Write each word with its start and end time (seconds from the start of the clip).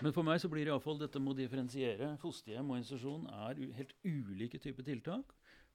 Men 0.00 0.14
for 0.16 0.24
meg 0.24 0.40
så 0.40 0.48
blir 0.48 0.64
det 0.64 0.72
iallfall 0.72 1.00
dette 1.00 1.20
med 1.20 1.34
å 1.34 1.38
differensiere. 1.38 2.14
Fosterhjem 2.22 2.70
og 2.72 2.80
institusjon 2.80 3.26
er 3.48 3.58
helt 3.76 3.92
ulike 4.06 4.60
typer 4.62 4.86
tiltak. 4.86 5.34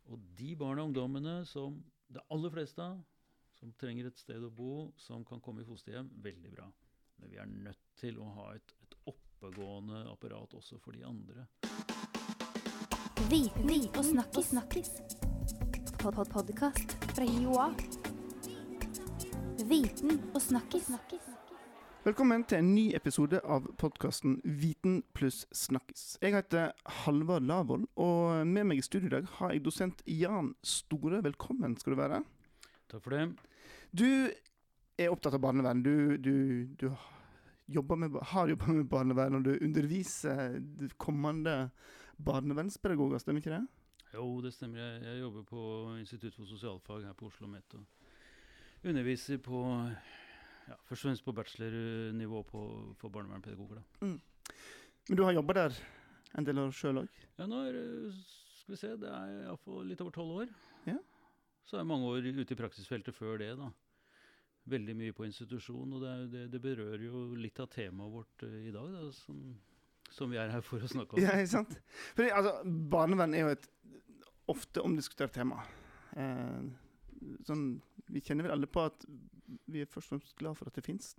Og 0.10 0.22
de 0.38 0.56
barna 0.58 0.82
og 0.82 0.92
ungdommene 0.92 1.36
som 1.50 1.78
det 2.14 2.24
aller 2.34 2.54
fleste 2.54 2.82
av, 2.82 2.98
som 3.56 3.74
trenger 3.80 4.10
et 4.10 4.20
sted 4.20 4.44
å 4.44 4.52
bo, 4.54 4.90
som 5.00 5.24
kan 5.26 5.42
komme 5.42 5.64
i 5.64 5.68
fosterhjem, 5.68 6.10
veldig 6.26 6.52
bra. 6.58 6.68
Men 7.22 7.32
vi 7.32 7.40
er 7.42 7.50
nødt 7.50 7.82
til 8.00 8.18
å 8.20 8.28
ha 8.40 8.50
et, 8.58 8.76
et 8.84 8.98
oppegående 9.14 10.04
apparat 10.12 10.58
også 10.58 10.82
for 10.84 10.98
de 10.98 11.06
andre. 11.08 11.48
Viten 13.30 13.72
og 13.96 14.04
snakkis. 14.06 14.52
snakkis. 14.52 14.92
Pod 16.02 16.14
-pod 16.14 16.30
Podkast 16.30 16.98
fra 17.16 17.26
Joa. 17.26 17.72
Viten 19.70 20.22
og 20.34 20.42
snakkis. 20.42 21.35
Velkommen 22.06 22.44
til 22.46 22.60
en 22.62 22.68
ny 22.76 22.84
episode 22.94 23.40
av 23.50 23.64
podkasten 23.82 24.36
Viten 24.46 25.00
pluss 25.18 25.40
snakkis. 25.58 26.20
Jeg 26.22 26.36
heter 26.36 26.76
Halvard 27.02 27.48
Lavoll, 27.50 27.88
og 27.98 28.44
med 28.46 28.68
meg 28.70 28.78
i 28.78 28.84
studio 28.86 29.08
i 29.08 29.14
dag 29.16 29.30
har 29.40 29.56
jeg 29.56 29.64
dosent 29.66 30.04
Jan 30.06 30.52
Store. 30.62 31.24
Velkommen 31.26 31.74
skal 31.82 31.96
du 31.96 31.98
være. 31.98 32.20
Takk 32.92 33.02
for 33.02 33.16
det. 33.16 33.24
Du 33.90 34.06
er 34.06 35.10
opptatt 35.10 35.34
av 35.34 35.42
barnevern. 35.48 35.82
Du, 35.82 36.14
du, 36.22 36.36
du 36.78 36.92
jobber 37.74 37.98
med, 38.04 38.20
har 38.36 38.54
jobba 38.54 38.76
med 38.76 38.86
barnevern, 38.92 39.40
og 39.40 39.48
du 39.48 39.56
underviser 39.56 40.60
kommende 41.02 41.72
barnevernspedagoger, 42.22 43.24
stemmer 43.24 43.42
ikke 43.42 43.56
det? 43.56 43.64
Jo, 44.12 44.28
det 44.46 44.54
stemmer. 44.54 44.84
Jeg, 44.84 45.02
jeg 45.08 45.24
jobber 45.24 45.50
på 45.50 45.66
Institutt 46.04 46.38
for 46.38 46.54
sosialfag 46.54 47.10
her 47.10 47.18
på 47.18 47.32
Oslo 47.34 47.50
Met 47.50 47.80
Og 47.80 48.94
underviser 48.94 49.42
på 49.42 49.64
ja, 50.70 50.78
først 50.88 51.04
og 51.04 51.10
fremst 51.10 51.26
på 51.26 51.36
bachelornivå 51.38 52.42
på, 52.50 52.64
for 53.00 53.14
barnevernpedagoger. 53.14 53.84
Mm. 54.02 54.18
Men 55.10 55.20
du 55.20 55.24
har 55.24 55.38
jobba 55.38 55.60
der 55.60 55.80
en 56.36 56.48
del 56.48 56.60
år 56.64 56.74
sjøl 56.76 57.04
òg? 57.04 57.22
Ja, 57.38 57.48
nå 57.50 57.62
er 57.70 57.80
skal 58.66 58.74
vi 58.74 58.80
se, 58.82 58.94
det 58.98 59.10
er 59.14 59.34
iallfall 59.44 59.86
litt 59.86 60.02
over 60.02 60.14
tolv 60.16 60.40
år. 60.42 60.54
Ja. 60.90 60.98
Så 61.66 61.78
er 61.78 61.84
jeg 61.84 61.90
mange 61.90 62.10
år 62.10 62.26
ute 62.26 62.56
i 62.56 62.58
praksisfeltet 62.58 63.14
før 63.14 63.38
det, 63.42 63.52
da. 63.60 63.70
Veldig 64.74 64.96
mye 64.98 65.14
på 65.14 65.28
institusjon, 65.28 65.94
og 65.94 66.02
det, 66.02 66.10
er, 66.10 66.24
det, 66.32 66.44
det 66.56 66.62
berører 66.64 67.04
jo 67.06 67.28
litt 67.38 67.62
av 67.62 67.70
temaet 67.70 68.14
vårt 68.16 68.46
eh, 68.48 68.64
i 68.72 68.74
dag, 68.74 68.90
da, 68.90 69.04
som, 69.14 69.44
som 70.10 70.34
vi 70.34 70.40
er 70.42 70.50
her 70.50 70.66
for 70.66 70.82
å 70.82 70.90
snakke 70.90 71.14
om. 71.14 71.22
Ja, 71.22 71.36
ikke 71.38 71.52
sant? 71.52 71.78
Fordi, 72.18 72.32
altså, 72.34 72.56
barnevern 72.96 73.38
er 73.38 73.46
jo 73.46 73.54
et 73.54 73.70
ofte 74.50 74.82
omdiskutert 74.82 75.36
tema. 75.38 75.62
Eh, 76.18 76.66
sånn, 77.48 77.66
vi 78.12 78.22
kjenner 78.24 78.48
vel 78.48 78.56
alle 78.56 78.70
på 78.70 78.84
at 78.86 79.06
vi 79.72 79.82
er 79.84 79.90
først 79.90 80.10
og 80.10 80.18
fremst 80.18 80.38
glad 80.40 80.58
for 80.58 80.70
at 80.70 80.78
det 80.78 80.86
finnes. 80.86 81.14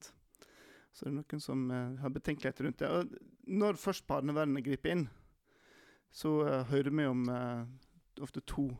Så 0.96 1.04
det 1.04 1.10
er 1.12 1.16
noen 1.18 1.42
som 1.42 1.66
uh, 1.70 1.96
har 2.00 2.12
betenkeligheter 2.14 2.66
rundt 2.66 2.80
det. 2.80 2.88
Og 2.88 3.50
når 3.52 3.80
først 3.80 4.06
barnevernet 4.08 4.64
griper 4.64 4.94
inn, 4.94 5.06
så 6.10 6.38
uh, 6.46 6.62
hører 6.70 6.94
vi 6.94 7.08
om 7.10 7.26
uh, 7.28 7.66
ofte 8.24 8.40
to 8.48 8.70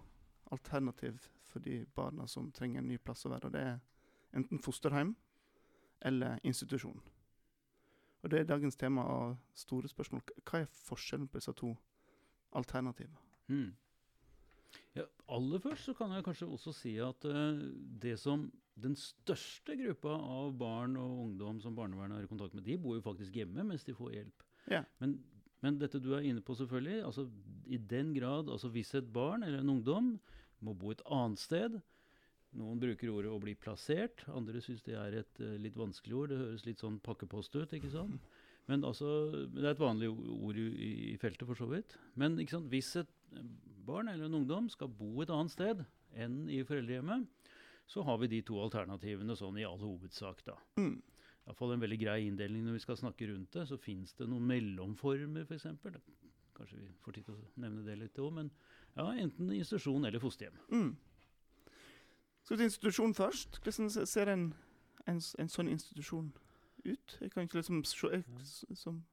alternativ 0.54 1.18
for 1.50 1.60
de 1.60 1.82
barna 1.94 2.26
som 2.30 2.48
trenger 2.52 2.80
en 2.80 2.88
ny 2.88 2.96
plass 2.98 3.26
å 3.26 3.32
være. 3.34 3.50
Og 3.50 3.56
det 3.56 3.66
er 3.66 3.76
enten 4.36 4.62
fosterhjem 4.62 5.12
eller 6.08 6.40
institusjon. 6.44 7.02
Og 8.22 8.30
det 8.32 8.40
er 8.40 8.48
dagens 8.48 8.76
tema 8.76 9.04
av 9.06 9.36
store 9.54 9.88
spørsmål. 9.88 10.24
Hva 10.48 10.62
er 10.64 10.72
forskjellen 10.88 11.28
på 11.28 11.38
disse 11.38 11.52
to 11.56 11.74
alternativene? 12.56 13.20
Hmm. 13.46 13.74
Ja, 14.96 15.04
aller 15.36 15.60
først 15.60 15.90
så 15.90 15.94
kan 15.96 16.14
jeg 16.14 16.24
kanskje 16.24 16.48
også 16.48 16.72
si 16.74 16.94
at 17.02 17.26
uh, 17.28 17.58
det 18.02 18.16
som 18.20 18.46
den 18.80 18.96
største 19.00 19.76
gruppa 19.78 20.12
av 20.12 20.52
barn 20.60 20.98
og 21.00 21.22
ungdom 21.26 21.60
som 21.64 21.76
barnevernet 21.76 22.18
har 22.18 22.26
i 22.26 22.30
kontakt 22.30 22.56
med, 22.56 22.64
de 22.66 22.76
bor 22.80 22.96
jo 22.98 23.04
faktisk 23.04 23.36
hjemme 23.36 23.64
mens 23.64 23.84
de 23.86 23.96
får 23.96 24.12
hjelp. 24.18 24.46
Ja. 24.72 24.82
Men, 25.00 25.18
men 25.64 25.78
dette 25.80 26.00
du 26.02 26.10
er 26.16 26.26
inne 26.28 26.44
på, 26.44 26.56
selvfølgelig. 26.58 27.02
altså 27.08 27.26
I 27.72 27.78
den 27.78 28.12
grad 28.16 28.50
altså 28.52 28.68
Hvis 28.72 28.94
et 28.94 29.12
barn 29.12 29.46
eller 29.46 29.62
en 29.62 29.76
ungdom 29.78 30.16
må 30.60 30.74
bo 30.74 30.92
et 30.92 31.04
annet 31.12 31.40
sted 31.40 31.78
Noen 32.56 32.80
bruker 32.80 33.10
ordet 33.12 33.28
'å 33.28 33.40
bli 33.42 33.52
plassert', 33.58 34.22
andre 34.32 34.62
syns 34.64 34.84
det 34.86 34.94
er 34.96 35.18
et 35.18 35.40
uh, 35.44 35.56
litt 35.60 35.76
vanskelig 35.76 36.14
ord. 36.16 36.30
Det 36.30 36.38
høres 36.40 36.64
litt 36.64 36.80
sånn 36.80 36.96
pakkepost 37.04 37.56
ut, 37.58 37.74
ikke 37.76 37.90
sant? 37.92 38.22
Men 38.70 38.84
altså, 38.86 39.08
Det 39.52 39.62
er 39.62 39.74
et 39.74 39.82
vanlig 39.82 40.08
ord 40.08 40.56
i, 40.56 40.68
i 41.12 41.16
feltet, 41.20 41.44
for 41.44 41.58
så 41.58 41.68
vidt. 41.68 41.98
Men 42.16 42.38
hvis 42.70 42.94
et 43.02 43.12
barn 43.86 44.08
eller 44.10 44.28
en 44.28 44.40
ungdom 44.40 44.70
skal 44.72 44.90
bo 44.92 45.22
et 45.22 45.32
annet 45.32 45.54
sted 45.54 45.82
enn 46.16 46.46
i 46.50 46.62
foreldrehjemmet, 46.66 47.26
så 47.86 48.02
har 48.02 48.18
vi 48.18 48.30
de 48.30 48.40
to 48.46 48.58
alternativene 48.62 49.36
sånn 49.38 49.58
i 49.60 49.66
all 49.66 49.78
hovedsak, 49.78 50.42
da. 50.46 50.56
Mm. 50.80 50.96
Iallfall 51.46 51.76
en 51.76 51.82
veldig 51.84 51.98
grei 52.00 52.20
inndeling 52.26 52.64
når 52.66 52.80
vi 52.80 52.82
skal 52.82 52.98
snakke 52.98 53.28
rundt 53.30 53.52
det. 53.54 53.68
Så 53.70 53.78
fins 53.78 54.16
det 54.18 54.26
noen 54.26 54.48
mellomformer, 54.48 55.44
f.eks. 55.46 55.68
Kanskje 56.56 56.80
vi 56.80 56.88
får 57.04 57.14
tid 57.14 57.28
til 57.28 57.36
å 57.36 57.50
nevne 57.62 57.84
det 57.86 57.94
litt 58.00 58.18
òg. 58.18 58.32
Men 58.40 58.50
ja, 58.96 59.12
enten 59.12 59.52
institusjon 59.54 60.08
eller 60.08 60.22
fosterhjem. 60.22 60.58
Mm. 60.72 60.96
Vi 62.48 62.56
til 62.56 62.66
institusjon 62.66 63.14
først? 63.14 63.60
Hvordan 63.62 64.06
ser 64.10 64.32
en, 64.32 64.48
en, 65.06 65.20
en 65.38 65.52
sånn 65.52 65.70
institusjon 65.70 66.32
ut? 66.82 67.16
Jeg 67.20 67.30
kan 67.30 67.46
ikke 67.46 67.60
liksom 67.60 67.84
se 67.86 68.10
jeg, 68.10 68.26
Som 68.74 69.04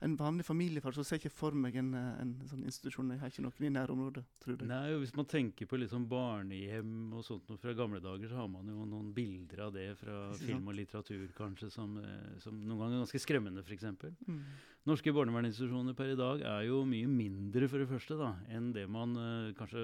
en 0.00 0.16
vanlig 0.16 0.46
familiefar 0.46 0.94
så 0.96 1.04
ser 1.04 1.18
jeg 1.18 1.26
ikke 1.26 1.36
for 1.36 1.56
meg 1.56 1.74
en, 1.76 1.90
eh, 1.94 2.22
en 2.22 2.32
sånn 2.48 2.64
institusjon. 2.64 3.10
Jeg 3.12 3.20
har 3.20 3.32
ikke 3.32 3.44
noen 3.44 3.66
i 3.66 3.72
nærområdet, 3.74 4.22
tror 4.40 4.56
jeg. 4.56 4.68
Nei, 4.70 4.94
og 4.94 5.02
Hvis 5.02 5.14
man 5.16 5.28
tenker 5.28 5.68
på 5.68 5.76
liksom 5.80 6.06
barnehjem 6.08 7.12
og 7.12 7.24
sånt 7.26 7.52
fra 7.60 7.74
gamle 7.76 8.00
dager, 8.00 8.28
så 8.28 8.40
har 8.40 8.48
man 8.48 8.66
jo 8.66 8.86
noen 8.88 9.12
bilder 9.12 9.66
av 9.66 9.74
det 9.74 9.86
fra 10.00 10.32
film 10.40 10.68
og 10.68 10.78
litteratur, 10.78 11.28
kanskje, 11.36 11.70
som, 11.70 11.98
eh, 11.98 12.38
som 12.38 12.56
noen 12.56 12.78
ganger 12.78 12.96
er 12.96 13.04
ganske 13.04 13.20
skremmende, 13.20 13.64
f.eks. 13.64 13.84
Mm. 14.26 14.42
Norske 14.88 15.12
barnevernsinstitusjoner 15.12 15.94
per 15.94 16.14
i 16.14 16.16
dag 16.16 16.40
er 16.40 16.62
jo 16.64 16.84
mye 16.88 17.06
mindre, 17.06 17.68
for 17.68 17.78
det 17.78 17.90
første, 17.90 18.16
da, 18.16 18.32
enn 18.48 18.72
det 18.72 18.88
man 18.88 19.12
uh, 19.16 19.52
kanskje 19.52 19.82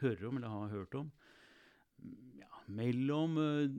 hører 0.00 0.26
om 0.26 0.36
eller 0.40 0.48
har 0.50 0.74
hørt 0.74 0.94
om. 0.98 1.12
Mm, 2.64 2.76
mellom 2.78 3.36
eh, 3.42 3.74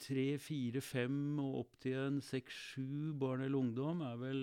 tre, 0.00 0.26
fire, 0.40 0.80
fem 0.84 1.38
og 1.42 1.60
opp 1.64 1.76
til 1.84 1.98
en 2.00 2.20
seks, 2.24 2.56
sju 2.74 3.12
barn 3.20 3.44
eller 3.44 3.58
ungdom 3.58 4.00
er 4.06 4.16
vel 4.20 4.40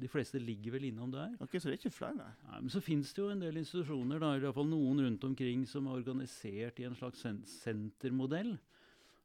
De 0.00 0.08
fleste 0.10 0.38
ligger 0.42 0.76
vel 0.76 0.88
innom 0.90 1.10
der. 1.12 1.34
Ok, 1.42 1.58
Så 1.58 1.68
det 1.68 1.76
er 1.76 1.80
ikke 1.82 1.94
flere? 1.98 2.16
nei? 2.20 2.30
Nei, 2.50 2.60
men 2.62 2.70
så 2.70 2.82
finnes 2.84 3.12
det 3.12 3.22
jo 3.22 3.30
en 3.32 3.42
del 3.42 3.60
institusjoner, 3.60 4.22
da, 4.22 4.32
i 4.36 4.42
hvert 4.44 4.54
fall 4.56 4.70
noen 4.70 5.04
rundt 5.04 5.24
omkring, 5.28 5.66
som 5.66 5.86
er 5.86 5.98
organisert 6.00 6.78
i 6.80 6.88
en 6.88 6.98
slags 6.98 7.22
sen 7.26 7.42
sentermodell. 7.58 8.56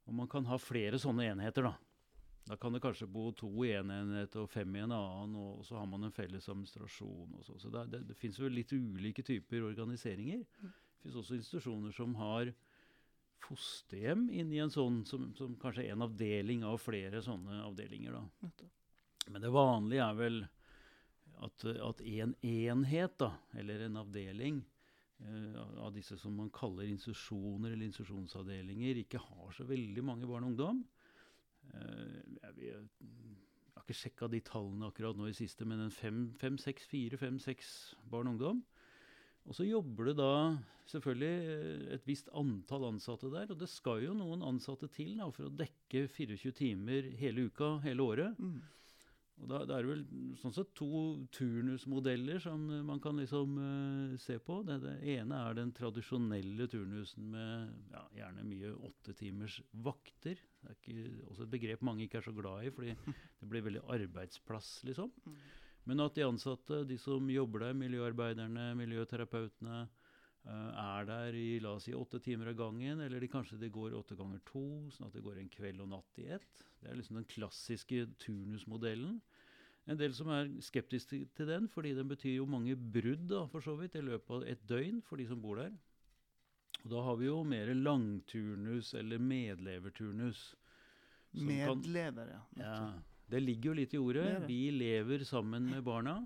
Og 0.07 0.13
man 0.17 0.27
kan 0.27 0.45
ha 0.49 0.57
flere 0.59 0.99
sånne 0.99 1.29
enheter, 1.31 1.69
da. 1.69 1.77
Da 2.43 2.57
kan 2.59 2.73
det 2.75 2.81
kanskje 2.83 3.07
bo 3.07 3.29
to 3.31 3.47
i 3.63 3.69
en 3.77 3.91
enhet 3.93 4.33
og 4.35 4.49
fem 4.51 4.73
i 4.75 4.81
en 4.83 4.91
annen, 4.91 5.35
og 5.39 5.61
så 5.63 5.77
har 5.79 5.85
man 5.87 6.03
en 6.03 6.11
felles 6.11 6.49
administrasjon. 6.51 7.37
og 7.37 7.45
så. 7.47 7.55
Så 7.61 7.71
det, 7.71 7.85
det, 7.93 8.01
det 8.09 8.17
finnes 8.19 8.39
jo 8.41 8.49
litt 8.51 8.73
ulike 8.75 9.23
typer 9.23 9.63
organiseringer. 9.69 10.41
Det 10.59 11.05
finnes 11.05 11.21
også 11.21 11.37
institusjoner 11.37 11.95
som 11.95 12.17
har 12.19 12.51
fosterhjem 13.43 14.27
i 14.33 14.43
en 14.63 14.71
sånn, 14.73 15.03
som, 15.07 15.29
som 15.37 15.55
kanskje 15.61 15.87
er 15.87 15.95
en 15.95 16.05
avdeling 16.05 16.63
av 16.67 16.79
flere 16.81 17.21
sånne 17.25 17.61
avdelinger. 17.67 18.15
da. 18.17 18.69
Men 19.31 19.43
det 19.43 19.53
vanlige 19.53 20.05
er 20.05 20.19
vel 20.19 20.43
at, 21.43 21.65
at 21.65 22.01
en 22.01 22.35
enhet, 22.41 23.17
da, 23.19 23.31
eller 23.59 23.85
en 23.85 23.99
avdeling, 24.03 24.61
eh, 25.23 25.61
av 25.83 25.93
disse 25.95 26.17
som 26.19 26.35
man 26.39 26.51
kaller 26.53 26.89
institusjoner 26.89 27.73
eller 27.73 27.87
institusjonsavdelinger, 27.89 29.01
ikke 29.03 29.21
har 29.23 29.55
så 29.55 29.67
veldig 29.67 30.05
mange 30.05 30.29
barn 30.29 30.47
og 30.47 30.53
ungdom. 30.53 30.83
Eh, 31.73 32.19
jeg, 32.37 32.53
jeg, 32.69 32.85
jeg 33.03 33.75
har 33.75 33.85
ikke 33.85 33.99
sjekka 33.99 34.29
de 34.31 34.43
tallene 34.45 34.87
akkurat 34.89 35.17
nå 35.19 35.29
i 35.29 35.37
siste, 35.37 35.67
men 35.67 35.85
en 35.85 35.93
fem, 35.93 36.25
fem, 36.39 36.59
seks, 36.61 36.87
fire, 36.91 37.19
fem, 37.19 37.39
seks 37.41 37.73
barn 38.11 38.29
og 38.29 38.37
ungdom. 38.37 38.63
Og 39.43 39.57
så 39.57 39.65
jobber 39.67 40.09
det 40.09 40.17
da 40.21 40.33
selvfølgelig 40.89 41.55
eh, 41.55 41.87
et 41.97 42.05
visst 42.07 42.29
antall 42.35 42.87
ansatte 42.91 43.31
der. 43.33 43.51
Og 43.51 43.59
det 43.59 43.71
skal 43.71 44.03
jo 44.05 44.15
noen 44.17 44.45
ansatte 44.45 44.89
til 44.93 45.17
da, 45.19 45.29
for 45.33 45.49
å 45.49 45.57
dekke 45.63 46.07
24 46.11 46.55
timer 46.59 47.11
hele 47.19 47.49
uka, 47.49 47.75
hele 47.83 48.07
året. 48.07 48.39
Mm. 48.39 48.61
Og 49.41 49.49
da, 49.49 49.63
da 49.65 49.75
er 49.75 49.83
det 49.83 49.89
vel 49.89 50.33
sånn 50.39 50.53
sett 50.55 50.69
to 50.77 50.87
turnusmodeller 51.33 52.37
som 52.39 52.67
man 52.85 52.99
kan 53.03 53.17
liksom 53.17 53.55
uh, 53.57 54.13
se 54.21 54.37
på. 54.39 54.59
Det, 54.67 54.77
det 54.83 54.93
ene 55.15 55.39
er 55.49 55.57
den 55.57 55.73
tradisjonelle 55.75 56.67
turnusen 56.71 57.31
med 57.33 57.73
ja, 57.91 58.03
gjerne 58.21 58.45
mye 58.47 58.75
åtte 58.91 59.15
timers 59.17 59.57
vakter. 59.73 60.39
Det 60.61 60.69
er 60.69 60.77
ikke, 60.77 61.09
også 61.31 61.47
et 61.47 61.55
begrep 61.57 61.83
mange 61.83 62.05
ikke 62.05 62.21
er 62.21 62.27
så 62.29 62.35
glad 62.37 62.69
i, 62.69 62.71
fordi 62.77 62.95
det 63.41 63.49
blir 63.49 63.65
veldig 63.65 63.83
arbeidsplass, 63.97 64.75
liksom. 64.87 65.11
Men 65.89 65.99
at 66.03 66.15
de 66.15 66.25
ansatte, 66.25 66.83
de 66.87 66.97
som 67.01 67.27
jobber 67.31 67.65
der, 67.65 67.77
miljøarbeiderne, 67.77 68.69
miljøterapeutene, 68.79 69.81
eh, 70.47 70.83
er 70.83 71.07
der 71.09 71.35
i 71.35 71.59
la 71.63 71.75
oss 71.77 71.89
si 71.89 71.95
åtte 71.97 72.21
timer 72.23 72.53
av 72.53 72.59
gangen, 72.61 73.03
eller 73.03 73.19
de 73.19 73.31
kanskje 73.31 73.59
de 73.59 73.71
går 73.73 73.97
åtte 73.99 74.17
ganger 74.19 74.39
to, 74.47 74.65
sånn 74.95 75.09
at 75.09 75.17
det 75.17 75.25
går 75.25 75.41
en 75.41 75.51
kveld 75.51 75.83
og 75.83 75.91
natt 75.91 76.23
i 76.23 76.29
ett. 76.37 76.65
Det 76.79 76.91
er 76.91 76.99
liksom 76.99 77.19
den 77.19 77.29
klassiske 77.29 78.05
turnusmodellen. 78.23 79.19
En 79.91 79.99
del 79.99 80.13
som 80.15 80.29
er 80.31 80.51
skeptiske 80.63 81.25
til 81.35 81.49
den, 81.49 81.67
fordi 81.71 81.91
den 81.97 82.07
betyr 82.07 82.37
jo 82.37 82.47
mange 82.47 82.75
brudd 82.75 83.27
da, 83.27 83.43
for 83.51 83.63
så 83.63 83.75
vidt, 83.79 83.99
i 83.99 84.05
løpet 84.05 84.37
av 84.37 84.45
et 84.47 84.67
døgn 84.69 85.01
for 85.03 85.19
de 85.19 85.27
som 85.27 85.41
bor 85.43 85.59
der. 85.59 85.73
Og 86.83 86.91
da 86.91 87.01
har 87.03 87.17
vi 87.19 87.27
jo 87.27 87.41
mer 87.47 87.71
langturnus 87.75 88.93
eller 88.99 89.19
medleverturnus. 89.19 90.53
Medlever, 91.33 92.31
ja. 92.31 92.41
ja. 92.59 92.77
Det 93.33 93.41
ligger 93.41 93.71
jo 93.71 93.77
litt 93.81 93.93
i 93.95 94.01
ordet. 94.01 94.25
Det 94.29 94.39
det. 94.43 94.49
Vi 94.51 94.61
lever 94.77 95.25
sammen 95.27 95.67
med 95.71 95.83
barna. 95.85 96.19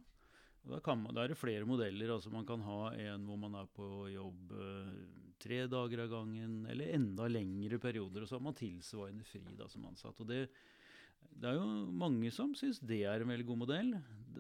Da, 0.67 0.81
kan 0.83 0.99
man, 0.99 1.15
da 1.15 1.23
er 1.23 1.31
det 1.31 1.39
flere 1.39 1.67
modeller. 1.67 2.11
altså 2.17 2.31
Man 2.33 2.47
kan 2.47 2.63
ha 2.65 2.91
en 2.91 3.27
hvor 3.27 3.39
man 3.39 3.55
er 3.55 3.69
på 3.71 3.87
jobb 4.11 4.51
eh, 4.51 4.95
tre 5.39 5.61
dager 5.71 6.03
av 6.03 6.11
gangen, 6.11 6.65
eller 6.67 6.91
enda 6.97 7.29
lengre 7.31 7.79
perioder. 7.79 8.23
Og 8.25 8.29
så 8.29 8.35
har 8.35 8.43
man 8.49 8.57
tilsvarende 8.57 9.27
fri 9.27 9.43
da, 9.55 9.69
som 9.71 9.87
ansatt. 9.87 10.19
og 10.19 10.27
det 10.27 10.47
det 11.37 11.51
er 11.51 11.57
jo 11.59 11.65
mange 11.93 12.29
som 12.33 12.53
syns 12.57 12.79
det 12.81 13.03
er 13.05 13.21
en 13.21 13.29
veldig 13.29 13.45
god 13.45 13.59
modell. 13.61 13.91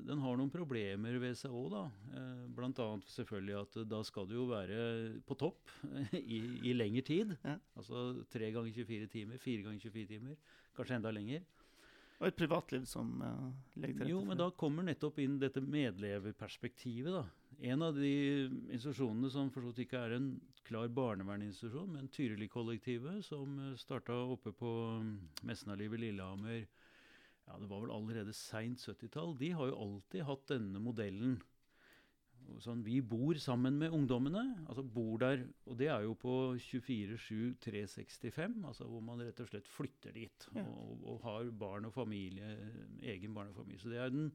Den 0.07 0.21
har 0.21 0.37
noen 0.37 0.49
problemer 0.53 1.17
ved 1.21 1.35
seg 1.37 1.53
òg, 1.53 1.67
da. 1.73 1.83
Bl.a. 2.09 2.47
blant 2.57 2.79
annet 2.81 3.11
selvfølgelig 3.13 3.57
at 3.59 3.77
eh, 3.81 3.87
da 3.91 4.01
skal 4.07 4.29
du 4.29 4.33
jo 4.37 4.47
være 4.49 4.79
på 5.27 5.37
topp 5.37 5.73
i, 6.17 6.39
i 6.65 6.73
lengre 6.73 7.05
tid. 7.05 7.35
Ja. 7.43 7.57
Altså 7.77 8.23
tre 8.33 8.49
ganger 8.55 8.73
24 8.73 9.11
timer, 9.13 9.41
fire 9.41 9.67
ganger 9.67 9.85
24 9.85 10.09
timer, 10.15 10.41
kanskje 10.77 10.97
enda 10.97 11.13
lenger. 11.13 11.45
Og 12.17 12.27
et 12.29 12.37
privatliv 12.37 12.85
som 12.89 13.11
uh, 13.21 13.49
legger 13.77 13.99
til 13.99 14.01
rette 14.01 14.11
Jo, 14.11 14.21
for 14.23 14.31
men 14.31 14.39
da 14.39 14.47
kommer 14.57 14.87
nettopp 14.87 15.19
inn 15.21 15.37
dette 15.41 15.61
medleverperspektivet, 15.61 17.13
da. 17.13 17.25
En 17.71 17.85
av 17.85 17.97
de 17.97 18.13
institusjonene 18.73 19.29
som 19.33 19.51
for 19.53 19.65
så 19.65 19.71
vidt 19.71 19.87
ikke 19.87 20.01
er 20.01 20.15
en 20.17 20.31
klar 20.67 20.89
barnevernsinstitusjon, 20.93 21.93
men 21.93 22.09
Tyrili-kollektivet, 22.13 23.23
som 23.25 23.55
starta 23.79 24.17
oppe 24.33 24.53
på 24.53 24.71
Messenalivet 24.97 25.45
Mesnalivet 25.47 26.03
Lillehammer 26.03 26.65
ja, 27.47 27.55
det 27.61 27.69
var 27.69 27.83
vel 27.85 27.93
allerede 27.95 28.33
seint 28.35 28.81
70-tall. 28.83 29.37
De 29.39 29.53
har 29.55 29.69
jo 29.69 29.77
alltid 29.85 30.25
hatt 30.27 30.49
denne 30.51 30.81
modellen. 30.83 31.37
Sånn, 32.63 32.81
vi 32.83 32.99
bor 33.01 33.35
sammen 33.39 33.77
med 33.77 33.91
ungdommene. 33.91 34.65
altså 34.67 34.83
bor 34.83 35.17
der, 35.19 35.43
Og 35.67 35.77
det 35.77 35.87
er 35.91 36.01
jo 36.03 36.13
på 36.15 36.55
24-7-365, 36.57 38.63
altså 38.65 38.87
hvor 38.89 39.01
man 39.03 39.19
rett 39.23 39.39
og 39.43 39.49
slett 39.51 39.67
flytter 39.69 40.13
dit. 40.15 40.47
Ja. 40.55 40.63
Og, 40.63 41.03
og 41.07 41.19
har 41.25 41.49
barn 41.51 41.85
og 41.89 41.93
familie, 41.95 42.53
egen 43.03 43.33
barn 43.35 43.51
og 43.51 43.55
familie. 43.61 43.79
Så 43.81 43.89
det 43.91 43.99
er 44.01 44.09
den 44.13 44.31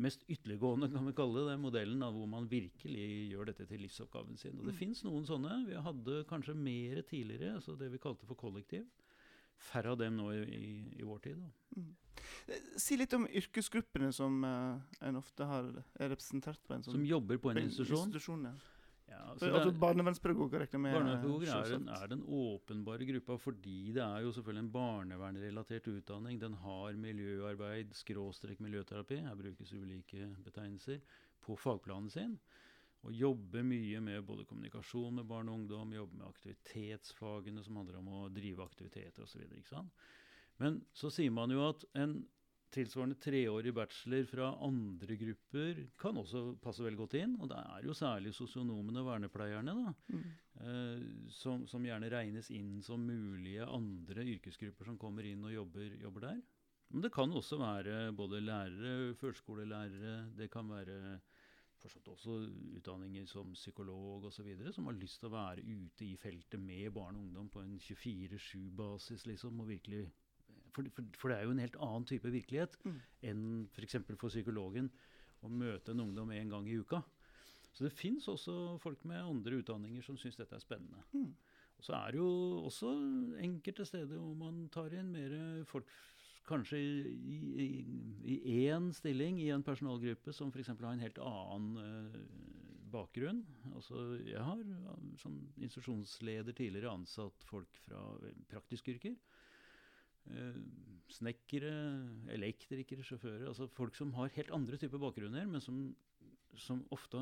mest 0.00 0.22
ytterliggående 0.32 0.88
kan 0.92 1.04
vi 1.04 1.12
kalle 1.16 1.42
det, 1.42 1.50
den 1.52 1.60
modellen 1.66 2.00
da, 2.00 2.08
hvor 2.14 2.28
man 2.30 2.46
virkelig 2.48 3.08
gjør 3.34 3.50
dette 3.50 3.66
til 3.68 3.82
livsoppgaven 3.84 4.36
sin. 4.40 4.56
Og 4.58 4.64
det 4.70 4.74
Mm. 4.74 4.78
finnes 4.78 5.02
noen 5.04 5.26
sånne. 5.28 5.58
Vi 5.66 5.74
hadde 5.74 6.24
kanskje 6.30 6.54
mer 6.56 7.02
tidligere, 7.02 7.54
altså 7.58 7.76
det 7.76 7.90
vi 7.92 7.98
kalte 7.98 8.24
for 8.26 8.34
kollektiv. 8.34 8.86
Færre 9.58 9.90
av 9.92 9.98
dem 10.00 10.16
nå 10.16 10.30
i, 10.32 10.42
i, 10.54 10.70
i 11.00 11.06
vår 11.06 11.18
tid. 11.24 11.42
Eh, 12.48 12.72
Si 12.78 12.96
litt 12.96 13.12
om 13.16 13.26
yrkesgruppene 13.26 14.12
som 14.14 14.40
uh, 14.46 14.78
en 15.04 15.16
ofte 15.20 15.44
har, 15.46 15.68
er 15.98 16.12
representert 16.14 16.60
på 16.66 16.74
en 16.76 16.82
sånn 16.86 16.94
Som 17.00 17.04
jobber 17.06 17.38
på 17.42 17.50
en 17.52 17.60
på 17.60 17.66
institusjon. 17.68 18.44
ja. 18.50 18.54
Ja, 19.08 19.22
altså, 19.32 19.46
altså 19.48 19.70
er- 19.72 19.78
Barnevernspedagoger 19.80 20.60
regner 20.66 20.80
med. 20.84 20.92
Barnevernspedagoger 20.92 21.52
er, 21.56 21.70
den- 21.72 21.88
er 21.88 22.08
den 22.10 22.22
åpenbare 22.28 23.06
gruppa 23.08 23.38
fordi 23.40 23.92
det 23.96 24.02
er 24.04 24.20
jo 24.20 24.32
selvfølgelig 24.36 24.64
en 24.66 24.72
barnevernrelatert 24.74 25.88
utdanning. 25.88 26.38
Den 26.38 26.52
har 26.60 26.92
miljøarbeid, 26.92 27.94
skråstrek 27.96 28.60
miljøterapi, 28.60 29.22
her 29.24 29.34
brukes 29.34 29.72
ulike 29.72 30.28
betegnelser, 30.44 31.00
på 31.40 31.56
fagplanen 31.56 32.10
sin. 32.12 32.38
Og 33.06 33.14
jobber 33.14 33.62
mye 33.62 34.00
med 34.02 34.24
både 34.26 34.46
kommunikasjon 34.48 35.20
med 35.20 35.28
barn 35.30 35.48
og 35.48 35.60
ungdom, 35.60 35.92
jobber 35.94 36.18
med 36.18 36.30
aktivitetsfagene 36.32 37.62
som 37.62 37.78
handler 37.78 38.00
om 38.00 38.08
å 38.10 38.24
drive 38.34 38.64
aktiviteter 38.64 39.22
osv. 39.22 39.44
Men 40.58 40.80
så 40.92 41.10
sier 41.14 41.30
man 41.30 41.54
jo 41.54 41.62
at 41.68 41.86
en 41.94 42.18
tilsvarende 42.74 43.16
treårig 43.22 43.72
bachelor 43.72 44.26
fra 44.28 44.48
andre 44.66 45.16
grupper 45.16 45.78
kan 46.00 46.18
også 46.20 46.42
passe 46.60 46.84
veldig 46.84 47.00
godt 47.00 47.16
inn. 47.20 47.36
Og 47.40 47.48
det 47.52 47.60
er 47.62 47.86
jo 47.86 47.96
særlig 47.96 48.34
sosionomene 48.36 49.00
og 49.00 49.08
vernepleierne 49.12 49.76
da, 49.78 49.94
Mm. 50.12 50.26
eh, 50.60 51.06
som, 51.30 51.66
som 51.66 51.84
gjerne 51.84 52.10
regnes 52.10 52.50
inn 52.50 52.82
som 52.82 53.06
mulige 53.06 53.64
andre 53.64 54.26
yrkesgrupper 54.34 54.84
som 54.90 54.98
kommer 54.98 55.24
inn 55.24 55.44
og 55.44 55.54
jobber, 55.54 55.96
jobber 56.02 56.20
der. 56.20 56.42
Men 56.90 57.02
det 57.04 57.12
kan 57.12 57.32
også 57.32 57.58
være 57.60 58.12
både 58.16 58.40
lærere, 58.40 59.14
førskolelærere, 59.14 60.34
det 60.36 60.50
kan 60.50 60.68
være 60.68 61.20
fortsatt 61.82 62.08
også 62.10 62.36
utdanninger 62.78 63.26
som 63.30 63.52
psykolog 63.54 64.24
osv., 64.28 64.48
som 64.74 64.88
har 64.90 64.96
lyst 64.98 65.20
til 65.22 65.30
å 65.30 65.34
være 65.34 65.64
ute 65.64 66.06
i 66.06 66.16
feltet 66.20 66.60
med 66.60 66.90
barn 66.94 67.18
og 67.18 67.26
ungdom 67.26 67.50
på 67.52 67.62
en 67.62 67.76
24-7-basis, 67.82 69.26
liksom, 69.30 69.60
og 69.62 69.70
virkelig 69.70 70.06
for, 70.74 70.88
for, 70.94 71.06
for 71.18 71.32
det 71.32 71.38
er 71.38 71.46
jo 71.46 71.54
en 71.54 71.62
helt 71.62 71.78
annen 71.82 72.08
type 72.08 72.32
virkelighet 72.32 72.76
Mm. 72.84 72.98
enn 73.30 73.44
f.eks. 73.72 73.96
For, 74.06 74.18
for 74.20 74.32
psykologen 74.32 74.90
å 75.42 75.50
møte 75.50 75.94
en 75.94 76.02
ungdom 76.02 76.30
en 76.34 76.52
gang 76.52 76.68
i 76.68 76.76
uka. 76.78 77.02
Så 77.72 77.86
det 77.86 77.94
fins 77.94 78.26
også 78.28 78.78
folk 78.82 79.04
med 79.06 79.22
andre 79.22 79.60
utdanninger 79.60 80.02
som 80.02 80.18
syns 80.18 80.38
dette 80.38 80.56
er 80.56 80.62
spennende. 80.62 81.02
Mm. 81.12 81.30
Og 81.78 81.84
så 81.86 81.94
er 81.94 82.12
det 82.12 82.18
jo 82.18 82.30
også 82.66 82.90
enkelte 83.44 83.86
steder 83.86 84.18
hvor 84.18 84.34
man 84.34 84.64
tar 84.74 84.94
inn 84.98 85.12
mer 85.14 85.34
folk 85.68 85.86
kanskje 86.48 86.78
i, 86.80 88.36
én 88.66 88.90
stilling 88.96 89.40
i 89.42 89.50
en 89.54 89.64
personalgruppe 89.66 90.32
som 90.34 90.52
f.eks. 90.52 90.72
har 90.72 90.92
en 90.92 91.04
helt 91.04 91.20
annen 91.22 91.82
eh, 91.82 92.22
bakgrunn. 92.92 93.42
Altså, 93.74 94.18
jeg 94.24 94.42
har 94.42 94.62
som 95.20 95.36
institusjonsleder 95.56 96.56
tidligere 96.56 96.94
ansatt 96.94 97.44
folk 97.48 97.80
fra 97.84 98.02
praktiskyrker. 98.50 99.16
Eh, 100.28 100.56
snekkere, 101.08 101.72
elektrikere, 102.34 103.04
sjåfører. 103.06 103.46
Altså 103.48 103.68
folk 103.72 103.96
som 103.96 104.12
har 104.18 104.32
helt 104.34 104.52
andre 104.52 104.76
typer 104.80 105.00
bakgrunner, 105.00 105.46
men 105.48 105.62
som, 105.64 105.78
som 106.56 106.82
ofte 106.92 107.20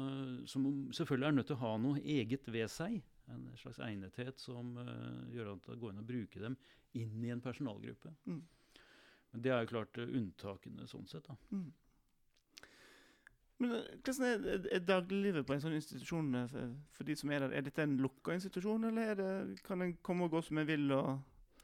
som 0.51 0.67
selvfølgelig 0.97 1.29
er 1.29 1.37
nødt 1.37 1.51
til 1.53 1.59
å 1.59 1.63
ha 1.63 1.77
noe 1.83 2.03
eget 2.03 2.49
ved 2.51 2.71
seg. 2.73 2.99
En 3.31 3.47
slags 3.59 3.79
egnethet 3.83 4.43
som 4.43 4.75
eh, 4.83 5.23
gjør 5.37 5.55
at 5.55 5.71
det 5.71 5.81
går 5.83 5.95
an 5.95 6.03
å 6.03 6.09
bruke 6.09 6.43
dem 6.43 6.59
inn 6.99 7.23
i 7.25 7.33
en 7.35 7.43
personalgruppe. 7.45 8.15
Mm. 8.27 8.43
Men 9.33 9.43
det 9.45 9.53
er 9.53 9.65
jo 9.65 9.73
klart 9.75 9.99
eh, 9.99 10.09
unntakene 10.21 10.87
sånn 10.91 11.07
sett. 11.11 11.27
da. 11.29 11.37
Mm. 11.53 11.73
Men 13.59 13.73
eh, 13.79 13.87
hvordan 14.05 14.27
er, 14.29 14.45
er- 14.57 14.69
er 14.79 14.85
dagliglivet 14.89 15.47
på 15.49 15.55
en 15.57 15.63
sånn 15.65 15.77
institusjon 15.79 16.35
eh, 16.43 16.49
for, 16.53 16.75
for 16.99 17.09
de 17.09 17.17
som 17.17 17.33
er 17.33 17.45
der? 17.47 17.55
Er 17.57 17.67
dette 17.67 17.85
en 17.87 17.97
lukka 18.05 18.37
institusjon, 18.37 18.85
eller 18.91 19.13
er 19.15 19.19
det, 19.21 19.31
kan 19.67 19.83
en 19.85 19.97
komme 20.05 20.29
og 20.29 20.37
gå 20.37 20.43
som 20.45 20.61
en 20.63 20.69
vil? 20.69 20.91
og... 20.97 21.17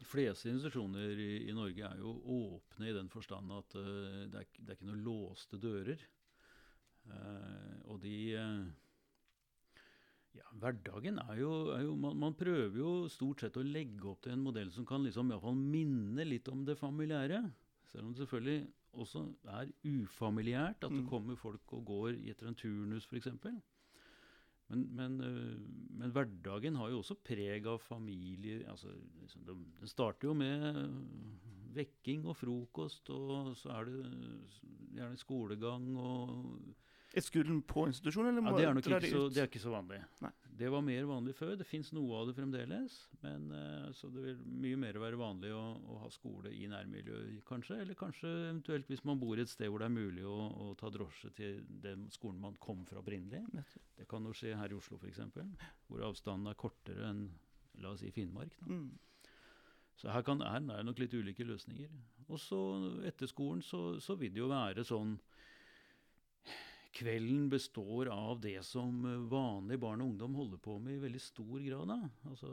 De 0.02 0.08
fleste 0.08 0.50
institusjoner 0.50 1.20
i, 1.22 1.30
i 1.46 1.52
Norge 1.54 1.86
er 1.86 2.00
jo 2.02 2.16
åpne 2.34 2.88
i 2.90 2.94
den 2.96 3.10
forstand 3.12 3.52
at 3.54 3.76
uh, 3.78 4.24
det, 4.32 4.40
er, 4.40 4.48
det 4.58 4.72
er 4.72 4.78
ikke 4.78 4.88
noen 4.88 5.04
låste 5.06 5.60
dører. 5.62 6.00
Uh, 7.06 7.76
og 7.90 8.00
de 8.02 8.16
eh, 8.38 8.64
Ja, 10.32 10.46
hverdagen 10.62 11.18
er 11.20 11.36
jo, 11.42 11.50
er 11.74 11.82
jo 11.84 11.96
man, 12.00 12.16
man 12.16 12.36
prøver 12.38 12.78
jo 12.78 12.92
stort 13.12 13.42
sett 13.44 13.56
å 13.60 13.64
legge 13.66 14.06
opp 14.08 14.22
til 14.24 14.32
en 14.32 14.44
modell 14.46 14.70
som 14.72 14.86
kan 14.88 15.02
liksom 15.04 15.28
i 15.28 15.34
hvert 15.34 15.44
fall 15.44 15.58
minne 15.58 16.24
litt 16.24 16.48
om 16.48 16.62
det 16.64 16.78
familiære. 16.80 17.42
Selv 17.92 18.06
om 18.06 18.14
det 18.14 18.22
selvfølgelig 18.22 18.62
også 19.02 19.22
er 19.58 19.70
ufamiliært 19.88 20.84
at 20.84 20.92
det 20.92 21.02
Mm. 21.04 21.08
kommer 21.08 21.36
folk 21.36 21.72
og 21.76 21.84
går 21.88 22.16
etter 22.30 22.48
en 22.48 22.56
turnus 22.56 23.06
f.eks. 23.08 23.28
Men, 24.72 24.86
men, 24.96 25.18
men 26.00 26.12
hverdagen 26.14 26.76
har 26.80 26.88
jo 26.92 27.02
også 27.02 27.18
preg 27.24 27.66
av 27.68 27.80
familie. 27.84 28.62
Altså, 28.70 28.88
liksom, 29.20 29.44
det 29.80 29.88
starter 29.90 30.28
jo 30.30 30.34
med 30.34 30.94
vekking 31.76 32.24
og 32.28 32.36
frokost, 32.36 33.10
og 33.12 33.52
så 33.56 33.72
er 33.76 33.90
det 33.90 34.00
gjerne 34.96 35.20
skolegang 35.20 35.90
og 36.00 36.72
Er 37.12 37.24
skolen 37.24 37.58
på 37.68 37.84
institusjon, 37.90 38.30
eller 38.30 38.46
ja, 38.46 38.52
det, 38.56 38.64
er 38.64 38.76
nok 38.78 38.86
ikke 38.88 39.10
så, 39.12 39.26
det 39.28 39.42
er 39.42 39.48
ikke 39.50 39.60
så 39.60 39.72
vanlig. 39.74 39.98
Nei. 40.24 40.30
Det 40.62 40.68
var 40.70 40.84
mer 40.84 41.06
vanlig 41.08 41.34
før. 41.36 41.52
Det 41.60 41.66
fins 41.66 41.90
noe 41.96 42.20
av 42.20 42.28
det 42.28 42.34
fremdeles. 42.36 42.96
Men 43.24 43.46
eh, 43.56 43.86
så 43.96 44.08
det 44.12 44.24
vil 44.24 44.40
mye 44.64 44.78
mer 44.80 44.98
være 45.02 45.20
vanlig 45.20 45.52
å, 45.56 45.62
å 45.92 45.98
ha 46.04 46.10
skole 46.12 46.52
i 46.56 46.68
nærmiljøet, 46.72 47.42
kanskje. 47.48 47.80
Eller 47.84 47.98
kanskje 47.98 48.30
eventuelt 48.30 48.88
hvis 48.92 49.04
man 49.08 49.20
bor 49.20 49.40
et 49.40 49.52
sted 49.52 49.68
hvor 49.72 49.82
det 49.82 49.88
er 49.90 49.96
mulig 49.96 50.26
å, 50.28 50.36
å 50.64 50.72
ta 50.80 50.92
drosje 50.92 51.32
til 51.36 51.62
den 51.84 52.06
skolen 52.14 52.40
man 52.42 52.56
kom 52.62 52.84
fra 52.88 53.00
opprinnelig. 53.02 53.64
Det 53.98 54.08
kan 54.10 54.28
jo 54.28 54.34
skje 54.36 54.56
her 54.60 54.72
i 54.72 54.78
Oslo 54.78 55.00
f.eks., 55.00 55.24
hvor 55.88 56.04
avstanden 56.08 56.52
er 56.52 56.60
kortere 56.60 57.08
enn 57.10 57.26
la 57.80 57.92
oss 57.94 58.04
si 58.04 58.12
Finnmark. 58.12 58.56
Da. 58.60 58.72
Mm. 58.72 58.90
Så 60.00 60.10
her 60.12 60.24
kan, 60.26 60.40
her 60.44 60.60
er 60.60 60.80
det 60.80 60.86
nok 60.88 61.00
litt 61.00 61.14
ulike 61.14 61.44
løsninger. 61.46 61.92
Og 62.28 62.40
så 62.40 62.58
etter 63.08 63.28
skolen 63.30 63.62
så, 63.64 64.00
så 64.00 64.16
vil 64.20 64.32
det 64.34 64.40
jo 64.42 64.48
være 64.52 64.84
sånn 64.86 65.16
Kvelden 66.92 67.46
består 67.48 68.10
av 68.12 68.40
det 68.40 68.58
som 68.68 69.04
eh, 69.08 69.22
vanlige 69.32 69.80
barn 69.80 70.02
og 70.04 70.10
ungdom 70.12 70.34
holder 70.36 70.60
på 70.60 70.76
med 70.78 70.98
i 70.98 71.02
veldig 71.06 71.22
stor 71.24 71.62
grad. 71.64 71.92
Altså, 72.28 72.50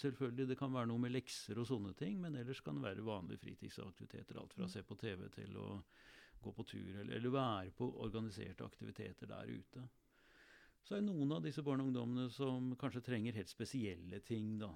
selvfølgelig 0.00 0.48
det 0.50 0.58
kan 0.58 0.74
være 0.74 0.90
noe 0.90 1.02
med 1.04 1.14
lekser 1.14 1.60
og 1.62 1.68
sånne 1.70 1.94
ting, 1.98 2.18
men 2.22 2.34
ellers 2.40 2.62
kan 2.64 2.78
det 2.78 2.86
være 2.88 3.06
vanlige 3.06 3.44
fritidsaktiviteter. 3.44 4.40
Alt 4.40 4.56
fra 4.56 4.66
å 4.66 4.72
se 4.72 4.82
på 4.82 4.98
TV 4.98 5.28
til 5.36 5.54
å 5.62 5.68
gå 6.44 6.52
på 6.52 6.66
tur, 6.68 6.90
eller, 6.90 7.14
eller 7.16 7.32
være 7.32 7.76
på 7.78 7.88
organiserte 8.04 8.66
aktiviteter 8.66 9.30
der 9.30 9.54
ute. 9.54 9.86
Så 10.84 10.96
er 10.96 11.00
det 11.00 11.08
noen 11.08 11.32
av 11.32 11.46
disse 11.46 11.62
barn 11.64 11.80
og 11.80 11.88
ungdommene 11.88 12.26
som 12.34 12.74
kanskje 12.80 13.06
trenger 13.06 13.38
helt 13.38 13.52
spesielle 13.52 14.20
ting. 14.26 14.58
da. 14.60 14.74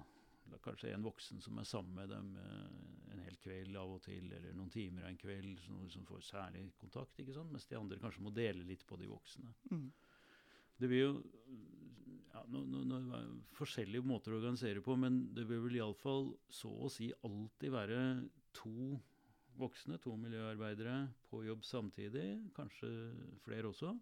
Eller 0.49 0.61
kanskje 0.65 0.93
en 0.93 1.05
voksen 1.05 1.41
som 1.45 1.59
er 1.61 1.67
sammen 1.69 1.93
med 1.95 2.09
dem 2.09 2.31
eh, 2.41 3.13
en 3.13 3.21
hel 3.21 3.37
kveld 3.43 3.77
av 3.77 3.95
og 3.95 4.01
til, 4.05 4.31
eller 4.33 4.55
noen 4.57 4.71
timer 4.73 5.05
av 5.05 5.13
en 5.13 5.19
kveld, 5.21 5.59
som, 5.61 5.83
som 5.93 6.05
får 6.09 6.25
særlig 6.25 6.65
kontakt. 6.81 7.21
ikke 7.21 7.35
sant? 7.37 7.53
Mens 7.53 7.69
de 7.69 7.77
andre 7.77 7.99
kanskje 8.01 8.25
må 8.25 8.33
dele 8.33 8.65
litt 8.65 8.85
på 8.89 8.97
de 8.99 9.09
voksne. 9.11 9.53
Mm. 9.69 9.85
Det 10.79 10.89
blir 10.89 11.05
jo 11.05 11.13
ja, 12.33 12.43
no, 12.49 12.63
no, 12.65 12.81
no, 12.87 13.21
forskjellige 13.57 14.05
måter 14.05 14.33
å 14.33 14.39
organisere 14.39 14.81
på, 14.85 14.95
men 14.99 15.21
det 15.35 15.45
vil 15.49 15.63
vel 15.65 15.79
iallfall 15.79 16.31
så 16.53 16.71
å 16.85 16.91
si 16.93 17.09
alltid 17.27 17.73
være 17.73 18.01
to 18.57 18.97
voksne, 19.59 19.99
to 20.01 20.15
miljøarbeidere 20.17 21.01
på 21.29 21.43
jobb 21.45 21.65
samtidig. 21.67 22.27
Kanskje 22.55 22.89
flere 23.43 23.69
også, 23.73 23.93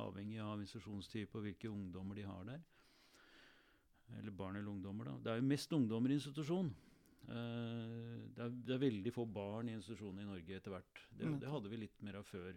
avhengig 0.00 0.40
av 0.42 0.62
institusjonstype 0.62 1.38
og 1.38 1.46
hvilke 1.48 1.70
ungdommer 1.70 2.18
de 2.18 2.26
har 2.28 2.46
der. 2.48 2.64
Eller 4.18 4.34
barn 4.34 4.56
eller 4.56 4.70
ungdommer, 4.70 5.10
da. 5.10 5.14
Det 5.22 5.32
er 5.32 5.40
jo 5.40 5.48
mest 5.50 5.72
ungdommer 5.76 6.12
i 6.12 6.18
institusjon. 6.18 6.72
Uh, 7.24 8.20
det, 8.34 8.44
er, 8.44 8.50
det, 8.52 8.74
er, 8.74 8.82
veldig 8.82 9.12
få 9.14 9.24
barn 9.24 9.70
i 9.70 9.76
institusjonen 9.78 10.24
i 10.24 10.28
Norge 10.28 10.58
etter 10.58 10.74
hvert. 10.74 11.04
Det, 11.10 11.24
mm. 11.24 11.38
det, 11.40 11.50
hadde 11.54 11.72
vi 11.72 11.80
litt 11.80 12.04
mer 12.04 12.20
av 12.20 12.28
før. 12.28 12.52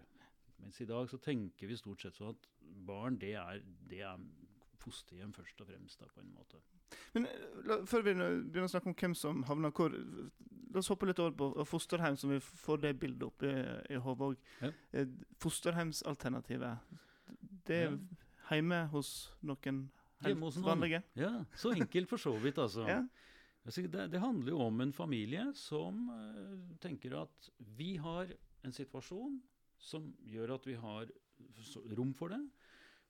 Mens 0.58 0.82
i 0.82 0.90
dag 0.90 1.08
så 1.10 1.20
tenker 1.22 1.70
vi 1.70 1.78
stort 1.80 2.04
sett 2.04 2.18
sånn 2.18 2.34
at 2.34 2.50
barn, 2.88 3.20
det 3.22 3.36
er, 3.40 3.62
det 3.88 4.02
er 4.04 4.22
fosterhjem 4.82 5.34
først 5.36 5.62
og 5.64 5.70
fremst, 5.70 6.02
da, 6.02 6.10
på 6.14 6.24
en 6.24 6.34
måte. 6.36 6.60
Men 7.16 7.28
eh, 7.30 7.48
la, 7.68 7.80
Før 7.90 8.06
vi 8.06 8.14
begynner 8.16 8.68
å 8.68 8.72
snakke 8.72 8.92
om 8.92 8.98
hvem 8.98 9.16
som 9.18 9.44
havner 9.48 9.74
hvor, 9.76 9.94
la 9.94 10.82
oss 10.82 10.92
hoppe 10.92 11.10
litt 11.10 11.22
over 11.24 11.36
på 11.38 11.68
fosterhjem, 11.68 12.18
så 12.20 12.32
vi 12.32 12.40
får 12.44 12.84
det 12.86 12.96
bildet 13.02 13.28
opp 13.28 13.46
i, 13.48 13.54
i 13.94 14.02
hodet 14.04 14.32
òg. 14.32 14.40
Ja. 14.64 14.72
Eh, 14.92 15.12
fosterhjemsalternativet, 15.44 16.98
det 17.68 17.82
er 17.84 17.92
ja. 17.92 17.98
hjemme 18.52 18.84
hos 18.94 19.14
noen 19.48 19.88
helt 20.26 20.40
noen. 20.40 20.96
Ja, 21.20 21.32
så 21.56 21.74
enkelt 21.76 22.10
for 22.10 22.22
så 22.22 22.34
vidt, 22.42 22.60
altså. 22.62 22.88
ja. 22.94 23.02
Det, 23.68 24.06
det, 24.14 24.20
handler 24.24 24.54
jo 24.54 24.62
om 24.64 24.82
en 24.82 24.94
familie 24.96 25.44
som 25.60 26.06
uh, 26.08 26.76
tenker 26.80 27.18
at 27.20 27.50
vi 27.76 27.98
har 28.00 28.30
en 28.64 28.74
situasjon 28.74 29.42
som 29.78 30.08
gjør 30.24 30.56
at 30.56 30.68
vi 30.70 30.78
har 30.80 31.12
rom 31.98 32.14
for 32.16 32.32
det. 32.32 32.40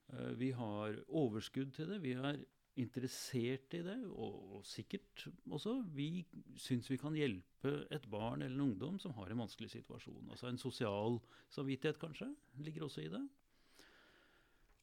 Uh, 0.10 0.34
vi 0.40 0.50
har 0.58 0.98
overskudd 1.08 1.76
til 1.78 1.94
det. 1.94 2.02
Vi 2.02 2.16
er 2.18 2.42
interessert 2.78 3.74
i 3.74 3.82
det, 3.86 3.98
og, 4.10 4.58
og 4.58 4.66
sikkert 4.66 5.28
også. 5.50 5.80
Vi 5.94 6.26
syns 6.62 6.90
vi 6.92 7.00
kan 7.02 7.16
hjelpe 7.18 7.74
et 7.94 8.06
barn 8.10 8.42
eller 8.42 8.56
en 8.56 8.70
ungdom 8.70 9.00
som 9.02 9.16
har 9.18 9.32
en 9.34 9.42
vanskelig 9.46 9.72
situasjon. 9.74 10.30
Altså 10.30 10.50
En 10.50 10.62
sosial 10.62 11.20
samvittighet, 11.54 12.00
kanskje, 12.02 12.30
ligger 12.62 12.86
også 12.86 13.06
i 13.06 13.12
det. 13.14 13.24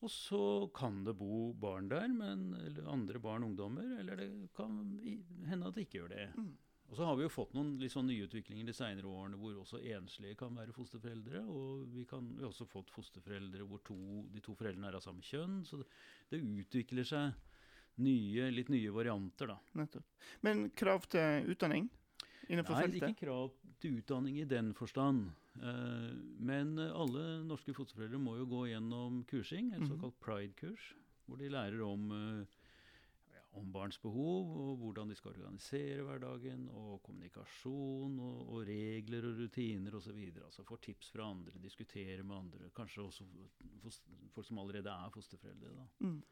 Og 0.05 0.13
så 0.13 0.43
kan 0.77 1.01
det 1.07 1.15
bo 1.17 1.55
barn 1.57 1.89
der, 1.89 2.11
men, 2.13 2.51
eller 2.61 2.91
andre 2.93 3.21
barn 3.23 3.45
og 3.45 3.53
ungdommer. 3.55 3.95
Eller 4.03 4.21
det 4.21 4.29
kan 4.57 4.77
hende 5.49 5.71
at 5.71 5.79
det 5.79 5.87
ikke 5.87 6.03
gjør 6.03 6.13
det. 6.13 6.27
Mm. 6.37 6.53
Og 6.91 6.99
så 6.99 7.07
har 7.09 7.17
vi 7.17 7.25
jo 7.25 7.33
fått 7.33 7.55
noen 7.57 7.73
litt 7.81 7.95
sånn 7.95 8.07
nyutviklinger 8.07 8.69
de 8.69 8.75
senere 8.77 9.09
årene 9.09 9.39
hvor 9.41 9.57
også 9.63 9.81
enslige 9.81 10.37
kan 10.39 10.53
være 10.55 10.75
fosterforeldre. 10.77 11.41
Og 11.49 11.87
vi, 11.95 12.05
kan, 12.09 12.27
vi 12.37 12.45
har 12.45 12.51
også 12.51 12.69
fått 12.69 12.93
fosterforeldre 12.95 13.65
hvor 13.67 13.81
to, 13.87 13.97
de 14.31 14.43
to 14.45 14.55
foreldrene 14.59 14.91
er 14.91 14.99
av 15.01 15.05
samme 15.07 15.25
kjønn. 15.25 15.63
Så 15.67 15.81
det, 15.81 15.89
det 16.31 16.43
utvikler 16.45 17.09
seg 17.09 17.33
nye, 18.05 18.51
litt 18.53 18.71
nye 18.75 18.93
varianter, 18.93 19.55
da. 19.55 19.59
Nettopp. 19.81 20.29
Men 20.45 20.69
krav 20.77 21.09
til 21.11 21.51
utdanning 21.55 21.89
innenfor 22.51 22.77
Nei, 22.77 22.85
feltet? 22.85 23.01
Nei, 23.01 23.15
ikke 23.15 23.25
krav 23.25 23.57
til 23.81 23.99
utdanning 24.03 24.39
i 24.43 24.47
den 24.49 24.75
forstand. 24.77 25.33
Uh, 25.55 26.11
men 26.43 26.75
alle 26.83 27.25
norske 27.47 27.75
fosterforeldre 27.77 28.19
må 28.19 28.37
jo 28.41 28.49
gå 28.51 28.67
gjennom 28.73 29.23
kursing, 29.31 29.73
et 29.73 29.81
-hmm. 29.81 29.89
såkalt 29.89 30.21
pride-kurs, 30.21 30.95
hvor 31.27 31.37
de 31.37 31.49
lærer 31.49 31.83
om, 31.83 32.11
uh, 32.11 32.47
ja, 33.35 33.43
om 33.53 33.73
barns 33.73 33.99
behov, 33.99 34.51
og 34.61 34.77
hvordan 34.77 35.09
de 35.09 35.15
skal 35.15 35.31
organisere 35.31 36.03
hverdagen, 36.03 36.69
og 36.69 37.03
kommunikasjon, 37.03 38.19
og, 38.19 38.49
og 38.49 38.67
regler 38.67 39.29
og 39.29 39.39
rutiner 39.39 39.95
osv. 39.95 40.19
Altså 40.45 40.65
får 40.65 40.77
tips 40.77 41.11
fra 41.11 41.31
andre, 41.31 41.53
diskutere 41.63 42.23
med 42.23 42.37
andre, 42.37 42.71
kanskje 42.75 43.03
også 43.03 43.25
folk 44.35 44.47
som 44.47 44.59
allerede 44.59 44.91
er 44.91 45.11
fosterforeldre. 45.11 45.69
da. 45.69 45.87
Mm. 45.99 46.23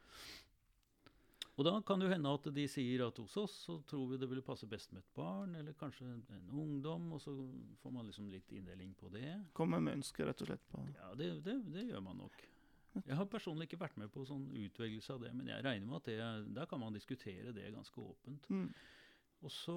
Og 1.61 1.67
da 1.67 1.75
kan 1.85 2.01
det 2.01 2.07
jo 2.09 2.15
hende 2.15 2.31
at 2.33 2.47
de 2.57 2.63
sier 2.71 3.03
at 3.05 3.19
hos 3.21 3.35
oss 3.37 3.55
så 3.67 3.77
tror 3.89 4.07
vi 4.13 4.19
det 4.21 4.29
ville 4.31 4.45
passe 4.45 4.67
best 4.69 4.95
med 4.95 5.03
et 5.03 5.11
barn, 5.17 5.53
eller 5.59 5.77
kanskje 5.77 6.07
en 6.09 6.47
ungdom, 6.49 7.11
og 7.13 7.21
så 7.21 7.35
får 7.83 7.93
man 7.93 8.09
liksom 8.09 8.31
litt 8.33 8.55
inndeling 8.57 8.95
på 8.97 9.11
det. 9.13 9.35
Kommer 9.57 9.83
med 9.85 10.01
ønsker, 10.01 10.25
rett 10.31 10.41
og 10.41 10.49
slett? 10.49 10.65
på 10.71 10.81
Ja, 10.97 11.11
det, 11.19 11.29
det, 11.45 11.59
det, 11.75 11.85
gjør 11.91 12.01
man 12.09 12.23
nok. 12.25 12.41
Jeg 13.03 13.17
har 13.17 13.29
personlig 13.29 13.69
ikke 13.69 13.83
vært 13.85 13.99
med 14.01 14.13
på 14.13 14.25
sånn 14.29 14.47
utvelgelse 14.65 15.13
av 15.13 15.21
det, 15.27 15.33
men 15.37 15.49
jeg 15.53 15.65
regner 15.65 15.89
med 15.89 16.01
at 16.01 16.09
det, 16.09 16.57
der 16.57 16.69
kan 16.69 16.81
man 16.81 16.97
diskutere 16.97 17.53
det 17.57 17.71
ganske 17.73 18.01
åpent. 18.01 18.49
Mm. 18.53 18.67
Og 19.43 19.51
så, 19.51 19.77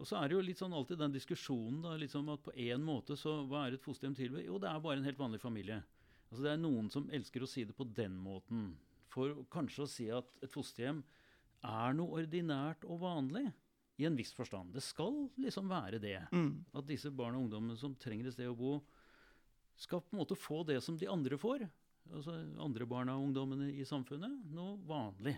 og 0.00 0.06
så, 0.08 0.16
er 0.18 0.30
det 0.30 0.36
jo 0.38 0.44
litt 0.46 0.58
sånn 0.58 0.74
alltid 0.74 0.98
den 0.98 1.14
diskusjonen 1.14 1.82
da, 1.84 1.98
liksom 2.00 2.30
at 2.32 2.42
på 2.46 2.54
en 2.64 2.86
måte 2.86 3.12
så 3.20 3.42
Hva 3.50 3.66
er 3.66 3.76
et 3.76 3.84
fosterhjem 3.84 4.16
tilbud? 4.16 4.40
Jo, 4.46 4.56
det 4.62 4.70
er 4.70 4.80
bare 4.82 4.96
en 5.02 5.06
helt 5.06 5.20
vanlig 5.20 5.42
familie. 5.42 5.82
Altså 6.30 6.46
Det 6.46 6.54
er 6.54 6.62
noen 6.62 6.88
som 6.90 7.10
elsker 7.12 7.44
å 7.44 7.50
si 7.50 7.66
det 7.68 7.76
på 7.76 7.86
den 7.94 8.16
måten 8.18 8.72
for 9.14 9.44
kanskje 9.52 9.84
å 9.84 9.90
si 9.90 10.08
at 10.12 10.40
et 10.42 10.52
fosterhjem 10.52 11.02
er 11.64 11.94
noe 11.96 12.20
ordinært 12.20 12.84
og 12.88 13.04
vanlig. 13.04 13.46
I 13.94 14.08
en 14.08 14.16
viss 14.18 14.32
forstand. 14.34 14.72
Det 14.74 14.82
skal 14.82 15.28
liksom 15.38 15.68
være 15.70 16.00
det. 16.02 16.18
Mm. 16.34 16.64
At 16.74 16.88
disse 16.88 17.12
barna 17.14 17.38
og 17.38 17.44
ungdommene 17.44 17.78
som 17.78 17.94
trenger 17.94 18.26
et 18.26 18.34
sted 18.34 18.50
å 18.50 18.56
bo, 18.58 18.72
skal 19.78 20.02
på 20.02 20.16
en 20.16 20.20
måte 20.24 20.38
få 20.38 20.64
det 20.66 20.80
som 20.82 20.98
de 20.98 21.06
andre 21.10 21.38
får. 21.38 21.62
Altså 22.10 22.34
andre 22.62 22.88
barna 22.90 23.14
og 23.14 23.28
ungdommene 23.28 23.70
i 23.70 23.86
samfunnet. 23.86 24.48
Noe 24.50 24.80
vanlig. 24.88 25.36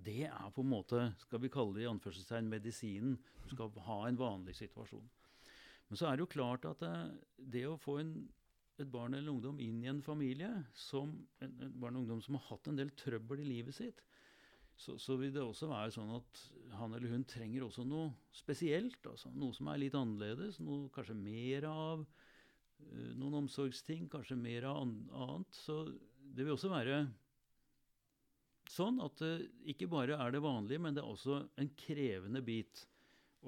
Det 0.00 0.22
er 0.30 0.52
på 0.54 0.62
en 0.62 0.70
måte, 0.70 1.02
skal 1.26 1.42
vi 1.42 1.50
kalle 1.52 1.76
det 1.76 1.84
i 1.84 1.90
anførselstegn, 1.90 2.48
medisinen. 2.48 3.18
Du 3.44 3.56
skal 3.56 3.74
ha 3.88 3.98
en 4.06 4.20
vanlig 4.20 4.54
situasjon. 4.60 5.10
Men 5.90 5.98
så 5.98 6.06
er 6.06 6.16
det 6.16 6.24
jo 6.24 6.34
klart 6.38 6.64
at 6.70 6.80
det, 6.80 6.94
eh, 6.94 7.46
det 7.58 7.66
å 7.66 7.78
få 7.80 7.98
en 8.00 8.14
et 8.82 8.90
barn 8.92 9.14
eller 9.16 9.32
ungdom 9.32 9.60
inn 9.62 9.82
i 9.84 9.90
en 9.90 10.02
familie, 10.04 10.50
som 10.76 11.12
en 11.44 11.56
barn 11.80 11.98
og 11.98 12.04
ungdom 12.04 12.22
som 12.24 12.38
har 12.38 12.46
hatt 12.48 12.70
en 12.70 12.80
del 12.80 12.92
trøbbel 12.98 13.42
i 13.42 13.48
livet 13.48 13.76
sitt, 13.76 14.02
så, 14.80 14.96
så, 14.98 15.16
vil 15.20 15.32
det 15.34 15.42
også 15.44 15.68
være 15.68 15.92
sånn 15.92 16.12
at 16.16 16.42
han 16.78 16.94
eller 16.96 17.12
hun 17.12 17.26
trenger 17.28 17.66
også 17.66 17.84
noe 17.84 18.14
spesielt. 18.32 19.02
Altså, 19.04 19.28
noe 19.36 19.52
som 19.52 19.68
er 19.68 19.82
litt 19.82 19.96
annerledes, 19.98 20.60
noe 20.64 20.88
kanskje 20.94 21.16
mer 21.18 21.66
av. 21.68 22.06
Uh, 22.80 23.10
noen 23.20 23.42
omsorgsting, 23.42 24.06
kanskje 24.08 24.38
mer 24.40 24.70
av 24.70 24.80
annet. 24.80 25.58
Så 25.66 25.82
det 26.16 26.46
vil 26.46 26.54
også 26.54 26.72
være 26.72 27.02
sånn 28.72 29.02
at 29.04 29.20
uh, 29.20 29.44
ikke 29.68 29.90
bare 29.92 30.16
er 30.16 30.32
det 30.32 30.40
vanlige, 30.46 30.80
men 30.80 30.96
det 30.96 31.04
er 31.04 31.12
også 31.12 31.42
en 31.60 31.70
krevende 31.84 32.40
bit. 32.46 32.86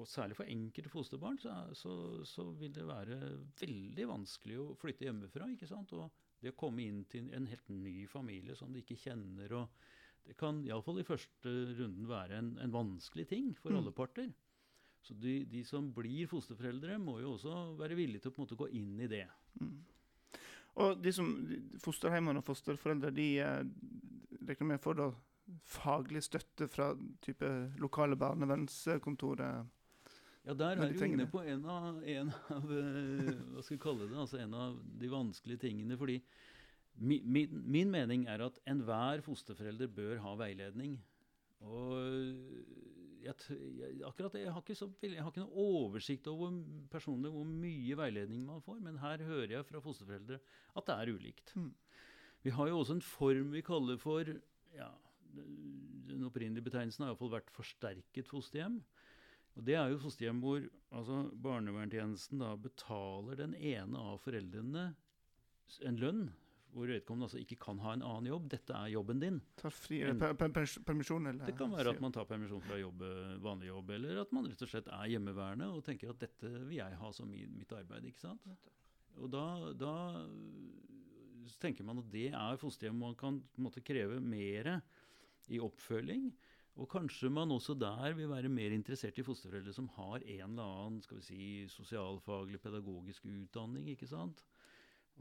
Og 0.01 0.07
særlig 0.09 0.37
for 0.37 0.49
enkelte 0.49 0.89
fosterbarn 0.89 1.37
så, 1.37 1.51
så, 1.77 1.95
så, 2.25 2.47
vil 2.57 2.73
det 2.73 2.85
være 2.87 3.17
veldig 3.59 4.07
vanskelig 4.09 4.55
å 4.57 4.71
flytte 4.79 5.05
hjemmefra. 5.05 5.51
ikke 5.53 5.69
sant? 5.69 5.93
Og 5.93 6.09
det 6.41 6.53
å 6.53 6.57
komme 6.57 6.81
inn 6.85 7.03
til 7.09 7.29
en 7.35 7.45
helt 7.49 7.69
ny 7.69 8.07
familie 8.09 8.55
som 8.57 8.73
de 8.73 8.81
ikke 8.81 8.97
kjenner. 8.97 9.53
og 9.53 10.25
Det 10.25 10.33
kan 10.39 10.63
iallfall 10.65 11.03
i 11.03 11.05
første 11.05 11.53
runden 11.77 12.09
være 12.09 12.39
en, 12.41 12.55
en 12.63 12.73
vanskelig 12.73 13.27
ting 13.29 13.53
for 13.59 13.69
mm. 13.69 13.79
alle 13.79 13.93
parter. 13.93 14.31
Så 15.03 15.13
de, 15.19 15.43
de, 15.51 15.61
som 15.67 15.91
blir 15.93 16.29
fosterforeldre, 16.31 16.97
må 16.97 17.19
jo 17.19 17.35
også 17.35 17.75
være 17.77 17.97
villige 17.99 18.23
til 18.23 18.31
å 18.31 18.35
på 18.35 18.41
en 18.41 18.47
måte 18.47 18.59
gå 18.59 18.69
inn 18.79 18.95
i 19.03 19.11
det. 19.11 19.27
Mm. 19.59 19.75
Og 20.83 21.03
de 21.03 21.11
som 21.13 21.29
Fosterheimene 21.83 22.41
og 22.41 22.47
fosterforeldre, 22.47 23.11
de 23.13 23.27
eh, 23.43 23.61
regner 24.47 24.71
med 24.71 24.81
får 24.81 24.97
da 24.97 25.11
faglig 25.69 26.23
støtte 26.23 26.69
fra 26.71 26.93
type 27.21 27.49
lokale 27.83 28.17
barnevernskontorer? 28.17 29.67
Ja, 30.43 30.53
der 30.59 30.75
er 30.75 30.91
du 30.91 31.03
inne 31.05 31.25
på 31.31 31.39
en 31.47 31.61
av, 31.71 32.01
en 32.03 32.31
av 32.51 32.71
eh, 32.75 33.29
hva 33.53 33.61
skal 33.63 33.77
vi 33.77 33.83
kalle 33.85 34.09
det, 34.09 34.17
altså 34.19 34.41
en 34.43 34.55
av 34.59 34.79
de 34.99 35.11
vanskelige 35.11 35.61
tingene. 35.69 35.97
fordi 35.97 36.17
min, 36.99 37.23
min, 37.25 37.61
min 37.63 37.91
mening 37.91 38.25
er 38.27 38.43
at 38.45 38.59
enhver 38.69 39.23
fosterforelder 39.23 39.87
bør 39.87 40.19
ha 40.25 40.33
veiledning. 40.43 40.97
Og 41.63 42.27
jeg, 43.23 43.35
jeg, 43.79 44.01
akkurat 44.03 44.35
jeg 44.35 44.51
har, 44.51 44.59
ikke 44.61 44.75
så, 44.75 44.89
jeg 45.01 45.21
har 45.21 45.31
ikke 45.31 45.45
noe 45.45 45.63
oversikt 45.63 46.27
over 46.27 46.59
personlig 46.91 47.31
hvor 47.31 47.47
mye 47.47 47.97
veiledning 47.97 48.43
man 48.45 48.61
får, 48.65 48.81
men 48.83 48.99
her 49.01 49.23
hører 49.23 49.55
jeg 49.57 49.69
fra 49.69 49.81
fosterforeldre 49.83 50.41
at 50.75 50.89
det 50.89 50.97
er 50.97 51.13
ulikt. 51.15 51.55
Mm. 51.55 51.71
Vi 52.43 52.51
har 52.51 52.67
jo 52.67 52.81
også 52.81 52.97
en 52.97 53.05
form 53.05 53.55
vi 53.55 53.63
kaller 53.63 53.97
for 54.01 54.27
ja, 54.75 54.89
Den 55.33 56.27
opprinnelige 56.27 56.67
betegnelsen 56.67 57.05
har 57.05 57.13
iallfall 57.13 57.31
vært 57.37 57.53
forsterket 57.55 58.27
fosterhjem. 58.27 58.81
Og 59.53 59.65
Det 59.67 59.75
er 59.77 59.91
jo 59.91 60.01
fosterhjem 60.01 60.39
hvor 60.41 60.63
altså 60.93 61.23
barnevernstjenesten 61.45 62.41
da 62.41 62.53
betaler 62.57 63.37
den 63.37 63.53
ene 63.57 63.99
av 63.99 64.21
foreldrene 64.23 64.87
en 65.87 65.99
lønn 66.01 66.23
hvor 66.73 66.89
vedkommende 66.89 67.27
altså 67.27 67.41
ikke 67.41 67.59
kan 67.61 67.79
ha 67.83 67.91
en 67.93 68.03
annen 68.05 68.31
jobb. 68.31 68.47
Dette 68.49 68.73
er 68.73 68.93
jobben 68.95 69.19
din. 69.21 69.35
Tar 69.61 69.73
fri, 69.75 69.99
en, 70.07 70.17
per, 70.17 70.33
per, 70.41 70.65
permisjon? 70.87 71.29
Eller? 71.29 71.45
Det 71.45 71.53
kan 71.57 71.73
være 71.73 71.93
at 71.93 72.01
man 72.01 72.15
tar 72.15 72.25
permisjon 72.29 72.63
fra 72.65 72.79
jobb, 72.81 73.03
vanlig 73.45 73.69
jobb, 73.69 73.91
eller 73.97 74.21
at 74.23 74.33
man 74.33 74.47
rett 74.49 74.63
og 74.65 74.71
slett 74.71 74.89
er 74.89 75.11
hjemmeværende 75.13 75.69
og 75.69 75.83
tenker 75.85 76.13
at 76.13 76.23
dette 76.23 76.49
vil 76.49 76.79
jeg 76.79 76.97
ha 76.97 77.11
som 77.13 77.29
mitt 77.29 77.75
arbeid. 77.77 78.09
ikke 78.09 78.23
sant? 78.23 78.49
Og 79.21 79.29
da, 79.29 79.45
da 79.77 79.93
tenker 81.61 81.85
man 81.85 82.01
at 82.01 82.09
det 82.13 82.31
er 82.31 82.61
fosterhjem 82.61 82.97
man 83.05 83.17
kan 83.19 83.37
måtte 83.61 83.85
kreve 83.85 84.17
mer 84.23 84.73
i 85.53 85.61
oppfølging. 85.61 86.31
Og 86.81 86.89
kanskje 86.89 87.29
man 87.29 87.53
også 87.53 87.75
der 87.77 88.15
vil 88.17 88.31
være 88.31 88.49
mer 88.49 88.73
interessert 88.73 89.19
i 89.21 89.25
fosterforeldre 89.25 89.75
som 89.75 89.91
har 89.93 90.23
en 90.23 90.55
eller 90.55 90.63
annen 90.63 91.01
skal 91.05 91.19
vi 91.19 91.25
si, 91.27 91.43
sosialfaglig, 91.69 92.61
pedagogisk 92.63 93.27
utdanning, 93.29 93.91
ikke 93.93 94.09
sant? 94.09 94.41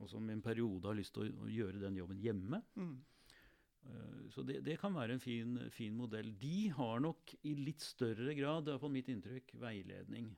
og 0.00 0.10
som 0.10 0.28
i 0.28 0.34
en 0.34 0.44
periode 0.44 0.88
har 0.88 0.96
lyst 0.96 1.14
til 1.16 1.32
å, 1.32 1.48
gjøre 1.52 1.82
den 1.82 1.98
jobben 2.00 2.20
hjemme. 2.22 2.62
Mm. 2.80 2.94
Uh, 3.82 4.22
så 4.32 4.44
det, 4.46 4.60
det, 4.64 4.78
kan 4.80 4.94
være 4.94 5.16
en 5.16 5.22
fin, 5.22 5.58
fin, 5.74 5.94
modell. 5.96 6.30
De 6.40 6.70
har 6.72 7.02
nok 7.02 7.34
i 7.48 7.56
litt 7.58 7.82
større 7.84 8.36
grad, 8.38 8.66
det 8.66 8.76
er 8.76 8.82
på 8.82 8.92
mitt 8.92 9.10
inntrykk, 9.12 9.52
veiledning. 9.60 10.30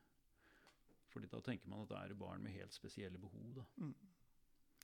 Fordi 1.13 1.31
da 1.31 1.39
tenker 1.45 1.71
man 1.71 1.85
at 1.85 1.93
det 1.93 2.01
er 2.01 2.19
barn 2.19 2.43
med 2.43 2.57
helt 2.57 2.75
spesielle 2.75 3.21
behov. 3.23 3.63
Mm. 3.79 3.95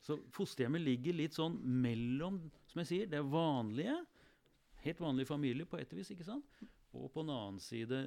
Så 0.00 0.16
fosterhjemmet 0.32 0.84
ligger 0.84 1.18
litt 1.18 1.36
sånn 1.36 1.58
mellom 1.82 2.38
som 2.70 2.80
jeg 2.82 2.90
sier, 2.92 3.10
det 3.10 3.20
vanlige, 3.26 3.98
helt 4.84 5.00
vanlig 5.02 5.26
familie 5.28 5.68
på 5.68 5.78
et 5.80 5.92
vis, 5.96 6.10
ikke 6.14 6.26
sant? 6.26 6.60
og 6.96 7.10
på 7.14 7.22
den 7.22 7.30
annen 7.30 7.60
side 7.62 8.00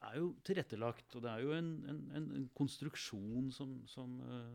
er 0.00 0.16
jo 0.18 0.30
tilrettelagt. 0.44 1.08
Og 1.16 1.24
det 1.24 1.30
er 1.32 1.44
jo 1.44 1.54
en, 1.56 1.70
en, 1.88 2.00
en, 2.16 2.28
en 2.36 2.46
konstruksjon 2.56 3.50
som, 3.54 3.74
som 3.88 4.16
uh, 4.24 4.46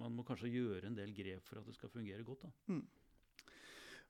man 0.00 0.16
må 0.16 0.24
kanskje 0.28 0.52
gjøre 0.52 0.88
en 0.88 0.96
del 0.96 1.14
grep 1.16 1.46
for 1.48 1.60
at 1.60 1.68
det 1.68 1.76
skal 1.76 1.92
fungere 1.92 2.24
godt. 2.26 2.46
da. 2.46 2.52
Mm. 2.72 2.84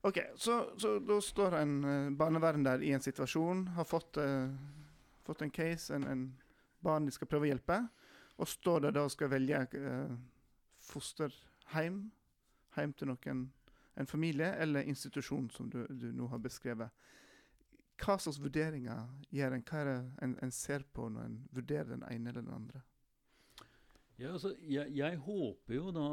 OK, 0.03 0.19
så, 0.35 0.57
så, 0.79 0.97
da 0.99 1.19
står 1.23 1.57
en 1.61 1.75
uh, 1.87 2.13
barnevern 2.19 2.65
der 2.65 2.83
i 2.83 2.91
en 2.95 3.03
situasjon, 3.03 3.67
har 3.77 3.87
fått, 3.87 4.19
uh, 4.19 4.51
fått 5.23 5.45
en 5.45 5.53
case, 5.53 5.93
en, 5.95 6.07
en, 6.07 6.25
barn 6.83 7.05
de 7.07 7.13
skal 7.15 7.29
prøve 7.31 7.47
å 7.47 7.51
hjelpe, 7.53 7.77
og 8.43 8.49
står 8.51 8.81
der 8.83 8.95
da 8.97 9.05
og 9.07 9.13
skal 9.13 9.29
velge 9.31 9.61
uh, 9.79 10.15
fosterheim, 10.83 12.01
heim 12.75 12.95
til 12.99 13.07
noen, 13.13 13.45
en 13.95 14.09
familie 14.09 14.53
eller 14.63 14.87
institusjon, 14.89 15.49
som 15.53 15.69
du, 15.69 15.83
du 15.89 16.09
nå 16.15 16.27
har 16.31 16.41
beskrevet. 16.41 16.89
Hva 18.01 18.17
slags 18.19 18.39
vurderinger 18.41 19.05
gjør 19.31 19.55
en? 19.55 19.65
Hva 19.67 19.83
er 19.83 19.89
det 19.89 19.99
en, 20.25 20.33
en 20.41 20.51
ser 20.53 20.85
på 20.95 21.05
når 21.13 21.29
en 21.29 21.37
vurderer 21.53 21.93
den 21.93 22.05
ene 22.09 22.33
eller 22.33 22.45
den 22.45 22.55
andre? 22.55 22.81
Ja, 24.21 24.29
altså, 24.35 24.51
jeg, 24.61 24.91
jeg, 24.93 25.17
håper 25.25 25.73
jo 25.73 25.91
da, 25.93 26.03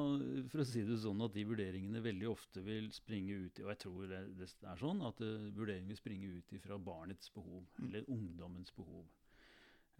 for 0.51 0.63
å 0.63 0.67
si 0.67 0.83
det 0.89 0.97
sånn, 1.03 1.21
at 1.25 1.35
de 1.37 1.45
vurderingene 1.47 2.01
veldig 2.05 2.31
ofte 2.31 2.63
vil 2.65 2.89
springe 2.97 3.37
ut 3.45 3.61
i 3.61 3.65
Og 3.67 3.73
jeg 3.75 3.81
tror 3.83 4.07
det, 4.09 4.21
det 4.39 4.49
er 4.49 4.81
sånn 4.81 5.03
at 5.05 5.21
uh, 5.21 5.51
vurderingen 5.57 5.93
vil 5.93 6.01
springe 6.01 6.31
ut 6.39 6.55
fra 6.65 6.79
barnets 6.81 7.33
behov, 7.35 7.67
mm. 7.77 7.83
eller 7.87 8.09
ungdommens 8.09 8.73
behov. 8.77 9.05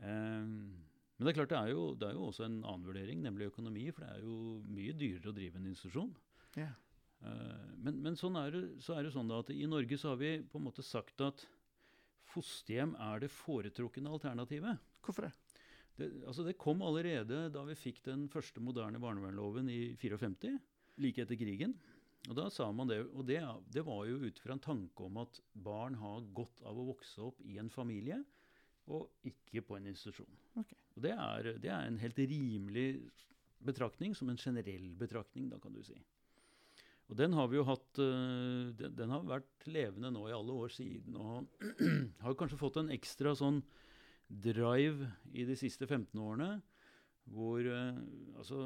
Um, 0.01 0.81
men 1.21 1.29
det 1.29 1.35
er 1.35 1.39
klart 1.43 1.53
det 1.53 1.61
er, 1.61 1.75
jo, 1.75 1.83
det 2.01 2.09
er, 2.09 2.17
jo, 2.17 2.31
også 2.31 2.47
en 2.47 2.63
annen 2.63 2.87
vurdering, 2.89 3.21
nemlig 3.21 3.51
økonomi. 3.51 3.91
For 3.93 4.07
det 4.07 4.15
er 4.15 4.25
jo 4.25 4.37
mye 4.73 4.97
dyrere 4.97 5.29
å 5.29 5.37
drive 5.37 5.61
en 5.61 5.69
institusjon. 5.69 6.15
Yeah. 6.57 6.73
Uh, 7.21 7.77
men, 7.85 8.01
men 8.05 8.19
sånn 8.19 8.39
er 8.41 8.55
det, 8.55 8.63
så 8.85 8.97
er 8.97 9.07
det 9.07 9.15
sånn 9.15 9.31
at 9.37 9.53
i 9.53 9.67
Norge 9.69 9.99
så 10.01 10.15
har 10.15 10.21
vi 10.21 10.39
på 10.45 10.61
en 10.61 10.69
måte 10.69 10.85
sagt 10.87 11.21
at 11.25 11.45
fosterhjem 12.31 12.95
er 13.11 13.25
det 13.25 13.33
foretrukne 13.35 14.13
alternativet. 14.13 14.81
Hvorfor 15.05 15.29
det? 15.29 15.33
Det, 16.01 16.09
altså 16.25 16.45
det 16.47 16.59
kom 16.61 16.83
allerede 16.87 17.49
da 17.53 17.65
vi 17.69 17.77
fikk 17.77 18.03
den 18.07 18.29
første 18.33 18.63
moderne 18.65 19.01
barnevernloven 19.03 19.69
i 19.73 19.81
54, 20.01 20.55
like 21.03 21.25
etter 21.25 21.41
krigen. 21.41 21.75
Og 22.29 22.37
da 22.37 22.51
sa 22.53 22.67
man 22.73 22.91
det, 22.91 23.01
og 23.17 23.25
det, 23.29 23.41
det 23.73 23.85
var 23.87 24.05
jo 24.09 24.21
ut 24.27 24.41
fra 24.43 24.55
en 24.57 24.63
tanke 24.63 25.07
om 25.07 25.23
at 25.23 25.41
barn 25.57 25.97
har 26.01 26.27
godt 26.37 26.61
av 26.69 26.77
å 26.77 26.87
vokse 26.91 27.23
opp 27.25 27.41
i 27.49 27.57
en 27.61 27.71
familie, 27.73 28.21
og 28.91 29.09
ikke 29.27 29.63
på 29.65 29.79
en 29.79 29.89
institusjon. 29.89 30.31
Okay. 30.61 30.79
Og 30.97 31.05
det 31.07 31.15
er, 31.15 31.51
det 31.63 31.71
er, 31.71 31.87
en 31.87 32.01
helt 32.03 32.19
rimelig 32.19 32.89
betraktning, 33.65 34.17
som 34.17 34.29
en 34.33 34.41
generell 34.41 34.91
betraktning, 35.01 35.49
da 35.53 35.61
kan 35.63 35.73
du 35.77 35.83
si. 35.87 35.97
Og 37.11 37.17
den 37.19 37.35
har 37.35 37.49
vi 37.51 37.59
jo 37.59 37.67
hatt 37.67 37.99
uh, 37.99 38.71
den, 38.79 39.11
har 39.11 39.27
vært 39.27 39.67
levende 39.67 40.13
nå 40.15 40.29
i 40.29 40.35
alle 40.35 40.55
år 40.55 40.71
siden, 40.71 41.17
og 41.19 41.65
har 42.25 42.37
kanskje 42.39 42.61
fått 42.61 42.79
en 42.79 42.93
ekstra 42.95 43.35
sånn 43.39 43.59
drive 44.31 45.09
i 45.35 45.47
de 45.49 45.57
siste 45.59 45.89
15 45.89 46.15
årene. 46.23 46.61
Hvor, 47.31 47.67
uh, 47.67 47.99
altså, 48.39 48.63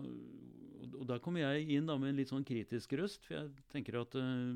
og, 0.91 1.07
da 1.09 1.17
kommer 1.25 1.47
jeg 1.47 1.71
inn 1.79 1.89
da 1.89 1.97
med 2.01 2.13
en 2.13 2.21
litt 2.21 2.33
sånn 2.33 2.45
kritisk 2.45 2.93
røst. 3.01 3.25
For 3.25 3.39
jeg 3.39 3.65
tenker 3.73 3.97
at 4.03 4.17
uh, 4.21 4.53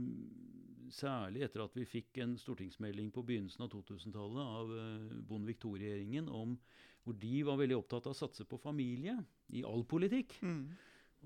særlig 0.93 1.47
etter 1.49 1.65
at 1.65 1.81
vi 1.81 1.89
fikk 1.89 2.21
en 2.25 2.37
stortingsmelding 2.41 3.09
på 3.13 3.25
begynnelsen 3.25 3.65
av 3.65 3.73
2000-tallet 3.73 4.53
av 4.61 4.71
Bondevik 5.29 5.65
II-regjeringen 5.65 6.29
om 6.33 6.55
hvor 7.05 7.17
de 7.17 7.41
var 7.45 7.57
veldig 7.61 7.77
opptatt 7.77 8.09
av 8.09 8.13
å 8.13 8.17
satse 8.17 8.45
på 8.49 8.61
familie 8.61 9.15
i 9.57 9.65
all 9.65 9.85
politikk. 9.89 10.35
Mm. 10.45 10.77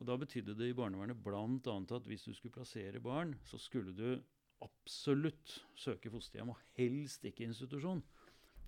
Og 0.00 0.06
Da 0.08 0.16
betydde 0.16 0.56
det 0.58 0.70
i 0.70 0.76
barnevernet 0.76 1.18
bl.a. 1.22 1.44
at 1.96 2.06
hvis 2.08 2.24
du 2.24 2.32
skulle 2.34 2.54
plassere 2.54 3.00
barn, 3.00 3.36
så 3.44 3.58
skulle 3.60 3.92
du 3.96 4.22
absolutt 4.62 5.58
søke 5.78 6.10
fosterhjem, 6.10 6.54
og 6.54 6.60
helst 6.78 7.24
ikke 7.26 7.44
institusjon. 7.44 8.02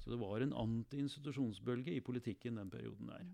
Så 0.02 0.12
det 0.12 0.20
var 0.20 0.42
en 0.44 0.52
anti-institusjonsbølge 0.52 1.94
i 1.94 2.02
politikken 2.04 2.60
den 2.60 2.70
perioden 2.70 3.08
der. 3.08 3.24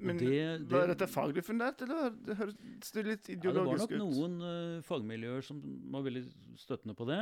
Men 0.00 0.18
det, 0.18 0.28
det, 0.28 0.72
Var 0.72 0.90
dette 0.90 1.06
faglig 1.08 1.44
fundert, 1.44 1.80
eller 1.84 2.10
det 2.26 2.36
høres 2.36 2.56
det 2.94 3.04
litt 3.06 3.28
ideologisk 3.32 3.44
ut? 3.44 3.46
Ja, 3.46 3.52
det 3.54 3.64
var 3.64 3.78
nok 3.78 3.92
ut? 3.92 4.00
noen 4.02 4.34
uh, 4.44 4.82
fagmiljøer 4.84 5.46
som 5.46 5.60
var 5.92 6.04
veldig 6.04 6.22
støttende 6.60 6.96
på 6.98 7.06
det, 7.08 7.20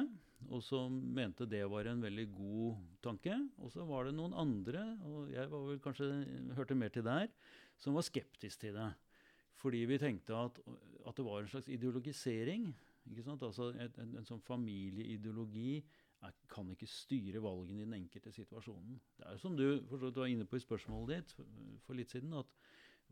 og 0.49 0.63
som 0.65 0.97
mente 1.15 1.47
det 1.51 1.65
var 1.71 1.91
en 1.91 2.03
veldig 2.03 2.27
god 2.35 2.81
tanke. 3.05 3.37
Og 3.63 3.75
så 3.75 3.87
var 3.87 4.09
det 4.09 4.17
noen 4.19 4.35
andre, 4.39 4.87
og 5.07 5.31
jeg 5.35 5.51
var 5.53 5.67
vel 5.69 5.83
kanskje 5.85 6.11
hørte 6.59 6.79
mer 6.79 6.95
til 6.95 7.07
der, 7.07 7.29
som 7.79 7.99
var 7.99 8.07
skeptisk 8.07 8.65
til 8.65 8.79
det. 8.79 8.91
Fordi 9.59 9.85
vi 9.91 9.99
tenkte 9.99 10.37
at, 10.39 10.61
at 11.07 11.17
det 11.19 11.25
var 11.27 11.43
en 11.43 11.51
slags 11.51 11.69
ideologisering. 11.69 12.69
Altså 13.27 13.73
en, 13.73 13.95
en, 14.03 14.17
en 14.21 14.29
sånn 14.29 14.43
familieideologi 14.45 15.79
er, 16.27 16.35
kan 16.51 16.69
ikke 16.73 16.89
styre 16.91 17.43
valgene 17.43 17.83
i 17.83 17.87
den 17.87 17.97
enkelte 18.01 18.33
situasjonen. 18.35 18.99
Det 19.19 19.27
er 19.31 19.41
som 19.41 19.57
du, 19.59 19.81
du 19.81 20.11
var 20.11 20.29
inne 20.31 20.47
på 20.49 20.59
i 20.59 20.65
spørsmålet 20.65 21.15
ditt 21.15 21.35
for, 21.37 21.63
for 21.87 21.99
litt 21.99 22.13
siden. 22.15 22.35
at 22.39 22.53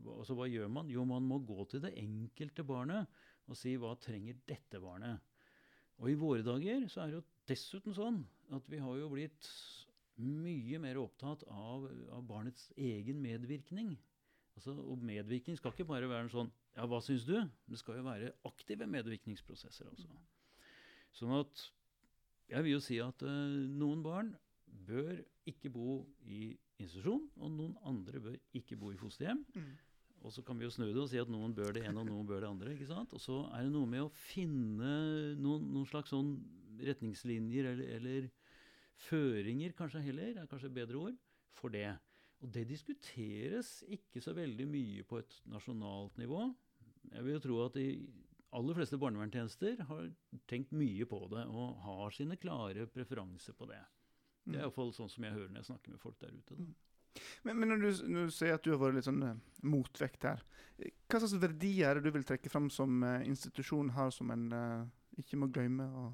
altså, 0.05 0.37
Hva 0.37 0.47
gjør 0.51 0.69
man? 0.71 0.91
Jo, 0.93 1.05
man 1.07 1.27
må 1.27 1.39
gå 1.43 1.65
til 1.71 1.83
det 1.83 1.95
enkelte 1.99 2.65
barnet 2.67 3.09
og 3.47 3.55
si 3.55 3.77
hva 3.79 3.93
trenger 4.03 4.39
dette 4.47 4.79
barnet? 4.83 5.23
Og 5.97 6.11
i 6.11 6.19
våre 6.19 6.43
dager 6.45 6.85
så 6.91 7.03
er 7.03 7.11
det 7.11 7.19
jo 7.19 7.27
dessuten 7.49 7.95
sånn 7.95 8.21
at 8.53 8.67
vi 8.69 8.79
har 8.83 8.99
jo 8.99 9.09
blitt 9.11 9.47
mye 10.21 10.79
mer 10.81 10.99
opptatt 10.99 11.43
av, 11.49 11.87
av 12.13 12.23
barnets 12.27 12.67
egen 12.77 13.19
medvirkning. 13.21 13.95
Altså, 14.57 14.73
og 14.73 15.03
medvirkning 15.05 15.57
skal 15.59 15.73
ikke 15.73 15.85
bare 15.85 16.09
være 16.09 16.25
en 16.25 16.33
sånn 16.33 16.51
Ja, 16.73 16.85
hva 16.89 16.99
syns 17.01 17.25
du? 17.27 17.35
Det 17.69 17.77
skal 17.81 17.99
jo 17.99 18.05
være 18.07 18.33
aktive 18.49 18.87
medvirkningsprosesser 18.89 19.89
også. 19.89 20.09
Sånn 21.17 21.33
at 21.37 21.63
jeg 22.47 22.63
vil 22.65 22.77
jo 22.77 22.83
si 22.83 22.97
at 23.03 23.23
uh, 23.25 23.57
noen 23.77 24.03
barn 24.05 24.31
bør 24.87 25.17
ikke 25.49 25.71
bo 25.73 25.99
i 26.23 26.51
institusjon, 26.77 27.25
og 27.41 27.53
noen 27.53 27.75
andre 27.87 28.21
bør 28.23 28.37
ikke 28.57 28.77
bo 28.79 28.91
i 28.93 28.99
fosterhjem. 28.99 29.41
Mm. 29.55 29.71
Og 30.25 30.33
så 30.33 30.43
kan 30.45 30.57
vi 30.59 30.65
jo 30.65 30.73
snu 30.73 30.87
det 30.87 31.01
og 31.01 31.09
si 31.11 31.19
at 31.21 31.29
noen 31.31 31.53
bør 31.55 31.75
det 31.75 31.85
ene, 31.85 32.01
og 32.01 32.09
noen 32.09 32.27
bør 32.27 32.43
det 32.43 32.49
andre. 32.49 32.73
ikke 32.73 32.89
sant? 32.89 33.13
Og 33.13 33.21
så 33.21 33.43
er 33.55 33.65
det 33.65 33.73
noe 33.73 33.89
med 33.89 34.05
å 34.05 34.13
finne 34.13 34.93
noen, 35.39 35.67
noen 35.73 35.87
slags 35.89 36.13
sånn 36.13 36.35
retningslinjer 36.83 37.71
eller, 37.71 37.93
eller 37.97 38.29
føringer, 39.07 39.75
kanskje 39.77 40.03
heller, 40.07 40.33
er 40.33 40.49
kanskje 40.49 40.71
et 40.71 40.77
bedre 40.77 41.01
ord, 41.09 41.17
for 41.57 41.73
det. 41.73 41.89
Og 42.45 42.53
det 42.53 42.67
diskuteres 42.69 43.81
ikke 43.89 44.21
så 44.21 44.35
veldig 44.37 44.67
mye 44.69 45.05
på 45.09 45.19
et 45.21 45.37
nasjonalt 45.49 46.17
nivå. 46.21 46.43
Jeg 47.09 47.25
vil 47.25 47.37
jo 47.37 47.43
tro 47.43 47.59
at 47.65 47.77
de 47.79 47.87
aller 48.57 48.77
fleste 48.77 48.99
barnevernstjenester 49.01 49.81
har 49.89 50.09
tenkt 50.49 50.73
mye 50.75 51.07
på 51.09 51.19
det 51.33 51.45
og 51.49 51.79
har 51.83 52.13
sine 52.15 52.37
klare 52.39 52.87
preferanser 52.91 53.57
på 53.57 53.67
det. 53.69 53.79
Det 54.47 54.53
er 54.53 54.61
mm. 54.61 54.67
iallfall 54.67 54.93
sånn 54.95 55.11
som 55.11 55.25
jeg 55.27 55.35
hører 55.35 55.49
når 55.51 55.63
jeg 55.63 55.69
snakker 55.71 55.95
med 55.95 56.03
folk 56.03 56.19
der 56.21 56.35
ute. 56.35 56.55
Da. 56.55 56.67
Mm. 56.67 56.75
Men, 57.43 57.57
men 57.57 57.71
når, 57.73 57.81
du, 57.81 57.89
når, 58.13 58.29
du, 58.29 58.35
sier 58.35 58.55
at 58.55 58.63
du 58.63 58.71
har 58.73 58.79
vært 58.81 58.99
litt 58.99 59.07
sånn 59.07 59.25
uh, 59.25 59.33
motvekt 59.65 60.27
her, 60.29 60.43
hva 60.77 61.19
slags 61.19 61.35
verdier 61.41 61.89
er 61.89 61.97
det 61.97 62.05
du 62.05 62.13
vil 62.13 62.27
trekke 62.27 62.51
fram 62.53 62.69
som 62.73 63.01
uh, 63.01 63.17
institusjonen 63.25 63.95
har, 63.95 64.13
som 64.13 64.31
en 64.33 64.47
uh, 64.53 64.85
ikke 65.17 65.39
må 65.41 65.49
glemme 65.49 65.87
å, 65.89 66.07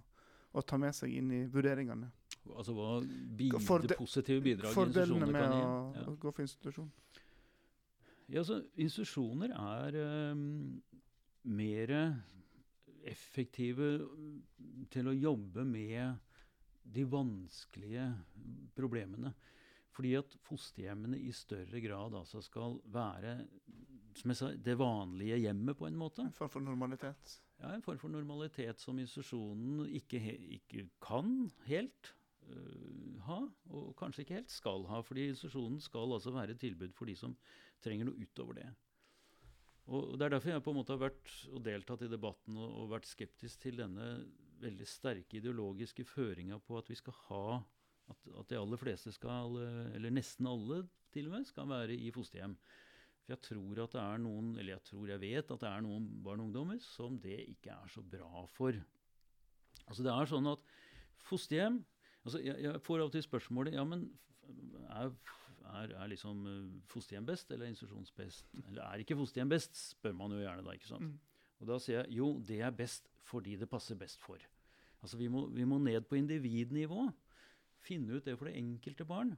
å 0.55 0.63
ta 0.63 0.79
med 0.79 0.95
seg 0.95 1.13
inn 1.19 1.33
i 1.36 1.43
vurderingene? 1.51 2.09
Altså 2.51 2.73
hva 2.75 2.89
bid 3.03 3.56
det 3.88 3.97
positive 3.97 4.43
gi. 4.43 4.73
Fordelene 4.75 5.29
med 5.32 6.03
å, 6.03 6.15
gå 6.19 6.32
for 6.34 6.43
institusjon? 6.43 6.89
Ja, 8.27 8.41
altså, 8.41 8.60
institusjoner 8.79 9.53
er 9.56 9.97
um, 10.34 10.43
mer 11.53 11.93
effektive 13.03 13.95
til 14.91 15.10
å 15.12 15.15
jobbe 15.15 15.65
med 15.67 16.19
de 16.84 17.03
vanskelige 17.08 18.10
problemene. 18.75 19.34
Fordi 19.93 20.15
at 20.17 20.36
fosterhjemmene 20.47 21.19
i 21.21 21.32
større 21.36 21.79
grad 21.84 22.15
altså 22.17 22.41
skal 22.41 22.79
være 22.91 23.38
sa, 24.34 24.49
det 24.56 24.75
vanlige 24.79 25.38
hjemmet, 25.43 25.77
på 25.77 25.88
en 25.88 25.99
måte. 25.99 26.25
En 26.25 26.36
form 26.36 26.51
for 26.56 26.65
normalitet? 26.65 27.38
Ja, 27.62 27.73
en 27.73 27.86
form 27.86 27.99
for 28.01 28.13
normalitet 28.13 28.82
som 28.82 28.99
institusjonen 28.99 29.86
ikke, 29.99 30.19
ikke 30.58 30.88
kan 31.03 31.51
helt 31.67 32.13
ha, 33.27 33.39
og 33.73 33.91
kanskje 33.99 34.23
ikke 34.23 34.39
helt 34.39 34.53
skal 34.53 34.88
ha. 34.89 35.01
fordi 35.06 35.29
institusjonen 35.32 35.79
skal 35.84 36.15
altså 36.15 36.34
være 36.36 36.56
et 36.56 36.63
tilbud 36.63 36.95
for 36.97 37.10
de 37.10 37.15
som 37.19 37.36
trenger 37.84 38.10
noe 38.10 38.19
utover 38.19 38.60
det. 38.60 38.69
Og 39.91 40.17
Det 40.17 40.25
er 40.25 40.36
derfor 40.38 40.53
jeg 40.53 40.63
på 40.63 40.71
en 40.71 40.79
måte 40.79 40.95
har 40.95 41.01
vært 41.01 41.32
og 41.51 41.63
deltatt 41.65 42.06
i 42.06 42.12
debatten 42.12 42.56
og, 42.56 42.69
og 42.84 42.91
vært 42.93 43.10
skeptisk 43.10 43.65
til 43.65 43.82
denne 43.82 44.08
veldig 44.63 44.88
sterke 44.88 45.41
ideologiske 45.41 46.06
føringa 46.08 46.60
på 46.63 46.77
at 46.79 46.91
vi 46.91 46.95
skal 46.95 47.17
ha 47.27 47.45
at, 48.12 48.19
at, 48.39 48.47
de 48.49 48.60
aller 48.60 48.79
fleste 48.79 49.12
skal, 49.15 49.58
eller 49.95 50.13
nesten 50.13 50.47
alle 50.47 50.84
til 51.13 51.27
og 51.27 51.38
med, 51.38 51.47
skal 51.47 51.67
være 51.69 51.95
i 51.95 52.12
fosterhjem. 52.15 52.56
For 53.23 53.36
jeg 53.36 53.43
tror 53.47 53.84
at 53.84 53.95
det 53.95 54.01
er 54.03 54.23
noen, 54.23 54.49
eller 54.58 54.75
jeg 54.75 54.86
tror 54.89 55.12
jeg 55.13 55.23
vet 55.23 55.51
at 55.56 55.63
det 55.63 55.69
er 55.69 55.84
noen 55.86 56.08
barn 56.23 56.43
og 56.43 56.49
ungdommer 56.49 56.79
som 56.84 57.19
det 57.23 57.39
ikke 57.53 57.75
er 57.75 57.91
så 57.91 58.03
bra 58.03 58.43
for. 58.51 58.75
Altså 59.88 60.03
det 60.03 60.12
er 60.12 60.32
sånn 60.32 60.51
at 60.51 60.73
fosterhjem 61.27 61.82
Altså, 62.23 62.39
jeg, 62.39 62.55
jeg, 62.63 62.81
får 62.83 63.01
av 63.01 63.09
og 63.09 63.15
til 63.15 63.25
spørsmålet 63.25 63.75
ja, 63.75 63.83
men 63.88 64.05
er, 64.95 65.12
er, 65.73 65.95
er 66.03 66.12
liksom 66.12 66.45
eh, 66.47 66.81
fosterhjem 66.91 67.27
best 67.27 67.51
eller 67.51 67.71
institusjons 67.71 68.13
best? 68.15 68.47
Eller 68.69 68.83
er 68.86 69.03
ikke 69.03 69.17
fosterhjem 69.19 69.51
best, 69.51 69.75
spør 69.91 70.15
man 70.19 70.36
jo 70.36 70.43
gjerne 70.43 70.65
da. 70.65 70.75
ikke 70.77 70.91
sant? 70.91 71.09
Mm. 71.09 71.17
Og 71.63 71.69
da 71.71 71.79
sier 71.79 72.01
jeg 72.01 72.19
jo, 72.19 72.33
det 72.43 72.62
er 72.63 72.75
best 72.75 73.09
fordi 73.23 73.55
det 73.59 73.69
passer 73.71 73.99
best 73.99 74.23
for. 74.23 74.41
Altså 75.03 75.19
vi 75.19 75.29
må, 75.31 75.45
vi 75.51 75.65
må 75.67 75.79
ned 75.83 76.07
på 76.07 76.15
individnivå. 76.19 77.09
Finne 77.83 78.17
ut 78.17 78.27
det 78.27 78.38
for 78.39 78.47
det 78.47 78.55
enkelte 78.59 79.07
barn. 79.07 79.33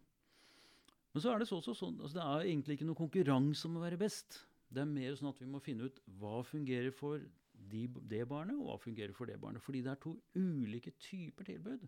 Men 1.14 1.24
så 1.24 1.32
er 1.32 1.42
det 1.42 1.48
så 1.50 1.62
så, 1.64 1.74
sånn, 1.78 1.98
altså 2.02 2.20
det 2.20 2.26
er 2.26 2.50
egentlig 2.52 2.78
ikke 2.78 2.90
noe 2.90 3.00
konkurranse 3.00 3.66
om 3.70 3.80
å 3.80 3.84
være 3.86 3.98
best. 4.02 4.42
Det 4.70 4.84
er 4.84 4.90
mer 4.90 5.16
sånn 5.18 5.32
at 5.32 5.42
vi 5.42 5.50
må 5.50 5.62
finne 5.64 5.88
ut 5.88 6.02
hva 6.20 6.42
fungerer 6.46 6.94
for 6.94 7.22
de, 7.72 7.86
det 8.12 8.26
barnet, 8.30 8.58
og 8.60 8.68
hva 8.68 8.76
fungerer 8.82 9.14
for 9.16 9.30
det 9.30 9.38
barnet. 9.42 9.64
Fordi 9.64 9.82
det 9.86 9.94
er 9.94 10.02
to 10.04 10.14
ulike 10.36 10.94
typer 11.02 11.48
tilbud. 11.48 11.86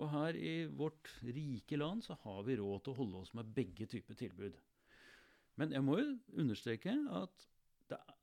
Og 0.00 0.08
her 0.12 0.36
i 0.38 0.54
vårt 0.72 1.10
rike 1.26 1.76
land 1.76 2.04
så 2.04 2.16
har 2.24 2.42
vi 2.46 2.56
råd 2.60 2.84
til 2.84 2.94
å 2.94 3.00
holde 3.02 3.22
oss 3.22 3.34
med 3.36 3.50
begge 3.56 3.86
typer 3.90 4.16
tilbud. 4.18 4.56
Men 5.60 5.74
jeg 5.74 5.84
må 5.84 5.98
jo 6.00 6.14
understreke 6.40 6.94
at 7.12 7.48
det 7.90 7.98
er, 7.98 8.18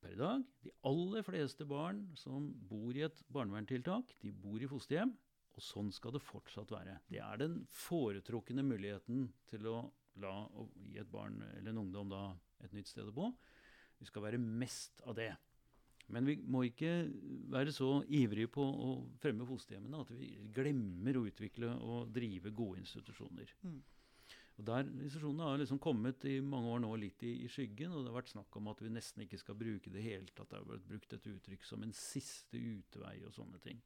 per 0.00 0.12
i 0.14 0.18
dag 0.20 0.44
de 0.62 0.70
aller 0.86 1.24
fleste 1.26 1.66
barn 1.66 2.04
som 2.18 2.46
bor 2.70 2.94
i 2.94 3.02
et 3.06 3.24
barneverntiltak, 3.34 4.14
de 4.22 4.30
bor 4.30 4.62
i 4.62 4.70
fosterhjem. 4.70 5.12
Og 5.54 5.62
sånn 5.62 5.90
skal 5.94 6.14
det 6.16 6.22
fortsatt 6.24 6.72
være. 6.74 6.96
Det 7.10 7.20
er 7.22 7.38
den 7.38 7.60
foretrukne 7.70 8.64
muligheten 8.66 9.28
til 9.50 9.68
å 9.70 9.76
la 10.22 10.34
å 10.50 10.66
gi 10.78 10.96
et 10.98 11.10
barn 11.10 11.40
eller 11.52 11.70
en 11.70 11.82
ungdom 11.84 12.10
da 12.10 12.24
et 12.64 12.74
nytt 12.74 12.90
sted 12.90 13.10
å 13.10 13.14
bo. 13.14 13.28
Vi 13.98 14.08
skal 14.08 14.24
være 14.26 14.40
mest 14.42 15.02
av 15.06 15.14
det. 15.18 15.30
Men 16.12 16.26
vi 16.28 16.36
må 16.36 16.66
ikke 16.68 16.92
være 17.52 17.72
så 17.72 17.88
ivrige 18.12 18.50
på 18.52 18.64
å 18.64 18.90
fremme 19.22 19.46
fosterhjemmene 19.48 20.02
at 20.04 20.12
vi 20.12 20.34
glemmer 20.54 21.16
å 21.16 21.24
utvikle 21.30 21.72
og 21.80 22.10
drive 22.14 22.52
gode 22.56 22.82
institusjoner. 22.82 23.54
Mm. 23.64 23.80
Og 24.54 24.66
der 24.68 24.86
Institusjonene 24.86 25.48
har 25.48 25.58
liksom 25.58 25.80
kommet 25.82 26.24
i 26.30 26.36
mange 26.44 26.70
år 26.70 26.82
nå 26.84 26.92
litt 27.02 27.24
i, 27.26 27.32
i, 27.42 27.48
skyggen, 27.50 27.90
og 27.90 28.04
det 28.04 28.12
har 28.12 28.20
vært 28.20 28.34
snakk 28.36 28.58
om 28.60 28.70
at 28.70 28.82
vi 28.84 28.92
nesten 28.92 29.24
ikke 29.24 29.40
skal 29.40 29.58
bruke 29.58 29.90
det 29.90 30.04
hele 30.04 30.28
tatt. 30.30 30.52
Det 30.52 30.60
har 30.60 30.68
vært 30.68 30.86
brukt 30.92 31.16
et 31.16 31.28
uttrykk 31.32 31.66
som 31.66 31.82
en 31.82 31.94
siste 31.98 32.60
utvei 32.60 33.16
og 33.26 33.34
sånne 33.34 33.58
ting. 33.64 33.80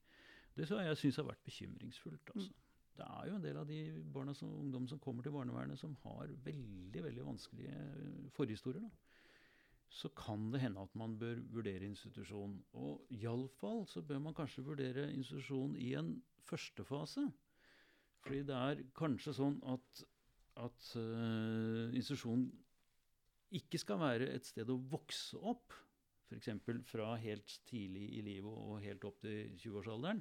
Det 0.59 0.67
så 0.69 0.83
jeg 0.83 0.99
syns 1.01 1.21
har 1.23 1.29
vært 1.31 1.47
bekymringsfullt. 1.47 2.35
altså. 2.35 2.51
Mm. 2.51 2.65
Det 2.99 3.07
er 3.07 3.29
jo 3.31 3.35
en 3.39 3.45
del 3.47 3.57
av 3.61 3.69
de 3.71 3.81
barna 4.13 4.35
som, 4.35 4.51
ungdom 4.59 4.89
som 4.91 4.99
kommer 5.01 5.23
til 5.23 5.33
barnevernet, 5.33 5.79
som 5.79 5.95
har 6.03 6.33
veldig 6.45 7.05
veldig 7.05 7.27
vanskelige 7.31 7.83
forhistorier. 8.35 8.83
da 8.83 9.08
så 9.89 10.11
kan 10.17 10.51
det 10.53 10.61
hende 10.61 10.83
at 10.85 10.95
man 10.99 11.17
bør 11.19 11.41
vurdere 11.53 11.87
institusjon. 11.89 12.59
Og 12.77 13.07
iallfall 13.15 13.87
så 13.89 14.03
bør 14.05 14.21
man 14.27 14.37
kanskje 14.37 14.65
vurdere 14.67 15.09
institusjon 15.13 15.77
i 15.81 15.95
en 15.99 16.13
første 16.49 16.85
fase. 16.85 17.25
Fordi 18.25 18.43
det 18.49 18.57
er 18.57 18.83
kanskje 18.99 19.35
sånn 19.37 19.59
at, 19.73 20.03
at 20.61 20.91
uh, 21.01 21.89
institusjon 21.95 22.49
ikke 23.57 23.81
skal 23.81 24.01
være 24.03 24.29
et 24.35 24.49
sted 24.49 24.69
å 24.69 24.81
vokse 24.91 25.41
opp. 25.41 25.73
F.eks. 26.29 26.51
fra 26.85 27.15
helt 27.23 27.55
tidlig 27.69 28.11
i 28.19 28.25
livet 28.27 28.53
og 28.53 28.83
helt 28.85 29.07
opp 29.09 29.23
til 29.25 29.55
20-årsalderen. 29.57 30.21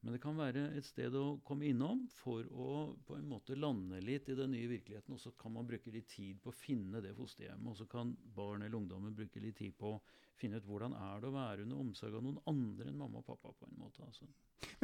Men 0.00 0.14
det 0.14 0.20
kan 0.22 0.36
være 0.38 0.68
et 0.78 0.86
sted 0.86 1.14
å 1.18 1.40
komme 1.46 1.66
innom 1.66 2.04
for 2.20 2.46
å 2.54 2.74
på 3.06 3.16
en 3.18 3.26
måte 3.26 3.56
lande 3.58 3.98
litt 4.04 4.28
i 4.30 4.36
den 4.38 4.52
nye 4.54 4.68
virkeligheten. 4.70 5.16
Og 5.16 5.20
så 5.20 5.32
kan 5.38 5.52
man 5.56 5.66
bruke 5.66 5.90
litt 5.90 6.06
tid 6.12 6.38
på 6.42 6.52
å 6.52 6.54
finne 6.54 7.02
det 7.02 7.16
fosterhjemmet. 7.16 7.72
Og 7.72 7.80
så 7.80 7.88
kan 7.90 8.12
barn 8.36 8.62
eller 8.62 8.78
ungdommen 8.78 9.16
bruke 9.18 9.42
litt 9.42 9.58
tid 9.58 9.74
på 9.78 9.96
å 9.96 10.02
finne 10.38 10.60
ut 10.60 10.68
hvordan 10.68 10.94
er 10.94 11.18
det 11.18 11.30
å 11.30 11.34
være 11.34 11.66
under 11.66 11.82
omsorg 11.82 12.14
av 12.14 12.22
noen 12.22 12.38
andre 12.46 12.92
enn 12.92 13.00
mamma 13.00 13.24
og 13.24 13.26
pappa. 13.26 13.50
på 13.58 13.66
en 13.66 13.80
måte. 13.80 14.06
Altså. 14.06 14.28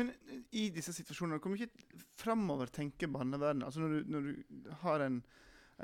Men 0.01 0.11
eh, 0.11 0.43
i 0.51 0.67
disse 0.75 0.97
situasjonene, 0.97 1.39
hvor 1.39 1.55
mye 1.55 1.71
framover 2.19 2.75
tenker 2.75 3.13
barnevernet? 3.15 3.69
Altså 3.69 3.85
når 3.85 3.95
du, 3.95 4.13
når 4.17 4.29
du 4.29 4.69
har 4.83 5.07
en, 5.07 5.23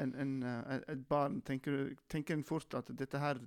en, 0.03 0.15
en, 0.27 0.37
eh, 0.43 0.77
et 0.91 1.07
barn, 1.07 1.39
tenker, 1.47 1.95
tenker 2.11 2.35
en 2.35 2.47
fort 2.47 2.75
at 2.83 2.91
dette 2.99 3.23
her 3.23 3.39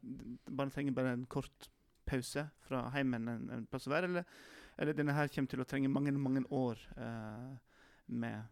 barnet 0.48 0.80
trenger 0.80 0.96
bare 0.96 1.18
en 1.18 1.28
kort 1.28 1.68
pause 2.08 2.48
fra 2.64 2.88
heimen 2.96 3.28
en, 3.28 3.50
en 3.52 3.68
plass 3.68 3.92
å 3.92 3.98
være? 3.98 4.14
eller 4.14 4.62
eller 4.78 4.98
denne 4.98 5.16
her 5.16 5.32
kommer 5.34 5.54
til 5.54 5.64
å 5.64 5.68
trenge 5.70 5.92
mange 5.92 6.14
mange 6.18 6.44
år 6.50 6.80
uh, 6.98 7.54
med 8.08 8.44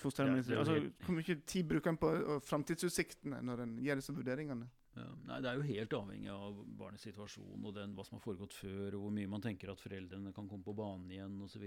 fosterhjemsminister. 0.00 0.54
Ja, 0.54 0.62
altså, 0.64 1.04
hvor 1.06 1.16
mye 1.16 1.36
tid 1.48 1.68
bruker 1.68 1.92
en 1.92 2.00
på 2.00 2.10
framtidsutsiktene 2.44 3.40
når 3.44 3.64
en 3.64 3.76
gjør 3.84 4.00
disse 4.00 4.16
vurderingene? 4.16 4.68
Ja, 4.94 5.06
nei, 5.26 5.40
Det 5.42 5.50
er 5.50 5.56
jo 5.58 5.68
helt 5.68 5.96
avhengig 5.98 6.30
av 6.30 6.58
barnets 6.78 7.06
situasjon 7.08 7.64
og 7.64 7.72
den, 7.74 7.94
hva 7.96 8.04
som 8.06 8.18
har 8.18 8.22
foregått 8.22 8.54
før, 8.54 8.94
og 8.94 9.06
hvor 9.06 9.14
mye 9.16 9.30
man 9.30 9.42
tenker 9.42 9.72
at 9.72 9.82
foreldrene 9.82 10.34
kan 10.36 10.50
komme 10.50 10.66
på 10.66 10.76
banen 10.76 11.10
igjen 11.10 11.40
osv. 11.42 11.64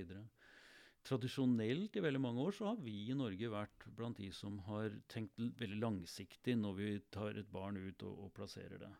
Tradisjonelt 1.07 1.97
i 1.97 2.03
veldig 2.03 2.21
mange 2.23 2.43
år 2.43 2.55
så 2.55 2.69
har 2.69 2.79
vi 2.83 2.95
i 3.11 3.17
Norge 3.17 3.51
vært 3.51 3.87
blant 3.97 4.19
de 4.19 4.29
som 4.35 4.57
har 4.67 4.95
tenkt 5.11 5.35
veldig 5.59 5.81
langsiktig 5.81 6.55
når 6.59 6.79
vi 6.79 6.93
tar 7.13 7.39
et 7.39 7.51
barn 7.51 7.79
ut 7.79 8.07
og, 8.07 8.25
og 8.27 8.33
plasserer 8.35 8.79
det. 8.85 8.93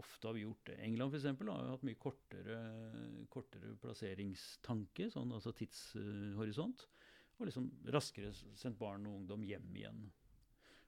Ofte 0.00 0.28
har 0.28 0.34
vi 0.34 0.42
gjort 0.42 0.66
det. 0.66 0.80
England 0.82 1.14
eksempel, 1.14 1.50
har 1.52 1.62
jo 1.62 1.76
hatt 1.76 1.86
mye 1.86 2.00
kortere, 2.02 2.58
kortere 3.30 3.76
plasseringstanke, 3.82 5.06
sånn, 5.12 5.32
altså 5.36 5.54
tidshorisont. 5.54 6.88
Og 7.38 7.48
liksom 7.48 7.70
raskere 7.94 8.32
sendt 8.34 8.78
barn 8.78 9.06
og 9.10 9.20
ungdom 9.20 9.46
hjem 9.46 9.70
igjen. 9.74 10.04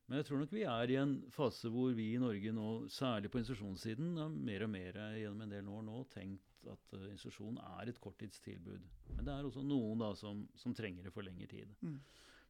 Men 0.06 0.20
jeg 0.20 0.28
tror 0.28 0.42
nok 0.42 0.52
vi 0.54 0.62
er 0.70 0.90
i 0.92 0.98
en 1.00 1.16
fase 1.34 1.70
hvor 1.72 1.94
vi 1.96 2.12
i 2.14 2.20
Norge 2.22 2.52
nå, 2.54 2.66
særlig 2.94 3.30
på 3.32 3.40
institusjonssiden, 3.40 4.12
har 4.20 4.30
mer 4.30 4.66
og 4.66 4.70
mer 4.70 5.00
gjennom 5.18 5.42
en 5.42 5.54
del 5.56 5.70
år 5.72 5.82
nå 5.88 6.02
tenkt 6.12 6.68
at 6.70 6.94
uh, 6.94 7.08
institusjon 7.10 7.58
er 7.62 7.90
et 7.90 7.98
korttidstilbud. 8.02 8.86
Men 9.16 9.26
det 9.26 9.34
er 9.34 9.48
også 9.48 9.64
noen 9.66 10.02
da 10.02 10.12
som, 10.18 10.44
som 10.58 10.74
trenger 10.78 11.06
det 11.06 11.14
for 11.14 11.26
lengre 11.26 11.50
tid. 11.50 11.74
Mm. 11.82 11.98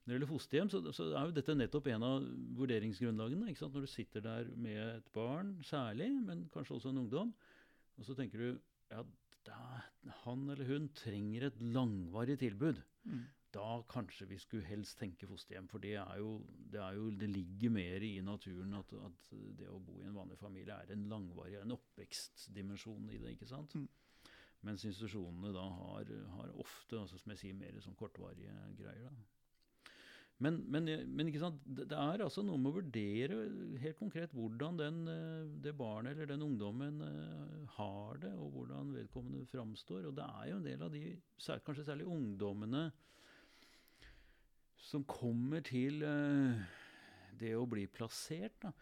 Når 0.06 0.12
det 0.12 0.18
gjelder 0.20 0.30
fosterhjem, 0.30 0.68
så, 0.70 0.80
så, 0.94 1.04
er 1.18 1.24
jo 1.26 1.34
dette 1.34 1.54
nettopp 1.56 1.88
en 1.90 2.04
av 2.06 2.26
vurderingsgrunnlagene. 2.60 3.48
ikke 3.50 3.58
sant? 3.64 3.74
Når 3.74 3.88
du 3.88 3.90
sitter 3.90 4.22
der 4.22 4.50
med 4.54 4.78
et 4.78 5.08
barn 5.16 5.56
særlig, 5.66 6.12
men 6.22 6.44
kanskje 6.54 6.76
også 6.76 6.92
en 6.92 7.00
ungdom, 7.02 7.32
og 7.98 8.06
så 8.06 8.14
tenker 8.14 8.38
du 8.38 8.60
ja, 8.92 9.02
da, 9.48 9.58
han 10.22 10.46
eller 10.54 10.70
hun 10.70 10.86
trenger 10.94 11.48
et 11.48 11.58
langvarig 11.74 12.38
tilbud. 12.38 12.78
Mm. 13.02 13.26
Da 13.56 13.82
kanskje 13.90 14.28
vi 14.30 14.38
skulle 14.38 14.68
helst 14.70 14.98
tenke 15.00 15.26
fosterhjem. 15.26 15.66
For 15.74 15.82
det, 15.82 15.96
er 15.98 16.22
jo, 16.22 16.38
det, 16.70 16.80
er 16.84 17.00
jo, 17.00 17.10
det 17.10 17.32
ligger 17.32 17.74
mer 17.74 18.06
i 18.06 18.14
naturen 18.22 18.78
at, 18.78 18.94
at, 19.08 19.30
det 19.58 19.70
å 19.72 19.82
bo 19.82 20.04
i 20.04 20.06
en 20.06 20.18
vanlig 20.22 20.38
familie 20.38 20.76
er 20.76 20.94
en 20.94 21.06
langvarig, 21.10 21.58
en 21.64 21.74
oppvekstdimensjon 21.74 23.10
i 23.10 23.18
det. 23.24 23.34
ikke 23.34 23.50
sant? 23.50 23.74
Mm. 23.74 23.88
Mens 24.70 24.86
institusjonene 24.86 25.50
da 25.54 25.66
har, 25.80 26.18
har 26.38 26.60
ofte, 26.62 27.00
altså 27.00 27.18
som 27.18 27.34
jeg 27.34 27.42
sier, 27.42 27.58
mer 27.58 27.82
sånn 27.82 27.98
kortvarige 27.98 28.54
greier. 28.78 29.10
da. 29.10 29.32
Men, 30.44 30.58
men, 30.68 30.84
men 31.16 31.30
det, 31.32 31.96
er 31.96 32.20
altså 32.20 32.42
noe 32.44 32.60
med 32.60 32.68
å 32.68 32.76
vurdere 32.76 33.38
helt 33.80 33.96
konkret 33.96 34.34
hvordan 34.36 34.76
den, 34.76 34.98
eh, 35.08 35.46
det 35.64 35.72
barnet 35.78 36.12
eller 36.12 36.28
den 36.28 36.44
ungdommen 36.44 36.98
uh, 37.00 37.62
har 37.78 38.20
det, 38.20 38.34
og 38.36 38.50
hvordan 38.52 38.92
vedkommende 38.98 39.48
framstår. 39.48 40.10
Og 40.10 40.18
det 40.18 40.26
er 40.26 40.50
jo 40.50 40.58
en 40.58 40.68
del 40.68 40.84
av 40.84 40.92
de, 40.92 41.02
kanskje 41.40 41.86
særlig 41.88 42.08
ungdommene, 42.12 42.90
som 44.76 45.08
kommer 45.08 45.64
til 45.64 46.04
uh, 46.04 46.60
det 47.40 47.56
å 47.56 47.64
bli 47.70 47.88
plassert, 47.88 48.60
da, 48.60 48.74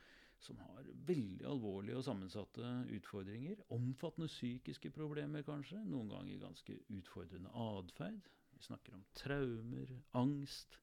som 0.43 0.59
har 0.59 0.90
veldig 1.07 1.47
alvorlige 1.55 2.03
og 2.03 2.09
sammensatte 2.11 2.77
utfordringer. 2.99 3.62
Omfattende 3.73 4.27
psykiske 4.29 4.90
problemer, 4.93 5.47
kanskje. 5.47 5.79
Noen 5.87 6.11
ganger 6.11 6.49
ganske 6.49 6.83
utfordrende 6.99 7.55
atferd. 7.55 8.27
Vi 8.59 8.67
snakker 8.67 8.99
om 8.99 9.07
traumer, 9.23 9.95
angst 10.19 10.81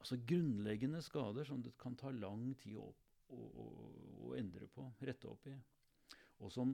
altså 0.00 0.18
grunnleggende 0.26 1.02
skader 1.04 1.46
som 1.48 1.60
det 1.62 1.76
kan 1.80 1.96
ta 1.98 2.12
lang 2.14 2.50
tid 2.60 2.78
å, 2.80 2.88
å, 3.30 3.36
å, 3.36 3.66
å 4.30 4.32
endre 4.38 4.68
på, 4.72 4.86
rette 5.06 5.28
opp 5.30 5.46
i. 5.50 5.56
Og 6.40 6.52
som 6.52 6.72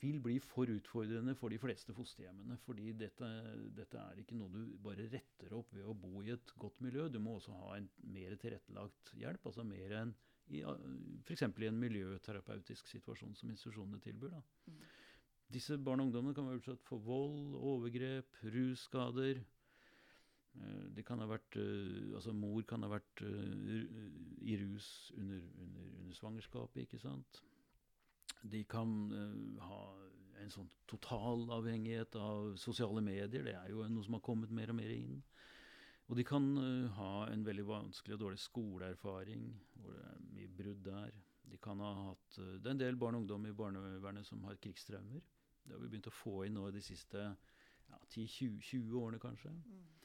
vil 0.00 0.20
bli 0.22 0.36
for 0.40 0.70
utfordrende 0.70 1.34
for 1.36 1.52
de 1.52 1.58
fleste 1.60 1.94
fosterhjemmene. 1.96 2.56
fordi 2.64 2.92
dette, 2.96 3.28
dette, 3.76 4.00
er 4.00 4.20
ikke 4.20 4.36
noe 4.38 4.52
du 4.52 4.76
bare 4.84 5.08
retter 5.12 5.52
opp 5.56 5.72
ved 5.74 5.84
å 5.84 5.96
bo 5.96 6.22
i 6.22 6.32
et 6.32 6.54
godt 6.60 6.80
miljø. 6.84 7.08
Du 7.08 7.18
må 7.20 7.36
også 7.36 7.56
ha 7.64 7.76
en 7.76 7.88
mer 8.14 8.36
tilrettelagt 8.40 9.12
hjelp. 9.20 9.46
altså 9.46 9.64
mer 9.64 9.98
enn 10.02 10.14
F.eks. 10.44 11.42
i 11.42 11.66
en 11.70 11.80
miljøterapeutisk 11.80 12.88
situasjon 12.90 13.32
som 13.38 13.48
institusjonene 13.48 14.00
tilbyr. 14.04 14.34
Mm. 14.68 14.80
Disse 15.54 15.78
barn 15.80 16.02
og 16.02 16.10
ungdommene 16.10 16.36
kan 16.36 16.48
være 16.48 16.60
utsatt 16.60 16.84
for 16.84 17.00
vold, 17.04 17.54
overgrep, 17.56 18.36
russkader, 18.52 19.40
det 20.94 21.02
kan 21.06 21.18
ha 21.18 21.26
vært, 21.28 21.56
eh, 21.58 22.14
altså 22.14 22.34
Mor 22.36 22.62
kan 22.68 22.84
ha 22.86 22.90
vært 22.92 23.22
eh, 23.26 23.90
i 24.46 24.56
rus 24.60 25.10
under, 25.18 25.42
under, 25.64 25.90
under 26.00 26.16
svangerskapet, 26.18 26.84
ikke 26.84 27.02
sant. 27.02 27.42
De 28.44 28.60
kan 28.68 28.90
ha 29.64 29.78
en 30.42 30.50
sånn 30.52 30.68
totalavhengighet 30.90 32.16
av 32.20 32.50
sosiale 32.60 33.00
medier. 33.00 33.46
Det 33.46 33.54
er 33.56 33.70
jo 33.72 33.86
noe 33.88 34.04
som 34.04 34.18
har 34.18 34.24
kommet 34.26 34.52
mer 34.52 34.72
og 34.74 34.76
mer 34.76 34.92
inn. 34.92 35.22
Og 36.10 36.18
de 36.18 36.26
kan 36.28 36.44
ha 36.98 37.12
en 37.32 37.46
veldig 37.46 37.64
vanskelig 37.64 38.18
og 38.18 38.20
dårlig 38.26 38.42
skoleerfaring, 38.42 39.46
hvor 39.80 39.96
det 39.96 40.04
er 40.10 40.20
mye 40.36 40.50
brudd 40.58 40.82
der. 40.84 41.16
De 41.48 41.56
kan 41.62 41.80
ha 41.80 41.94
hatt, 42.10 42.36
Det 42.36 42.68
er 42.68 42.74
en 42.74 42.82
del 42.82 43.00
barn 43.00 43.16
og 43.16 43.24
ungdom 43.24 43.46
i 43.48 43.56
barnevernet 43.56 44.28
som 44.28 44.44
har 44.44 44.60
krigstraumer. 44.60 45.24
Det 45.64 45.72
har 45.72 45.80
vi 45.80 45.88
begynt 45.88 46.10
å 46.12 46.18
få 46.18 46.42
inn 46.44 46.58
nå 46.58 46.68
de 46.74 46.84
siste 46.84 47.24
ja, 47.24 47.98
10-20 48.12 48.92
årene, 49.00 49.22
kanskje. 49.22 49.54
Mm. 49.54 50.03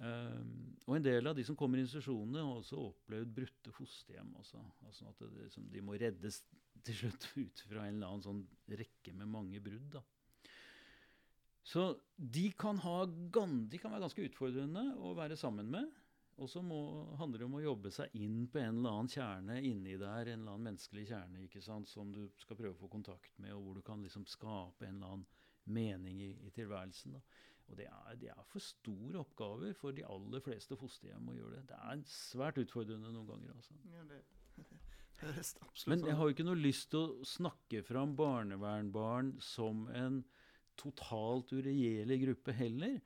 Um, 0.00 0.78
og 0.86 0.94
en 0.96 1.04
del 1.04 1.28
av 1.28 1.36
de 1.36 1.44
som 1.44 1.56
kommer 1.58 1.76
i 1.76 1.84
institusjonene, 1.84 2.40
har 2.40 2.62
også 2.62 2.78
opplevd 2.80 3.34
brutte 3.36 3.72
fosterhjem. 3.76 4.32
Også. 4.40 4.62
Altså 4.88 5.10
at 5.10 5.20
det, 5.20 5.30
liksom, 5.44 5.68
de 5.72 5.82
må 5.84 5.98
reddes 6.00 6.40
til 6.86 6.96
slutt 7.02 7.28
ut 7.42 7.64
fra 7.68 7.84
en 7.84 7.98
eller 7.98 8.08
annen 8.08 8.24
sånn 8.24 8.42
rekke 8.80 9.14
med 9.16 9.28
mange 9.30 9.60
brudd. 9.64 9.98
Da. 9.98 10.04
Så 11.70 11.90
de 12.16 12.48
kan, 12.58 12.80
ha, 12.82 13.02
de 13.06 13.80
kan 13.80 13.92
være 13.92 14.06
ganske 14.06 14.24
utfordrende 14.30 14.86
å 15.04 15.12
være 15.18 15.36
sammen 15.38 15.68
med. 15.70 15.90
Og 16.40 16.48
så 16.48 16.62
handler 17.20 17.42
det 17.42 17.46
om 17.50 17.58
å 17.58 17.62
jobbe 17.62 17.90
seg 17.92 18.14
inn 18.16 18.46
på 18.48 18.62
en 18.62 18.78
eller 18.78 18.94
annen 18.96 19.12
kjerne 19.12 19.58
inni 19.60 19.98
der, 20.00 20.24
en 20.24 20.40
eller 20.40 20.54
annen 20.54 20.70
menneskelig 20.70 21.04
kjerne 21.10 21.44
ikke 21.44 21.60
sant, 21.60 21.90
som 21.90 22.14
du 22.14 22.22
skal 22.40 22.56
prøve 22.56 22.72
å 22.72 22.80
få 22.80 22.88
kontakt 22.88 23.36
med, 23.36 23.52
og 23.52 23.66
hvor 23.66 23.76
du 23.76 23.84
kan 23.84 24.00
liksom 24.00 24.24
skape 24.24 24.88
en 24.88 24.96
eller 24.96 25.18
annen 25.18 25.26
mening 25.68 26.22
i, 26.24 26.30
i 26.48 26.52
tilværelsen. 26.56 27.18
Da. 27.18 27.20
Og 27.70 27.78
det 27.78 27.86
er, 27.86 28.18
det 28.18 28.32
er, 28.32 28.42
for 28.50 28.62
store 28.64 29.22
oppgaver 29.22 29.74
for 29.78 29.94
de 29.94 30.02
aller 30.06 30.42
fleste 30.42 30.76
fosterhjem 30.78 31.30
å 31.30 31.36
gjøre 31.36 31.60
det. 31.60 31.62
Det 31.70 31.78
er 31.78 32.02
svært 32.10 32.58
utfordrende 32.62 33.12
noen 33.14 33.28
ganger. 33.28 33.54
altså. 33.54 33.76
Ja, 33.92 34.02
det, 34.10 34.20
det 35.20 35.86
Men 35.92 36.04
jeg 36.08 36.18
har 36.18 36.26
jo 36.26 36.34
ikke 36.34 36.48
noe 36.48 36.58
lyst 36.58 36.90
til 36.90 37.04
å 37.04 37.28
snakke 37.28 37.84
fram 37.86 38.16
barnevernbarn 38.18 39.36
som 39.44 39.86
en 39.94 40.24
totalt 40.80 41.52
uregjerlig 41.54 42.20
gruppe 42.24 42.56
heller. 42.56 42.98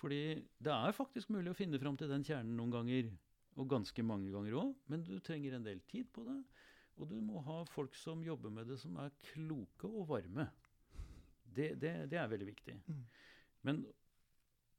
Fordi 0.00 0.22
det 0.58 0.72
er 0.74 0.96
faktisk 0.96 1.30
mulig 1.30 1.52
å 1.52 1.58
finne 1.58 1.78
fram 1.78 1.98
til 2.00 2.10
den 2.10 2.24
kjernen 2.26 2.56
noen 2.58 2.74
ganger. 2.74 3.12
Og 3.60 3.68
ganske 3.68 4.02
mange 4.02 4.32
ganger 4.32 4.56
òg. 4.58 4.74
Men 4.90 5.04
du 5.06 5.14
trenger 5.22 5.54
en 5.58 5.66
del 5.66 5.82
tid 5.86 6.08
på 6.10 6.24
det. 6.26 6.40
Og 6.98 7.08
du 7.08 7.18
må 7.24 7.40
ha 7.46 7.62
folk 7.70 7.94
som 7.96 8.24
jobber 8.24 8.50
med 8.52 8.66
det, 8.72 8.80
som 8.80 8.96
er 9.00 9.14
kloke 9.32 9.86
og 9.88 10.08
varme. 10.10 10.48
Det, 11.52 11.74
det, 11.80 11.92
det 12.10 12.18
er 12.18 12.30
veldig 12.32 12.48
viktig. 12.48 12.78
Mm. 12.88 13.04
Men 13.66 13.82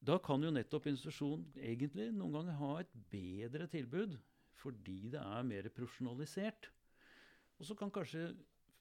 da 0.03 0.17
kan 0.19 0.43
jo 0.43 0.51
nettopp 0.51 0.89
institusjonen 0.91 1.45
egentlig 1.55 2.09
noen 2.11 2.39
ganger 2.39 2.59
ha 2.59 2.71
et 2.81 2.95
bedre 3.11 3.67
tilbud 3.71 4.17
fordi 4.63 5.09
det 5.11 5.19
er 5.19 5.45
mer 5.47 5.67
profesjonalisert. 5.75 6.69
Og 7.59 7.67
så 7.67 7.75
kan 7.79 7.91
kanskje 7.93 8.29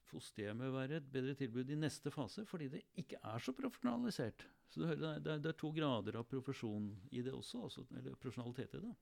fosterhjemmet 0.07 0.71
være 0.73 0.99
et 0.99 1.07
bedre 1.11 1.35
tilbud 1.39 1.71
i 1.71 1.79
neste 1.79 2.11
fase 2.13 2.45
fordi 2.47 2.69
det 2.75 2.83
ikke 2.99 3.19
er 3.23 3.43
så 3.43 3.55
profesjonalisert. 3.55 4.45
Så 4.73 4.81
du 4.81 4.87
hører, 4.87 5.19
det, 5.21 5.31
er, 5.31 5.41
det 5.43 5.51
er 5.51 5.59
to 5.59 5.69
grader 5.75 6.17
av 6.19 6.27
profesjon 6.29 6.87
i 7.13 7.21
det 7.21 7.33
også, 7.35 7.61
altså, 7.67 7.83
eller 7.93 8.15
profesjonalitet 8.17 8.79
i 8.79 8.81
det. 8.81 8.93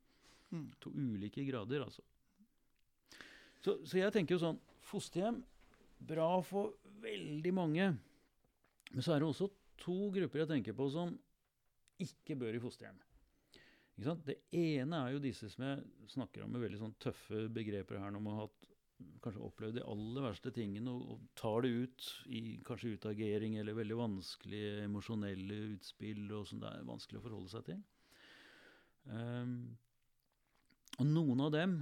Mm. 0.52 0.66
To 0.84 0.92
ulike 0.92 1.46
grader, 1.48 1.86
altså. 1.86 2.04
Så, 3.62 3.78
så, 3.86 3.98
jeg 4.02 4.12
tenker 4.14 4.36
jo 4.36 4.42
sånn 4.42 4.60
Fosterhjem, 4.84 5.38
bra 6.10 6.28
for 6.44 6.74
veldig 7.04 7.52
mange. 7.54 7.92
Men 8.92 9.06
så 9.06 9.14
er 9.14 9.22
det 9.22 9.30
også 9.30 9.48
to 9.82 9.98
grupper 10.13 10.44
jeg 10.44 10.52
tenker 10.56 10.78
på 10.78 10.88
som 10.94 11.13
ikke 12.02 12.38
bør 12.39 12.58
i 12.58 12.62
fosterhjem. 12.62 13.00
Det 14.02 14.38
ene 14.56 14.98
er 14.98 15.13
jo 15.13 15.22
disse 15.22 15.50
som 15.52 15.65
jeg 15.67 16.10
snakker 16.15 16.46
om 16.46 16.54
med 16.54 16.63
veldig 16.63 16.80
sånn 16.82 16.98
tøffe 17.02 17.46
begreper 17.54 18.00
her, 18.02 18.15
om 18.17 18.30
å 18.32 18.38
ha 18.39 18.48
kanskje 19.22 19.44
opplevd 19.46 19.78
de 19.80 19.86
aller 19.89 20.26
verste 20.26 20.52
tingene 20.54 20.91
og, 20.94 21.13
og 21.13 21.24
tar 21.38 21.65
det 21.65 21.72
ut 21.84 22.10
i 22.34 22.41
kanskje 22.65 22.96
utagering 22.98 23.58
eller 23.58 23.78
veldig 23.78 23.98
vanskelige 23.98 24.84
emosjonelle 24.86 25.58
utspill 25.76 26.28
og 26.38 26.48
som 26.50 26.62
det 26.62 26.70
er 26.70 26.86
vanskelig 26.88 27.22
å 27.22 27.26
forholde 27.26 27.54
seg 27.54 27.65
til. 27.70 27.82
Um, 29.10 29.56
og 31.00 31.10
noen 31.10 31.41
av 31.48 31.54
dem 31.56 31.76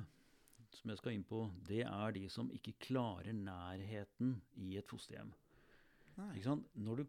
som 0.75 0.91
jeg 0.91 1.01
skal 1.01 1.15
inn 1.15 1.27
på, 1.27 1.43
det 1.67 1.83
er 1.87 2.15
de 2.15 2.25
som 2.31 2.51
ikke 2.55 2.77
klarer 2.83 3.35
nærheten 3.35 4.37
i 4.63 4.75
et 4.79 4.87
fosterhjem. 4.87 5.31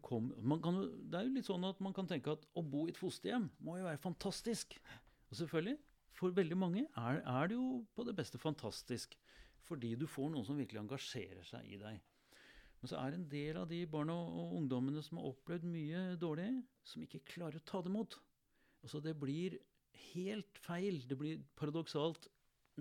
Kom, 0.05 0.29
kan, 0.63 0.81
det 1.11 1.19
er 1.19 1.27
jo 1.27 1.35
litt 1.35 1.47
sånn 1.47 1.65
at 1.67 1.79
man 1.83 1.95
kan 1.95 2.09
tenke 2.09 2.35
at 2.35 2.45
å 2.57 2.63
bo 2.63 2.85
i 2.87 2.93
et 2.93 2.99
fosterhjem 2.99 3.49
må 3.65 3.77
jo 3.79 3.87
være 3.87 4.01
fantastisk. 4.01 4.77
Og 5.29 5.39
selvfølgelig, 5.39 5.77
for 6.15 6.35
veldig 6.35 6.57
mange 6.59 6.85
er, 6.85 7.19
er, 7.19 7.49
det 7.49 7.57
jo 7.57 7.81
på 7.95 8.05
det 8.07 8.15
beste 8.17 8.41
fantastisk. 8.41 9.17
Fordi 9.67 9.93
du 9.99 10.07
får 10.09 10.31
noen 10.33 10.47
som 10.47 10.57
virkelig 10.59 10.81
engasjerer 10.81 11.45
seg 11.47 11.67
i 11.69 11.79
deg. 11.79 12.01
Men 12.81 12.89
så 12.89 12.97
er 12.97 13.13
det 13.13 13.19
en 13.19 13.29
del 13.29 13.59
av 13.61 13.67
de 13.69 13.79
barna 13.89 14.15
og 14.17 14.55
ungdommene 14.57 15.03
som 15.05 15.19
har 15.19 15.29
opplevd 15.29 15.67
mye 15.69 16.01
dårlig, 16.19 16.49
som 16.83 17.03
ikke 17.05 17.21
klarer 17.29 17.61
å 17.61 17.67
ta 17.69 17.81
det 17.83 17.91
imot. 17.93 18.17
Altså 18.81 19.01
det 19.05 19.13
blir 19.21 19.59
helt 20.11 20.61
feil. 20.65 21.03
Det 21.07 21.17
blir 21.19 21.43
paradoksalt 21.59 22.25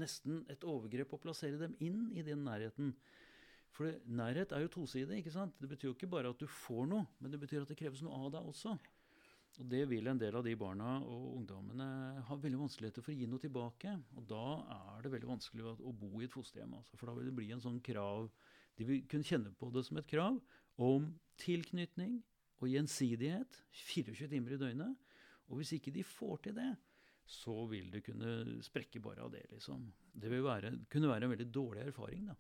nesten 0.00 0.44
et 0.52 0.64
overgrep 0.64 1.12
å 1.12 1.20
plassere 1.20 1.60
dem 1.60 1.76
inn 1.84 2.08
i 2.16 2.24
den 2.24 2.46
nærheten. 2.46 2.94
For 3.74 4.00
nærhet 4.06 4.52
er 4.52 4.64
jo 4.64 4.72
tosidig. 4.74 5.20
ikke 5.20 5.34
sant? 5.34 5.54
Det 5.60 5.68
betyr 5.70 5.90
jo 5.90 5.94
ikke 5.94 6.10
bare 6.10 6.32
at 6.32 6.40
du 6.40 6.46
får 6.50 6.88
noe, 6.90 7.06
men 7.20 7.30
det 7.30 7.40
betyr 7.40 7.62
at 7.62 7.70
det 7.70 7.78
kreves 7.78 8.02
noe 8.02 8.18
av 8.26 8.32
deg 8.34 8.48
også. 8.50 8.74
Og 9.60 9.66
det 9.68 9.82
vil 9.90 10.06
en 10.08 10.18
del 10.18 10.36
av 10.38 10.44
de 10.46 10.54
barna 10.56 10.94
og 11.02 11.34
ungdommene 11.36 11.86
ha 12.26 12.36
veldig 12.38 12.62
vanskeligheter 12.62 13.04
for 13.04 13.12
å 13.12 13.18
gi 13.18 13.26
noe 13.28 13.42
tilbake. 13.42 13.92
Og 14.16 14.24
da 14.30 14.44
er 14.76 15.04
det 15.04 15.12
veldig 15.14 15.30
vanskelig 15.34 15.66
å, 15.74 15.92
bo 15.92 16.20
i 16.20 16.26
et 16.26 16.34
fosterhjem. 16.34 16.72
Altså, 16.78 16.96
for 16.96 17.10
da 17.10 17.16
vil 17.18 17.28
det 17.28 17.36
bli 17.36 17.50
en 17.54 17.62
sånn 17.62 17.80
krav 17.84 18.30
De 18.78 18.86
vil 18.88 19.02
kunne 19.10 19.26
kjenne 19.26 19.50
på 19.52 19.68
det 19.74 19.82
som 19.84 19.98
et 20.00 20.08
krav 20.08 20.38
om 20.80 21.10
tilknytning 21.42 22.20
og 22.62 22.70
gjensidighet 22.70 23.58
24 23.76 24.30
timer 24.30 24.54
i 24.54 24.60
døgnet. 24.62 25.10
Og 25.50 25.60
hvis 25.60 25.74
ikke 25.76 25.92
de 25.92 26.06
får 26.06 26.46
til 26.46 26.56
det, 26.56 26.70
så 27.28 27.66
vil 27.68 27.90
det 27.92 28.00
kunne 28.06 28.62
sprekke 28.64 29.02
bare 29.04 29.26
av 29.26 29.34
det. 29.34 29.44
liksom. 29.50 29.84
Det 30.12 30.30
vil 30.32 30.46
være, 30.46 30.72
kunne 30.88 31.10
være 31.10 31.28
en 31.28 31.34
veldig 31.34 31.48
dårlig 31.52 31.84
erfaring. 31.90 32.30
da. 32.30 32.38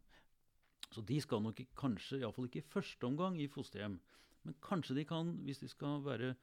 Så 0.90 1.04
de 1.06 1.20
skal 1.22 1.42
nok 1.44 1.60
kanskje, 1.78 2.18
iallfall 2.20 2.48
ikke 2.48 2.64
i 2.64 2.70
første 2.72 3.06
omgang, 3.06 3.38
i 3.38 3.50
fosterhjem. 3.50 3.98
Men 4.46 4.56
kanskje 4.64 4.96
de 4.98 5.04
kan, 5.06 5.36
hvis 5.46 5.62
de 5.62 5.68
skal 5.70 6.02
være 6.02 6.34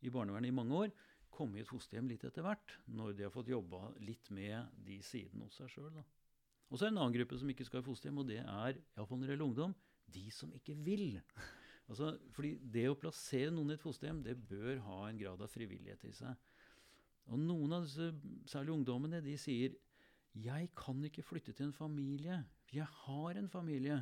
i 0.00 0.12
barnevernet 0.12 0.48
i 0.48 0.56
mange 0.56 0.76
år, 0.86 0.92
komme 1.30 1.58
i 1.58 1.64
et 1.64 1.68
fosterhjem 1.68 2.08
litt 2.10 2.24
etter 2.26 2.44
hvert, 2.44 2.76
når 2.88 3.14
de 3.16 3.26
har 3.26 3.34
fått 3.34 3.50
jobba 3.52 3.90
litt 4.02 4.30
med 4.34 4.72
de 4.86 4.98
sidene 5.04 5.46
hos 5.46 5.58
seg 5.60 5.70
sjøl. 5.72 6.00
Og 6.70 6.78
så 6.78 6.86
er 6.86 6.90
det 6.90 6.94
en 6.94 7.02
annen 7.02 7.16
gruppe 7.18 7.38
som 7.40 7.50
ikke 7.52 7.66
skal 7.66 7.82
i 7.82 7.86
fosterhjem, 7.86 8.20
og 8.22 8.30
det 8.30 8.40
er 8.40 8.78
iallfall 8.78 9.20
når 9.20 9.26
det 9.26 9.34
gjelder 9.34 9.48
ungdom, 9.50 9.74
de 10.10 10.24
som 10.34 10.54
ikke 10.56 10.76
vil. 10.86 11.20
Altså, 11.90 12.12
fordi 12.34 12.54
det 12.70 12.86
å 12.86 12.98
plassere 12.98 13.50
noen 13.50 13.72
i 13.72 13.76
et 13.76 13.82
fosterhjem, 13.82 14.22
det 14.22 14.36
bør 14.48 14.78
ha 14.86 14.98
en 15.08 15.18
grad 15.18 15.40
av 15.42 15.50
frivillighet 15.50 16.04
i 16.06 16.12
seg. 16.14 16.48
Og 17.30 17.40
noen 17.42 17.74
av 17.76 17.86
disse, 17.86 18.12
særlig 18.50 18.76
ungdommene, 18.76 19.20
de 19.22 19.36
sier 19.38 19.74
'Jeg 20.32 20.70
kan 20.78 21.02
ikke 21.04 21.26
flytte 21.26 21.52
til 21.52 21.66
en 21.66 21.74
familie 21.74 22.44
jeg 22.74 22.86
har 22.86 23.38
en 23.38 23.48
familie. 23.48 23.98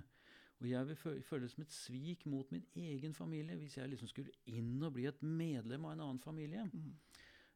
Og 0.59 0.67
jeg 0.71 0.89
vil 0.89 1.23
føle 1.23 1.45
det 1.45 1.53
som 1.53 1.63
et 1.63 1.75
svik 1.75 2.25
mot 2.27 2.49
min 2.51 2.65
egen 2.75 3.15
familie 3.15 3.57
hvis 3.57 3.77
jeg 3.79 3.91
liksom 3.93 4.11
skulle 4.11 4.35
inn 4.51 4.83
og 4.83 4.97
bli 4.97 5.07
et 5.07 5.21
medlem 5.23 5.87
av 5.87 5.95
en 5.95 6.05
annen 6.09 6.23
familie. 6.23 6.65
Mm. 6.73 6.91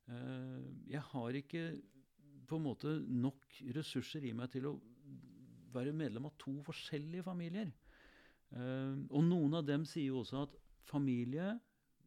Uh, 0.07 0.62
jeg 0.90 1.03
har 1.11 1.38
ikke 1.38 1.64
på 2.48 2.59
en 2.59 2.66
måte 2.66 2.94
nok 3.07 3.59
ressurser 3.75 4.25
i 4.29 4.35
meg 4.37 4.53
til 4.55 4.68
å 4.70 4.77
være 5.72 5.94
medlem 5.96 6.29
av 6.29 6.37
to 6.38 6.55
forskjellige 6.66 7.27
familier. 7.27 7.72
Uh, 8.55 9.03
og 9.11 9.27
noen 9.27 9.59
av 9.59 9.66
dem 9.66 9.87
sier 9.88 10.12
jo 10.12 10.22
også 10.22 10.46
at 10.46 10.59
familie 10.83 11.55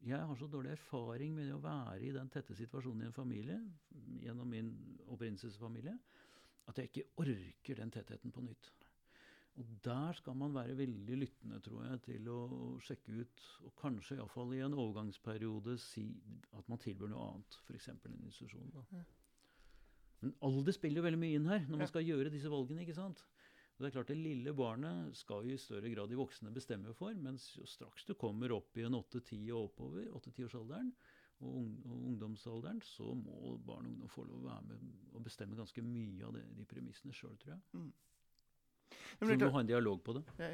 Jeg 0.06 0.20
har 0.22 0.38
så 0.38 0.46
dårlig 0.52 0.76
erfaring 0.76 1.32
med 1.34 1.50
å 1.56 1.62
være 1.63 2.04
i 2.06 2.12
den 2.13 2.28
tette 2.30 2.54
situasjonen 2.54 3.02
i 3.02 3.06
en 3.08 3.15
familie 3.15 3.56
gjennom 4.22 4.52
min 4.52 4.68
opprinnelsesfamilie 5.08 5.96
at 6.70 6.78
jeg 6.78 6.91
ikke 6.91 7.24
orker 7.24 7.80
den 7.80 7.94
tettheten 7.94 8.34
på 8.34 8.44
nytt. 8.46 8.70
Og 9.56 9.68
der 9.86 10.18
skal 10.18 10.36
man 10.36 10.56
være 10.56 10.76
veldig 10.78 11.18
lyttende, 11.22 11.62
tror 11.63 11.86
jeg, 11.86 12.00
til 12.10 12.26
å 12.28 12.39
sjekke 12.84 13.22
ut, 13.22 13.44
og 13.63 13.76
kanskje 13.80 14.18
iallfall 14.18 14.52
i 14.56 14.63
en 14.65 14.76
overgangsperiode 14.76 15.78
si 15.80 16.10
at 16.58 16.68
man 16.72 16.82
tilbyr 16.84 17.13
noe 17.13 17.30
annet, 17.30 17.60
f.eks. 17.63 17.88
en 17.94 18.18
institusjon. 18.26 18.74
Da. 18.76 18.84
Men 20.26 20.36
alder 20.44 20.76
spiller 20.76 21.00
jo 21.00 21.06
veldig 21.06 21.22
mye 21.22 21.39
inn 21.39 21.48
her 21.48 21.63
når 21.70 21.86
man 21.86 21.91
skal 21.91 22.04
gjøre 22.04 22.34
disse 22.34 22.52
valgene. 22.52 22.84
ikke 22.84 22.98
sant? 22.98 23.24
Og 23.76 23.84
det 23.84 23.89
er 23.89 23.96
klart 23.98 24.12
Det 24.12 24.18
lille 24.20 24.54
barnet 24.56 25.18
skal 25.20 25.48
jo 25.48 25.56
i 25.56 25.60
større 25.60 25.91
grad 25.91 26.12
de 26.12 26.20
voksne 26.20 26.52
bestemme 26.56 26.94
for, 26.96 27.15
mens 27.20 27.50
straks 27.68 28.08
du 28.08 28.13
kommer 28.20 28.54
opp 28.56 28.76
i 28.80 28.86
en 28.88 28.96
8-10 28.96 29.50
og 29.52 29.70
oppover, 29.70 30.08
8-10-årsalderen 30.20 30.91
og, 31.44 31.50
ung, 31.50 31.72
og, 31.84 31.96
ungdomsalderen, 32.12 32.80
så 32.88 33.12
må 33.20 33.58
barn 33.68 33.89
og 33.89 33.91
ungdom 33.91 34.12
få 34.12 34.24
lov 34.28 34.44
å 34.44 34.50
være 34.50 34.68
med 34.70 35.15
og 35.15 35.24
bestemme 35.28 35.60
ganske 35.60 35.84
mye 35.84 36.24
av 36.28 36.36
det, 36.38 36.46
de 36.56 36.68
premissene 36.68 37.15
sjøl, 37.15 37.36
tror 37.41 37.58
jeg. 37.58 37.63
Mm. 37.76 37.91
Så 39.19 39.28
du 39.32 39.45
må 39.45 39.51
ha 39.56 39.63
en 39.63 39.69
dialog 39.69 40.04
på 40.04 40.17
det. 40.17 40.23
Ja, 40.39 40.51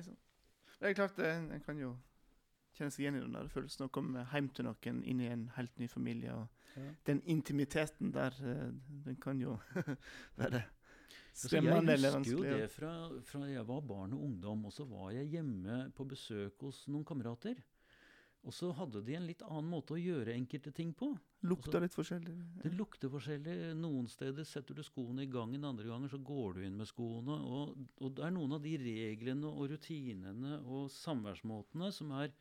det 0.82 0.90
er 0.90 0.98
klart, 0.98 1.20
en 1.20 1.62
kan 1.66 1.80
jo 1.80 1.96
kjenne 2.78 2.94
seg 2.94 3.04
igjen 3.04 3.18
i 3.20 3.24
den 3.24 3.36
der 3.36 3.50
følelsen 3.52 3.86
å 3.86 3.94
komme 3.94 4.26
hjem 4.32 4.50
til 4.56 4.68
noen 4.68 5.02
inn 5.08 5.22
i 5.22 5.30
en 5.30 5.48
helt 5.58 5.82
ny 5.82 5.90
familie. 5.92 6.34
og 6.34 6.78
ja. 6.80 6.94
Den 7.10 7.22
intimiteten 7.30 8.14
der, 8.16 8.38
eh, 8.42 8.70
den 9.06 9.18
kan 9.22 9.42
jo 9.42 9.58
være 10.42 10.64
skremmende 11.34 11.94
eller 11.98 12.16
vanskelig. 12.16 12.32
Jeg 12.32 12.38
husker 12.38 12.56
jo 12.56 12.62
det 12.62 12.72
fra, 12.72 12.94
fra 13.28 13.44
jeg 13.50 13.68
var 13.68 13.84
barn 13.88 14.16
og 14.16 14.24
ungdom, 14.30 14.66
og 14.66 14.74
så 14.74 14.88
var 14.88 15.12
jeg 15.16 15.30
hjemme 15.36 15.84
på 15.96 16.08
besøk 16.08 16.68
hos 16.68 16.86
noen 16.88 17.06
kamerater. 17.08 17.60
Og 18.42 18.56
så 18.58 18.72
hadde 18.74 19.04
de 19.06 19.14
en 19.14 19.28
litt 19.28 19.44
annen 19.46 19.68
måte 19.70 19.94
å 19.94 20.00
gjøre 20.02 20.34
enkelte 20.34 20.72
ting 20.74 20.96
på. 20.98 21.12
Lukta 21.46 21.76
altså, 21.76 21.82
litt 21.84 21.98
forskjellig? 21.98 22.34
Det 22.64 22.72
lukter 22.74 23.12
forskjellig. 23.14 23.58
Noen 23.78 24.08
steder 24.10 24.48
setter 24.50 24.78
du 24.78 24.82
skoene 24.86 25.28
i 25.28 25.30
gangen, 25.30 25.68
andre 25.68 25.86
ganger 25.92 26.10
så 26.10 26.18
går 26.26 26.58
du 26.58 26.64
inn 26.66 26.80
med 26.80 26.90
skoene. 26.90 27.38
Og, 27.38 27.76
og 28.02 28.16
det 28.18 28.26
er 28.26 28.34
noen 28.34 28.58
av 28.58 28.64
de 28.66 28.74
reglene 28.82 29.52
og 29.52 29.70
rutinene 29.76 30.58
og 30.64 30.90
samværsmåtene 30.96 31.92
som 31.94 32.18
er 32.18 32.34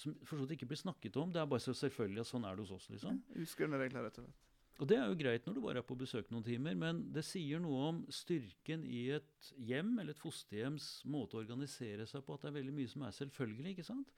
som 0.00 0.14
for 0.22 0.38
så 0.38 0.44
vidt 0.44 0.60
ikke 0.60 0.70
blir 0.70 0.78
snakket 0.78 1.18
om. 1.18 1.32
Det 1.34 1.40
er 1.42 1.50
bare 1.50 1.64
så 1.64 1.74
selvfølgelig 1.74 2.22
at 2.22 2.30
sånn 2.30 2.46
er 2.46 2.54
det 2.54 2.62
hos 2.62 2.76
oss. 2.76 2.86
liksom. 2.92 3.18
Ja, 3.18 3.42
uskrevne 3.42 3.80
regler, 3.80 4.06
rett 4.06 4.20
og 4.22 4.28
slett. 4.28 4.46
Og 4.80 4.88
det 4.88 4.96
er 4.96 5.10
jo 5.10 5.16
greit 5.20 5.44
når 5.44 5.56
du 5.56 5.60
bare 5.60 5.82
er 5.82 5.84
på 5.84 5.96
besøk 5.98 6.30
noen 6.32 6.44
timer, 6.46 6.76
men 6.78 7.02
det 7.12 7.26
sier 7.28 7.60
noe 7.60 7.80
om 7.90 7.98
styrken 8.16 8.86
i 8.88 9.10
et 9.18 9.50
hjem 9.60 9.98
eller 9.98 10.14
et 10.14 10.22
fosterhjems 10.22 11.02
måte 11.10 11.36
å 11.36 11.42
organisere 11.42 12.06
seg 12.08 12.24
på, 12.24 12.36
at 12.36 12.46
det 12.46 12.48
er 12.48 12.56
veldig 12.62 12.76
mye 12.78 12.92
som 12.92 13.04
er 13.04 13.18
selvfølgelig. 13.18 13.74
ikke 13.74 13.88
sant? 13.90 14.14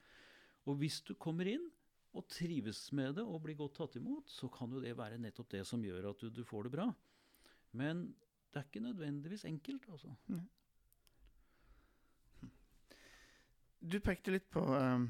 Og 0.69 0.79
hvis 0.79 1.01
du 1.03 1.13
kommer 1.19 1.49
inn 1.49 1.65
og 2.13 2.27
trives 2.29 2.85
med 2.95 3.17
det 3.17 3.25
og 3.25 3.41
blir 3.43 3.57
godt 3.57 3.79
tatt 3.79 3.97
imot, 3.99 4.29
så 4.29 4.49
kan 4.53 4.71
jo 4.71 4.81
det 4.83 4.93
være 4.97 5.19
nettopp 5.21 5.49
det 5.55 5.63
som 5.67 5.83
gjør 5.83 6.11
at 6.11 6.21
du, 6.21 6.29
du 6.29 6.43
får 6.47 6.67
det 6.67 6.75
bra. 6.75 6.87
Men 7.73 8.05
det 8.53 8.61
er 8.61 8.67
ikke 8.69 8.85
nødvendigvis 8.85 9.47
enkelt, 9.49 9.89
altså. 9.89 10.13
Nei. 10.29 10.43
Du 13.83 13.97
pekte 13.99 14.31
litt 14.31 14.45
på 14.53 14.61
um, 14.63 15.09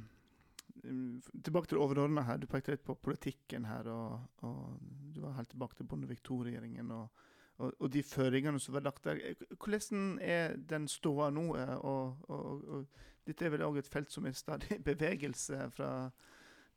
Tilbake 0.83 1.69
til 1.69 1.79
overordna 1.79 2.23
her. 2.25 2.39
Du 2.41 2.47
pekte 2.49 2.73
litt 2.73 2.83
på 2.83 2.95
politikken 2.97 3.67
her. 3.69 3.87
Og, 3.91 4.23
og 4.47 4.79
du 5.13 5.21
var 5.23 5.37
helt 5.37 5.51
tilbake 5.53 5.77
til 5.77 5.87
Bondevik 5.87 6.23
II-regjeringen 6.25 6.89
og, 6.91 7.21
og, 7.59 7.69
og, 7.77 7.85
de 7.93 8.01
føringene 8.03 8.59
som 8.59 8.73
var 8.75 8.87
lagt 8.87 9.05
der. 9.05 9.21
Hvordan 9.53 10.17
er 10.23 10.57
den 10.57 10.89
ståa 10.91 11.29
nå? 11.31 11.45
Og, 11.53 12.17
Og, 12.27 12.65
og, 12.67 12.87
dette 13.27 13.45
er 13.45 13.53
vel 13.53 13.65
òg 13.65 13.79
et 13.79 13.89
felt 13.89 14.11
som 14.11 14.25
er 14.27 14.35
stadig 14.37 14.77
i 14.77 14.83
bevegelse 14.83 15.69
fra 15.75 15.89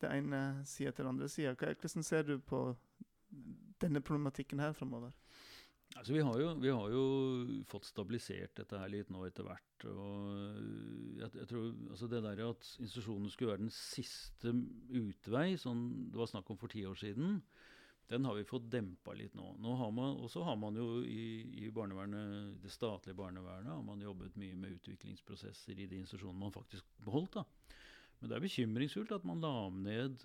det 0.03 0.11
ene 0.13 0.43
sida 0.69 0.93
til 0.93 1.05
den 1.05 1.15
andre 1.15 1.29
sida. 1.33 1.55
Hvordan 1.57 2.05
ser 2.05 2.27
du 2.29 2.39
på 2.39 2.69
denne 3.83 4.01
problematikken 4.01 4.61
her 4.61 4.73
framover? 4.77 5.13
Altså, 5.95 6.13
vi, 6.13 6.21
har 6.21 6.41
jo, 6.41 6.49
vi, 6.61 6.71
har 6.73 6.91
jo, 6.93 7.05
fått 7.71 7.87
stabilisert 7.89 8.57
dette 8.59 8.79
her 8.81 8.91
litt 8.93 9.11
nå 9.13 9.23
etter 9.29 9.47
hvert. 9.47 9.87
og 9.87 11.21
jeg, 11.21 11.31
jeg 11.39 11.49
tror, 11.53 11.69
altså 11.91 12.09
Det 12.11 12.23
der 12.25 12.43
at 12.49 12.71
institusjonene 12.83 13.31
skulle 13.33 13.53
være 13.55 13.63
den 13.63 13.73
siste 13.73 14.53
utvei, 14.91 15.55
sånn 15.61 15.87
det 16.11 16.21
var 16.21 16.29
snakk 16.33 16.51
om 16.53 16.61
for 16.61 16.73
ti 16.73 16.85
år 16.89 16.99
siden, 17.01 17.39
den 18.09 18.25
har 18.25 18.37
vi 18.39 18.47
fått 18.47 18.69
dempa 18.71 19.15
litt 19.19 19.35
nå. 19.35 19.57
nå 19.59 19.75
og 20.07 20.29
så 20.31 20.45
har 20.47 20.57
man 20.61 20.77
jo 20.79 21.03
i, 21.03 21.67
i 21.67 21.71
det 21.71 22.71
statlige 22.71 23.19
barnevernet 23.19 23.73
har 23.73 23.83
man 23.83 24.03
jobbet 24.03 24.37
mye 24.39 24.55
med 24.55 24.77
utviklingsprosesser 24.79 25.79
i 25.79 25.89
de 25.91 25.99
institusjonene 25.99 26.45
man 26.45 26.55
faktisk 26.55 26.87
beholdt. 27.03 27.41
da. 27.41 27.45
Men 28.21 28.31
det 28.31 28.37
er 28.37 28.47
bekymringsfullt 28.47 29.17
at 29.17 29.27
man 29.29 29.43
la 29.43 29.55
ned 29.71 30.23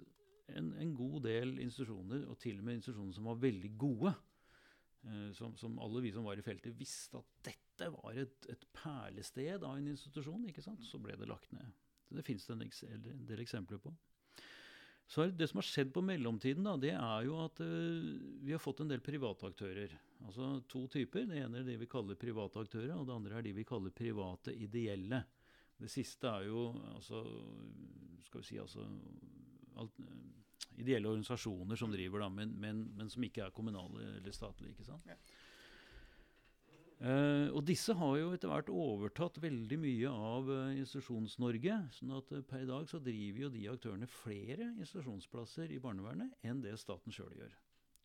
en, 0.56 0.74
en 0.78 0.94
god 0.96 1.24
del 1.26 1.58
institusjoner, 1.60 2.28
og 2.30 2.38
til 2.42 2.60
og 2.60 2.68
med 2.68 2.80
institusjoner 2.80 3.18
som 3.18 3.30
var 3.32 3.42
veldig 3.42 3.72
gode. 3.80 4.14
Eh, 5.08 5.32
som, 5.38 5.56
som, 5.58 5.80
alle 5.82 6.04
vi 6.06 6.14
som 6.14 6.28
var 6.28 6.38
i 6.38 6.46
feltet, 6.46 6.78
visste 6.78 7.18
at 7.18 7.50
dette 7.50 7.90
var 7.96 8.18
et, 8.22 8.48
et 8.52 8.66
perlested 8.76 9.64
av 9.64 9.78
en 9.78 9.90
institusjon. 9.90 10.46
ikke 10.50 10.64
sant? 10.66 10.86
Så 10.86 11.02
ble 11.02 11.18
det 11.18 11.30
lagt 11.30 11.52
ned. 11.56 11.74
Det 12.12 12.26
fins 12.28 12.46
det 12.46 12.58
en, 12.58 12.64
en, 12.92 13.28
del 13.28 13.42
eksempler 13.44 13.80
på. 13.82 13.94
Så 15.12 15.26
Det 15.36 15.48
som 15.50 15.60
har 15.60 15.68
skjedd 15.68 15.90
på 15.92 16.04
mellomtiden, 16.08 16.64
da, 16.64 16.78
det 16.80 16.94
er 16.96 17.26
jo 17.28 17.42
at 17.44 17.60
uh, 17.60 18.12
vi 18.46 18.54
har 18.56 18.62
fått 18.64 18.80
en 18.80 18.92
del 18.94 19.02
private 19.04 19.50
aktører. 19.50 19.92
Altså 20.24 20.54
to 20.72 20.86
typer. 20.88 21.26
Det 21.28 21.42
ene 21.42 21.60
er 21.60 21.68
de 21.68 21.76
vi 21.82 21.90
kaller 21.92 22.20
private 22.20 22.64
aktører, 22.64 22.94
og 22.96 23.10
det 23.10 23.18
andre 23.18 23.40
er 23.40 23.44
de 23.44 23.52
vi 23.58 23.68
kaller 23.68 23.92
private 23.92 24.56
ideelle. 24.56 25.20
Det 25.82 25.90
siste 25.92 26.32
er 26.32 26.48
jo 26.48 26.70
altså, 26.94 27.26
skal 28.24 28.40
vi 28.40 28.48
si, 28.54 28.60
altså 28.62 28.86
alt, 29.82 30.00
ideelle 30.80 31.10
organisasjoner 31.12 31.76
som 31.76 31.92
driver, 31.92 32.24
da, 32.24 32.30
men, 32.32 32.56
men, 32.62 32.84
men, 32.96 33.10
som 33.12 33.28
ikke 33.28 33.44
er 33.46 33.56
kommunale 33.56 34.14
eller 34.16 34.36
statlige. 34.36 34.78
ikke 34.78 34.88
sant? 34.88 35.12
Ja. 35.12 35.18
Uh, 37.02 37.50
og 37.58 37.64
disse 37.66 37.96
har 37.98 38.18
jo 38.20 38.28
etter 38.36 38.52
hvert 38.52 38.68
overtatt 38.70 39.40
veldig 39.42 39.78
mye 39.82 40.10
av 40.12 40.50
uh, 40.54 40.74
Institusjons-Norge. 40.78 41.78
sånn 41.98 42.12
at 42.14 42.30
uh, 42.30 42.44
per 42.46 42.62
i 42.62 42.70
dag 42.70 42.86
så 42.92 43.00
driver 43.02 43.48
jo 43.48 43.50
de 43.56 43.64
aktørene 43.72 44.10
flere 44.22 44.68
institusjonsplasser 44.76 45.74
i 45.74 45.80
barnevernet 45.82 46.46
enn 46.46 46.62
det 46.62 46.76
staten 46.78 47.16
sjøl 47.16 47.34
gjør. 47.40 47.56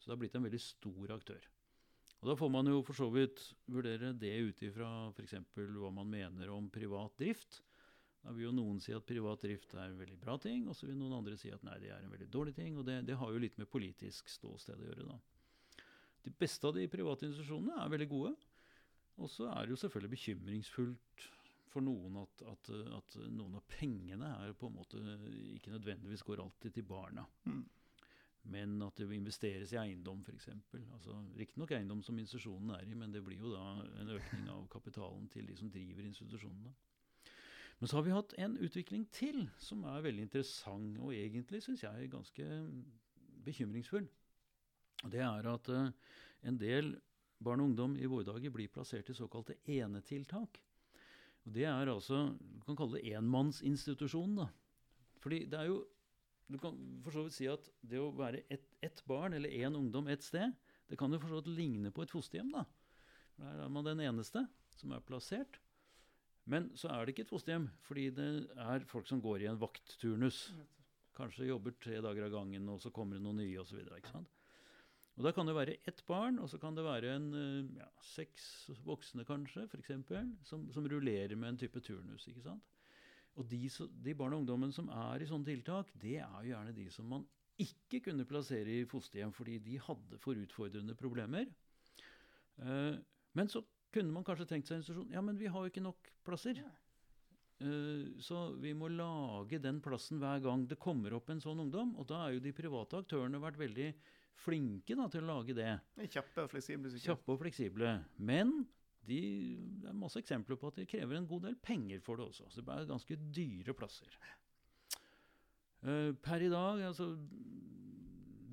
Så 0.00 0.08
det 0.08 0.14
har 0.14 0.22
blitt 0.22 0.38
en 0.40 0.48
veldig 0.48 0.62
stor 0.64 1.12
aktør. 1.12 1.44
Og 2.22 2.30
Da 2.30 2.38
får 2.40 2.52
man 2.56 2.72
jo 2.72 2.80
for 2.88 2.96
så 2.96 3.10
vidt 3.12 3.44
vurdere 3.68 4.14
det 4.16 4.32
ut 4.48 4.64
ifra 4.64 4.88
f.eks. 5.12 5.36
hva 5.52 5.92
man 5.92 6.08
mener 6.08 6.56
om 6.56 6.72
privat 6.72 7.12
drift. 7.20 7.60
Da 8.24 8.32
vil 8.32 8.48
jo 8.48 8.56
noen 8.56 8.80
si 8.80 8.96
at 8.96 9.04
privat 9.04 9.44
drift 9.44 9.76
er 9.76 9.90
en 9.90 10.00
veldig 10.00 10.16
bra 10.24 10.40
ting, 10.40 10.64
og 10.66 10.74
så 10.74 10.88
vil 10.88 10.96
noen 10.96 11.18
andre 11.20 11.36
si 11.36 11.52
at 11.52 11.62
nei, 11.68 11.76
det 11.84 11.92
er 11.92 12.00
en 12.00 12.16
veldig 12.16 12.32
dårlig 12.32 12.56
ting. 12.56 12.80
Og 12.80 12.88
det, 12.88 13.02
det 13.06 13.20
har 13.20 13.28
jo 13.28 13.44
litt 13.44 13.60
med 13.60 13.68
politisk 13.68 14.32
ståsted 14.32 14.80
å 14.80 14.88
gjøre, 14.88 15.10
da. 15.12 15.84
De 16.24 16.32
beste 16.34 16.64
av 16.66 16.74
de 16.74 16.88
private 16.90 17.28
institusjonene 17.28 17.84
er 17.84 17.92
veldig 17.92 18.08
gode. 18.10 18.36
Og 19.16 19.30
så 19.32 19.48
er 19.48 19.64
det 19.64 19.74
jo 19.74 19.80
selvfølgelig 19.80 20.12
bekymringsfullt 20.12 21.26
for 21.72 21.84
noen 21.84 22.18
at, 22.22 22.42
at, 22.52 22.70
at, 22.96 23.16
noen 23.32 23.56
av 23.58 23.64
pengene 23.68 24.28
er 24.44 24.54
på 24.56 24.68
en 24.68 24.76
måte 24.76 25.00
ikke 25.56 25.72
nødvendigvis 25.74 26.24
går 26.24 26.42
alltid 26.44 26.76
til 26.76 26.86
barna. 26.88 27.24
Mm. 27.44 27.64
Men 28.52 28.76
at 28.86 29.00
det 29.00 29.08
investeres 29.16 29.72
i 29.74 29.78
eiendom, 29.80 30.20
f.eks. 30.22 30.48
Altså, 30.94 31.16
Riktignok 31.38 31.72
eiendom 31.74 32.02
som 32.06 32.18
institusjonen 32.22 32.76
er 32.76 32.86
i, 32.86 32.94
men 32.94 33.12
det 33.12 33.24
blir 33.26 33.40
jo 33.42 33.54
da 33.56 33.64
en 34.02 34.12
økning 34.14 34.46
av 34.52 34.68
kapitalen 34.72 35.26
til 35.32 35.48
de 35.50 35.56
som 35.58 35.72
driver 35.72 36.06
institusjonene. 36.06 36.74
Men 37.80 37.90
så 37.90 37.98
har 37.98 38.06
vi 38.06 38.14
hatt 38.14 38.36
en 38.40 38.54
utvikling 38.62 39.08
til 39.12 39.42
som 39.60 39.82
er 39.90 40.04
veldig 40.06 40.28
interessant, 40.28 41.00
og 41.02 41.12
egentlig 41.12 41.60
syns 41.64 41.82
jeg 41.84 42.12
ganske 42.12 42.46
bekymringsfull. 43.44 44.06
Det 45.12 45.20
er 45.20 45.50
at 45.50 45.68
uh, 45.68 45.90
en 46.46 46.60
del 46.60 46.94
barn 47.42 47.60
og 47.62 47.70
ungdom 47.70 47.96
i 47.98 48.08
våre 48.08 48.26
dager 48.26 48.52
blir 48.54 48.70
plassert 48.72 49.10
i 49.10 49.16
såkalte 49.16 49.58
enetiltak. 49.66 50.60
Og 51.46 51.52
Det 51.52 51.64
er 51.64 51.86
altså 51.86 52.36
Du 52.38 52.64
kan 52.66 52.76
kalle 52.76 53.00
det 53.00 53.12
enmannsinstitusjon. 53.14 54.36
da. 54.36 54.48
Fordi 55.20 55.44
det 55.46 55.60
er 55.60 55.66
jo 55.66 55.84
Du 56.48 56.58
kan 56.58 57.02
for 57.02 57.10
så 57.10 57.24
vidt 57.24 57.34
si 57.34 57.46
at 57.50 57.68
det 57.82 57.98
å 57.98 58.14
være 58.14 58.44
ett 58.48 58.66
et 58.82 59.02
barn 59.06 59.34
eller 59.34 59.50
én 59.50 59.74
ungdom 59.74 60.06
et 60.08 60.22
sted, 60.22 60.52
det 60.88 60.96
kan 60.96 61.10
jo 61.10 61.18
for 61.18 61.28
så 61.28 61.40
vidt 61.40 61.56
ligne 61.58 61.90
på 61.90 62.02
et 62.02 62.10
fosterhjem. 62.10 62.52
da. 62.52 62.64
Der 63.36 63.64
er 63.64 63.68
man 63.68 63.84
den 63.84 63.98
eneste 63.98 64.46
som 64.76 64.92
er 64.92 65.00
plassert. 65.00 65.58
Men 66.46 66.70
så 66.78 66.88
er 66.88 67.04
det 67.04 67.14
ikke 67.14 67.24
et 67.26 67.32
fosterhjem, 67.32 67.66
fordi 67.82 68.10
det 68.14 68.28
er 68.56 68.86
folk 68.86 69.08
som 69.08 69.20
går 69.20 69.42
i 69.42 69.48
en 69.50 69.58
vaktturnus. 69.58 70.52
Kanskje 71.16 71.48
jobber 71.48 71.74
tre 71.80 71.98
dager 72.04 72.28
av 72.28 72.30
gangen, 72.36 72.68
og 72.68 72.80
så 72.80 72.92
kommer 72.94 73.16
det 73.16 73.24
noen 73.24 73.40
nye 73.42 73.58
osv. 73.58 73.80
Og 75.16 75.24
Da 75.24 75.32
kan 75.32 75.48
det 75.48 75.54
være 75.56 75.78
ett 75.88 76.02
barn, 76.06 76.38
og 76.38 76.48
så 76.52 76.58
kan 76.60 76.76
det 76.76 76.84
være 76.84 77.14
en 77.16 77.28
eh, 77.34 77.76
ja, 77.78 77.86
seks 78.04 78.68
voksne 78.84 79.24
kanskje, 79.24 79.64
f.eks., 79.64 79.92
som, 80.44 80.66
som 80.72 80.88
rullerer 80.92 81.36
med 81.36 81.54
en 81.54 81.60
type 81.64 81.80
turnus. 81.80 82.26
ikke 82.28 82.44
sant? 82.44 82.64
Og 83.36 83.48
de, 83.48 83.62
de 84.04 84.14
barn 84.16 84.34
og 84.34 84.42
ungdommen 84.42 84.72
som 84.72 84.88
er 84.92 85.22
i 85.22 85.28
sånne 85.28 85.48
tiltak, 85.48 85.88
det 86.00 86.18
er 86.20 86.36
jo 86.42 86.52
gjerne 86.52 86.76
de 86.76 86.86
som 86.92 87.08
man 87.08 87.24
ikke 87.60 88.02
kunne 88.04 88.26
plassere 88.28 88.80
i 88.82 88.88
fosterhjem 88.88 89.32
fordi 89.32 89.58
de 89.64 89.78
hadde 89.80 90.18
for 90.20 90.40
utfordrende 90.40 90.96
problemer. 90.96 91.48
Uh, 92.60 92.96
men 93.36 93.48
så 93.52 93.62
kunne 93.92 94.12
man 94.12 94.24
kanskje 94.24 94.48
tenkt 94.48 94.68
seg 94.68 94.78
en 94.78 94.82
institusjon 94.82 95.12
Ja, 95.12 95.22
men 95.24 95.36
vi 95.40 95.48
har 95.52 95.64
jo 95.64 95.72
ikke 95.72 95.84
nok 95.84 96.10
plasser. 96.24 96.60
Uh, 97.60 98.16
så 98.20 98.50
vi 98.60 98.72
må 98.76 98.88
lage 98.92 99.60
den 99.64 99.82
plassen 99.84 100.20
hver 100.20 100.40
gang 100.44 100.64
det 100.68 100.80
kommer 100.80 101.16
opp 101.16 101.32
en 101.32 101.40
sånn 101.44 101.64
ungdom. 101.64 101.94
Og 102.00 102.08
da 102.08 102.24
er 102.24 102.36
jo 102.36 102.44
de 102.44 102.56
private 102.56 103.00
aktørene 103.04 103.40
vært 103.40 103.60
veldig 103.60 103.90
flinke 104.42 104.96
da, 104.98 105.08
til 105.12 105.24
å 105.24 105.30
lage 105.30 105.56
det. 105.56 105.70
Kjappe 106.12 106.44
og 106.44 106.50
fleksible. 106.52 106.92
Sikkert. 106.92 107.10
Kjappe 107.10 107.34
og 107.34 107.40
fleksible. 107.42 107.92
Men 108.18 108.52
de, 109.06 109.20
det 109.82 109.90
er 109.90 109.96
masse 109.96 110.20
eksempler 110.20 110.58
på 110.60 110.70
at 110.70 110.80
de 110.80 110.88
krever 110.90 111.18
en 111.18 111.28
god 111.30 111.46
del 111.48 111.56
penger 111.62 112.02
for 112.04 112.18
det 112.18 112.28
også. 112.28 112.48
Så 112.52 112.64
det 112.64 112.74
er 112.74 112.90
ganske 112.90 113.18
dyre 113.34 113.76
plasser. 113.76 114.18
Uh, 115.86 116.12
per 116.24 116.42
i 116.42 116.52
dag, 116.52 116.82
altså 116.88 117.12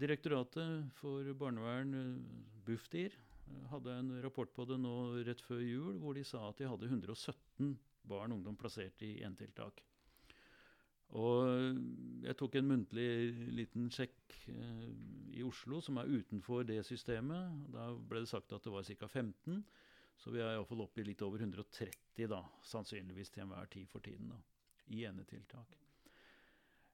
Direktoratet 0.03 0.89
for 0.97 1.27
barnevern, 1.37 1.93
uh, 1.95 2.43
Bufdir, 2.65 3.15
hadde 3.69 3.93
en 3.99 4.11
rapport 4.23 4.49
på 4.55 4.65
det 4.67 4.79
nå 4.81 4.93
rett 5.27 5.41
før 5.43 5.61
jul 5.61 5.97
hvor 6.01 6.15
de 6.17 6.23
sa 6.25 6.47
at 6.47 6.61
de 6.61 6.69
hadde 6.69 6.89
117 6.89 7.73
barn 8.07 8.33
og 8.33 8.39
ungdom 8.39 8.57
plassert 8.59 9.03
i 9.05 9.15
enetiltak. 9.23 9.81
Og 11.13 11.77
jeg 12.25 12.37
tok 12.39 12.55
en 12.57 12.69
muntlig 12.71 13.09
liten 13.53 13.89
sjekk 13.93 14.37
eh, 14.49 14.87
i 15.37 15.43
Oslo, 15.45 15.81
som 15.83 15.99
er 16.01 16.09
utenfor 16.09 16.65
det 16.65 16.79
systemet. 16.87 17.67
Da 17.73 17.91
ble 17.93 18.23
det 18.23 18.31
sagt 18.31 18.55
at 18.55 18.65
det 18.65 18.73
var 18.73 18.87
ca. 18.87 19.07
15. 19.07 19.61
Så 20.23 20.33
vi 20.33 20.41
er 20.41 20.55
iallfall 20.55 20.85
oppe 20.85 21.03
i 21.03 21.07
litt 21.07 21.21
over 21.25 21.41
130, 21.41 22.27
da, 22.31 22.41
sannsynligvis 22.65 23.33
til 23.33 23.45
enhver 23.45 23.69
tid 23.73 23.89
for 23.91 24.05
tiden, 24.05 24.29
da, 24.31 24.37
i 24.93 25.03
enetiltak. 25.09 25.79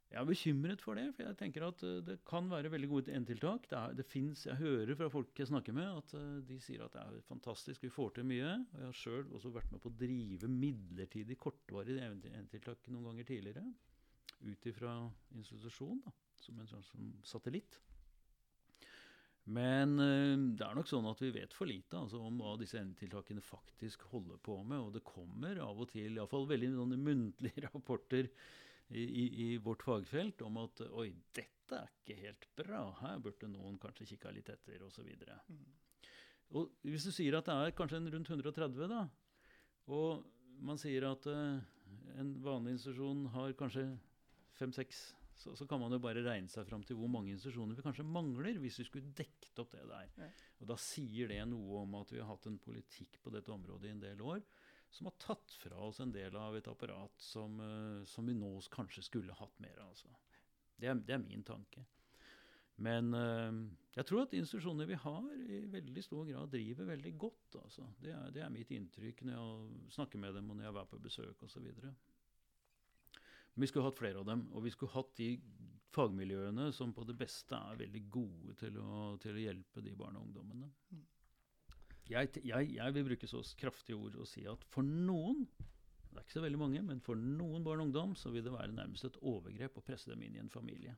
Jeg 0.09 0.17
er 0.17 0.25
bekymret 0.25 0.81
for 0.81 0.97
det, 0.97 1.03
for 1.13 1.27
jeg 1.27 1.37
tenker 1.37 1.67
at 1.67 1.83
uh, 1.85 1.99
det 2.01 2.15
kan 2.25 2.47
være 2.49 2.71
veldig 2.73 2.87
gode 2.89 3.13
enetiltak. 3.13 3.67
Det, 3.69 3.81
det 3.99 4.05
finnes, 4.09 4.41
jeg 4.47 4.57
hører 4.57 4.97
fra 4.97 5.09
folk 5.13 5.37
jeg 5.37 5.51
snakker 5.51 5.75
med, 5.77 5.99
at 5.99 6.15
uh, 6.17 6.39
de 6.47 6.57
sier 6.65 6.81
at 6.81 6.95
det 6.95 7.03
er 7.03 7.27
fantastisk, 7.27 7.83
vi 7.85 7.91
får 7.93 8.15
til 8.15 8.25
mye. 8.31 8.55
Og 8.73 8.81
jeg 8.81 8.87
har 8.87 8.97
sjøl 9.03 9.35
også 9.37 9.53
vært 9.53 9.69
med 9.75 9.83
på 9.83 9.91
å 9.91 9.99
drive 9.99 10.49
midlertidig 10.49 11.37
kortvarig 11.37 11.99
enetiltak 12.01 12.89
noen 12.89 13.11
ganger 13.11 13.29
tidligere. 13.29 13.67
Ut 14.39 14.65
ifra 14.71 14.93
institusjon, 15.35 15.99
da, 16.05 16.13
som 16.39 16.59
en 16.59 16.69
sånn 16.69 16.85
som 16.87 17.13
satellitt. 17.27 17.79
Men 19.49 19.97
uh, 19.97 20.37
det 20.55 20.65
er 20.65 20.77
nok 20.77 20.89
sånn 20.89 21.07
at 21.09 21.21
vi 21.23 21.31
vet 21.33 21.55
for 21.57 21.69
lite 21.69 21.97
altså, 21.97 22.21
om 22.21 22.37
hva 22.41 22.53
disse 22.59 22.77
endetiltakene 22.79 23.41
faktisk 23.43 24.05
holder 24.11 24.39
på 24.45 24.59
med. 24.61 24.79
Og 24.83 24.93
det 24.95 25.05
kommer 25.07 25.59
av 25.65 25.79
og 25.81 25.89
til 25.93 26.17
iallfall 26.17 26.47
veldig 26.49 26.73
noen 26.75 26.97
muntlige 27.03 27.63
rapporter 27.67 28.29
i, 28.89 29.03
i, 29.03 29.25
i, 29.45 29.47
vårt 29.61 29.83
fagfelt 29.85 30.41
om 30.45 30.57
at 30.63 30.81
oi, 30.89 31.11
dette 31.37 31.77
er 31.77 31.89
ikke 31.93 32.17
helt 32.23 32.47
bra, 32.57 32.81
her 33.03 33.19
burde 33.21 33.49
noen 33.51 33.77
kanskje 33.81 34.07
kikka 34.13 34.31
litt 34.33 34.49
etter, 34.49 34.81
osv. 34.85 35.05
Mm. 35.05 35.65
Og 36.57 36.71
hvis 36.81 37.05
du 37.05 37.11
sier 37.13 37.37
at 37.37 37.45
det 37.45 37.57
er 37.57 37.75
kanskje 37.77 38.01
rundt 38.07 38.31
130, 38.33 38.87
da, 38.89 39.03
og 39.93 40.25
man 40.65 40.81
sier 40.81 41.05
at 41.09 41.25
uh, 41.29 41.61
en 42.17 42.31
vanlig 42.43 42.77
institusjon 42.77 43.27
har 43.35 43.53
kanskje 43.57 43.85
fem-seks, 44.59 45.01
så, 45.39 45.53
så 45.55 45.65
kan 45.67 45.79
man 45.79 45.93
jo 45.95 46.01
bare 46.03 46.23
regne 46.25 46.51
seg 46.51 46.67
fram 46.67 46.81
til 46.83 46.97
hvor 46.99 47.11
mange 47.11 47.31
institusjoner 47.31 47.77
vi 47.77 47.85
kanskje 47.85 48.07
mangler, 48.07 48.59
hvis 48.59 48.81
vi 48.81 48.87
skulle 48.89 49.13
dekket 49.15 49.61
opp 49.63 49.71
det 49.71 49.85
der. 49.87 50.09
Ja. 50.19 50.31
Og 50.59 50.71
da 50.73 50.75
sier 50.83 51.31
det 51.31 51.39
noe 51.47 51.85
om 51.85 51.95
at 52.01 52.11
vi 52.11 52.19
har 52.19 52.27
hatt 52.27 52.49
en 52.49 52.59
politikk 52.59 53.21
på 53.23 53.31
dette 53.31 53.53
området 53.55 53.87
i 53.87 53.93
en 53.95 54.03
del 54.03 54.25
år 54.25 54.43
som 54.89 55.05
har 55.05 55.15
tatt 55.21 55.53
fra 55.61 55.77
oss 55.85 55.99
en 55.99 56.11
del 56.11 56.35
av 56.35 56.57
et 56.57 56.67
apparat 56.67 57.21
som, 57.21 57.59
eh, 57.61 58.03
som 58.05 58.25
vi 58.25 58.33
nå 58.33 58.51
kanskje 58.73 59.05
skulle 59.05 59.37
hatt 59.37 59.59
mer 59.61 59.77
av. 59.79 59.93
Altså. 59.93 60.09
Det, 60.75 60.89
er, 60.89 60.95
det 61.05 61.15
er 61.15 61.23
min 61.23 61.45
tanke. 61.45 61.85
Men 62.79 63.13
eh, 63.13 63.59
jeg 63.97 64.07
tror 64.09 64.23
at 64.23 64.35
institusjoner 64.37 64.89
vi 64.89 64.97
har, 65.03 65.25
i 65.45 65.61
veldig 65.71 66.03
stor 66.03 66.25
grad 66.29 66.51
driver 66.53 66.89
veldig 66.89 67.13
godt. 67.21 67.59
Altså. 67.61 67.85
Det, 68.01 68.13
er, 68.15 68.31
det 68.35 68.43
er 68.45 68.53
mitt 68.53 68.71
inntrykk 68.75 69.25
når 69.27 69.35
jeg 69.35 69.93
snakker 69.99 70.23
med 70.23 70.39
dem 70.39 70.49
og 70.49 70.57
når 70.57 70.69
jeg 70.69 70.81
er 70.81 70.93
på 70.93 71.03
besøk 71.03 71.45
osv. 71.45 71.69
Men 73.59 73.65
vi 73.65 73.71
skulle 73.73 73.89
hatt 73.89 73.97
flere 73.99 74.21
av 74.21 74.27
dem, 74.29 74.45
og 74.55 74.63
vi 74.63 74.71
skulle 74.71 74.93
hatt 74.93 75.09
de 75.19 75.33
fagmiljøene 75.91 76.69
som 76.71 76.93
på 76.95 77.03
det 77.03 77.17
beste 77.19 77.57
er 77.57 77.81
veldig 77.81 78.01
gode 78.07 78.53
til 78.61 78.77
å, 78.79 79.17
til 79.19 79.35
å 79.35 79.41
hjelpe 79.41 79.83
de 79.83 79.91
barna 79.99 80.21
og 80.21 80.29
ungdommene. 80.29 80.69
Mm. 80.95 81.01
Jeg, 82.07 82.29
jeg, 82.39 82.69
jeg 82.77 82.95
vil 82.95 83.05
bruke 83.09 83.27
så 83.27 83.41
kraftige 83.59 83.99
ord 83.99 84.15
og 84.15 84.29
si 84.31 84.45
at 84.47 84.63
for 84.71 84.87
noen, 84.87 85.43
det 85.59 86.21
er 86.21 86.23
ikke 86.23 86.37
så 86.37 86.45
veldig 86.45 86.61
mange, 86.61 86.85
men 86.87 87.03
for 87.03 87.19
noen 87.19 87.67
barn 87.67 87.83
og 87.83 87.89
ungdom 87.89 88.15
så 88.15 88.31
vil 88.31 88.47
det 88.47 88.55
være 88.55 88.77
nærmest 88.79 89.09
et 89.09 89.19
overgrep 89.19 89.75
å 89.75 89.83
presse 89.83 90.07
dem 90.07 90.23
inn 90.23 90.39
i 90.39 90.43
en 90.45 90.53
familie. 90.53 90.95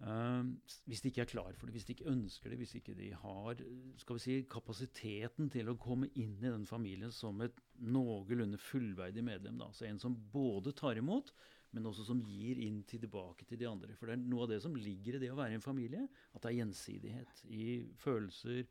Um, 0.00 0.54
hvis 0.88 1.02
de 1.04 1.10
ikke 1.10 1.26
er 1.26 1.28
klar 1.28 1.56
for 1.58 1.68
det, 1.68 1.74
hvis 1.76 1.84
de 1.84 1.92
ikke 1.92 2.08
ønsker 2.08 2.48
det, 2.48 2.56
hvis 2.62 2.72
ikke 2.78 2.94
de 2.96 3.10
har 3.20 3.58
skal 4.00 4.16
vi 4.16 4.22
si, 4.24 4.36
kapasiteten 4.48 5.50
til 5.52 5.68
å 5.68 5.76
komme 5.76 6.08
inn 6.14 6.38
i 6.40 6.46
den 6.46 6.64
familien 6.68 7.12
som 7.12 7.42
et 7.44 7.58
noenlunde 7.84 8.56
fullverdig 8.60 9.24
medlem. 9.26 9.58
Da. 9.60 9.68
Så 9.76 9.84
en 9.84 10.00
som 10.00 10.16
både 10.32 10.72
tar 10.78 10.96
imot, 10.96 11.34
men 11.76 11.86
også 11.86 12.06
som 12.08 12.22
gir 12.24 12.62
inn 12.64 12.80
til 12.88 13.02
tilbake 13.04 13.44
til 13.44 13.60
de 13.60 13.68
andre. 13.68 13.92
For 13.98 14.08
det 14.08 14.16
er 14.16 14.24
noe 14.24 14.46
av 14.46 14.54
det 14.54 14.62
som 14.64 14.78
ligger 14.78 15.18
i 15.18 15.20
det 15.22 15.30
å 15.34 15.38
være 15.38 15.58
en 15.58 15.64
familie, 15.64 16.06
at 16.32 16.40
det 16.40 16.48
er 16.48 16.58
gjensidighet 16.62 17.44
i 17.52 17.66
følelser, 18.00 18.64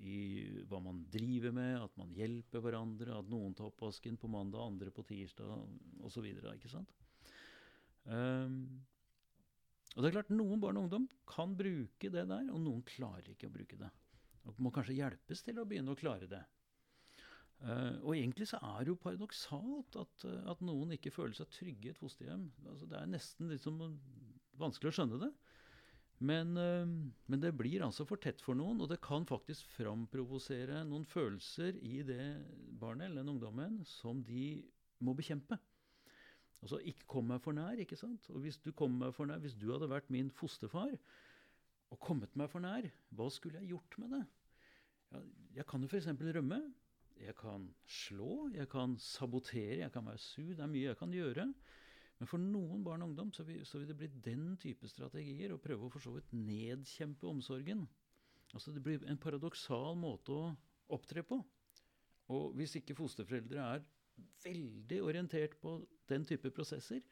i 0.00 0.20
hva 0.70 0.78
man 0.80 1.02
driver 1.12 1.52
med, 1.52 1.74
at 1.82 1.98
man 2.00 2.14
hjelper 2.16 2.62
hverandre, 2.64 3.18
at 3.18 3.28
noen 3.28 3.52
tar 3.58 3.68
oppvasken 3.68 4.16
på 4.16 4.30
mandag, 4.32 4.62
andre 4.64 4.94
på 4.94 5.04
tirsdag 5.04 5.50
osv. 6.06 6.30
Ikke 6.54 6.72
sant? 6.72 6.94
Um, 8.06 8.80
og 9.96 10.02
det 10.02 10.10
er 10.10 10.16
klart, 10.20 10.30
Noen 10.30 10.60
barn 10.62 10.78
og 10.78 10.86
ungdom 10.86 11.08
kan 11.28 11.56
bruke 11.58 12.10
det 12.12 12.22
der, 12.30 12.46
og 12.52 12.62
noen 12.62 12.82
klarer 12.86 13.32
ikke 13.32 13.50
å 13.50 13.54
bruke 13.54 13.78
det. 13.80 13.90
Og 14.46 14.60
må 14.62 14.70
kanskje 14.74 14.96
hjelpes 15.00 15.42
til 15.44 15.58
å 15.60 15.66
begynne 15.68 15.94
å 15.94 15.98
klare 15.98 16.28
det. 16.30 16.44
Uh, 17.60 17.98
og 18.06 18.14
egentlig 18.14 18.46
så 18.48 18.60
er 18.64 18.86
det 18.86 18.94
jo 18.94 19.00
paradoksalt 19.02 19.98
at, 20.00 20.22
eh, 20.24 20.44
at 20.48 20.62
noen 20.64 20.94
ikke 20.94 21.12
føler 21.12 21.36
seg 21.36 21.50
trygge 21.52 21.90
i 21.90 21.92
et 21.92 21.98
fosterhjem. 22.00 22.46
Altså, 22.70 22.86
det 22.88 22.96
er 22.96 23.10
nesten 23.10 23.50
liksom 23.52 23.82
vanskelig 24.60 24.88
å 24.88 24.96
skjønne 24.96 25.18
det. 25.26 25.28
Men, 26.24 26.54
uh, 26.56 26.86
men 27.28 27.42
det 27.42 27.52
blir 27.58 27.84
altså 27.84 28.06
for 28.08 28.22
tett 28.22 28.40
for 28.44 28.56
noen, 28.56 28.80
og 28.80 28.88
det 28.92 29.02
kan 29.04 29.28
faktisk 29.28 29.68
framprovosere 29.74 30.86
noen 30.88 31.04
følelser 31.08 31.76
i 31.84 32.00
det 32.06 32.30
barnet 32.80 33.10
eller 33.10 33.26
den 33.26 33.34
ungdommen 33.34 33.82
som 33.88 34.24
de 34.24 34.62
må 35.04 35.12
bekjempe. 35.18 35.60
Altså 36.60 36.80
ikke 36.84 37.08
kom 37.08 37.30
meg 37.30 37.40
for 37.40 37.56
nær, 37.56 37.78
ikke 37.80 37.96
sant? 37.96 38.26
Og 38.34 38.42
hvis 38.44 38.58
du 38.60 38.70
kom 38.76 38.98
meg 39.00 39.14
for 39.16 39.28
nær, 39.28 39.40
hvis 39.40 39.56
du 39.56 39.70
hadde 39.72 39.88
vært 39.90 40.10
min 40.12 40.28
fosterfar 40.34 40.92
og 41.90 41.98
kommet 42.04 42.36
meg 42.38 42.50
for 42.52 42.62
nær, 42.62 42.86
hva 43.16 43.28
skulle 43.32 43.62
jeg 43.62 43.72
gjort 43.72 43.96
med 44.02 44.14
det? 44.18 44.22
Ja, 45.10 45.22
jeg 45.60 45.66
kan 45.70 45.82
jo 45.82 45.90
f.eks. 45.90 46.10
rømme. 46.36 46.60
Jeg 47.20 47.34
kan 47.36 47.66
slå, 47.84 48.48
jeg 48.54 48.68
kan 48.72 48.94
sabotere, 49.02 49.82
jeg 49.82 49.92
kan 49.92 50.06
være 50.06 50.20
sur. 50.22 50.52
Det 50.54 50.64
er 50.64 50.70
mye 50.72 50.88
jeg 50.88 50.98
kan 51.00 51.12
gjøre. 51.12 51.46
Men 52.20 52.28
for 52.28 52.40
noen 52.40 52.84
barn 52.84 53.02
og 53.02 53.10
ungdom 53.10 53.32
så 53.32 53.44
vil, 53.48 53.62
så 53.64 53.80
vil 53.80 53.88
det 53.90 53.96
bli 53.96 54.08
den 54.24 54.54
type 54.60 54.88
strategier 54.88 55.54
å 55.54 55.60
prøve 55.60 55.88
å 55.88 55.92
for 55.92 56.04
så 56.04 56.12
vidt 56.14 56.32
nedkjempe 56.36 57.28
omsorgen. 57.28 57.86
Altså 58.52 58.74
Det 58.76 58.82
blir 58.84 59.04
en 59.08 59.20
paradoksal 59.20 59.96
måte 60.00 60.36
å 60.36 60.50
opptre 60.92 61.24
på. 61.24 61.40
Og 62.30 62.54
hvis 62.58 62.76
ikke 62.78 62.96
fosterforeldre 62.98 63.64
er 63.64 63.86
veldig 64.44 65.00
orientert 65.02 65.56
på 65.62 65.78
den 66.10 66.26
type 66.28 66.52
prosesser, 66.54 67.02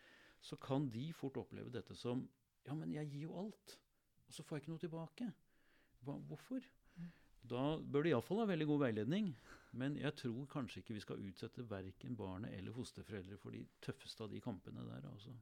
så 0.41 0.59
kan 0.61 0.89
de 0.93 1.09
fort 1.17 1.39
oppleve 1.41 1.73
dette 1.75 1.97
som 1.99 2.27
Ja, 2.67 2.75
men 2.77 2.91
jeg 2.93 3.09
gir 3.09 3.29
jo 3.29 3.37
alt, 3.41 3.79
og 4.27 4.35
så 4.35 4.45
får 4.45 4.59
jeg 4.59 4.63
ikke 4.63 4.73
noe 4.75 4.83
tilbake. 4.83 5.29
Hva, 6.05 6.19
hvorfor? 6.29 6.67
Da 7.49 7.63
bør 7.81 8.05
det 8.05 8.11
iallfall 8.13 8.43
ha 8.43 8.49
veldig 8.51 8.67
god 8.69 8.83
veiledning. 8.83 9.31
Men 9.79 9.97
jeg 10.01 10.15
tror 10.17 10.49
kanskje 10.51 10.83
ikke 10.83 10.97
vi 10.97 11.05
skal 11.05 11.23
utsette 11.29 11.65
verken 11.69 12.17
barnet 12.17 12.55
eller 12.57 12.75
fosterforeldre 12.77 13.39
for 13.41 13.55
de 13.55 13.63
tøffeste 13.85 14.25
av 14.25 14.33
de 14.33 14.41
kampene 14.43 14.85
der. 14.85 15.07
Altså. 15.09 15.33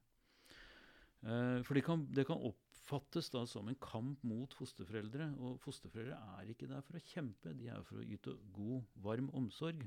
Eh, 1.23 1.61
for 1.67 1.79
det 1.79 1.85
kan, 1.87 2.05
det 2.15 2.27
kan 2.29 2.43
oppfattes 2.49 3.31
da 3.35 3.45
som 3.49 3.71
en 3.71 3.79
kamp 3.83 4.23
mot 4.27 4.55
fosterforeldre. 4.59 5.31
Og 5.41 5.61
fosterforeldre 5.63 6.19
er 6.39 6.53
ikke 6.53 6.71
der 6.71 6.83
for 6.87 6.99
å 6.99 7.05
kjempe, 7.07 7.55
de 7.59 7.71
er 7.73 7.87
for 7.87 8.03
å 8.03 8.07
yte 8.07 8.35
god, 8.57 8.83
varm 9.07 9.31
omsorg. 9.39 9.87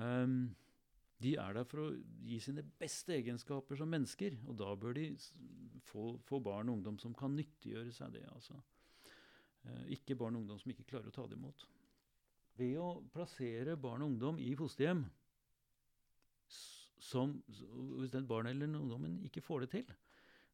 Ehm, 0.00 0.54
de 1.22 1.34
er 1.40 1.56
der 1.56 1.66
for 1.68 1.84
å 1.84 1.88
gi 2.26 2.38
sine 2.42 2.64
beste 2.80 3.14
egenskaper 3.16 3.78
som 3.78 3.90
mennesker, 3.92 4.36
og 4.48 4.58
da 4.60 4.72
bør 4.78 4.96
de 4.98 5.06
få, 5.86 6.16
få 6.26 6.40
barn 6.42 6.70
og 6.70 6.80
ungdom 6.80 6.98
som 7.02 7.14
kan 7.16 7.34
nyttiggjøre 7.36 7.94
seg 7.94 8.16
det. 8.16 8.24
altså. 8.32 8.58
Eh, 9.68 9.94
ikke 9.98 10.18
barn 10.18 10.36
og 10.36 10.44
ungdom 10.44 10.60
som 10.62 10.72
ikke 10.74 10.88
klarer 10.90 11.10
å 11.10 11.14
ta 11.14 11.26
det 11.30 11.38
imot. 11.38 11.66
Ved 12.58 12.78
å 12.82 12.88
plassere 13.14 13.78
barn 13.80 14.04
og 14.04 14.14
ungdom 14.14 14.40
i 14.42 14.52
fosterhjem 14.58 15.06
som, 17.02 17.34
Hvis 17.98 18.12
den 18.12 18.28
barnet 18.28 18.54
eller 18.54 18.78
ungdommen 18.78 19.16
ikke 19.26 19.42
får 19.42 19.64
det 19.64 19.70
til, 19.72 19.88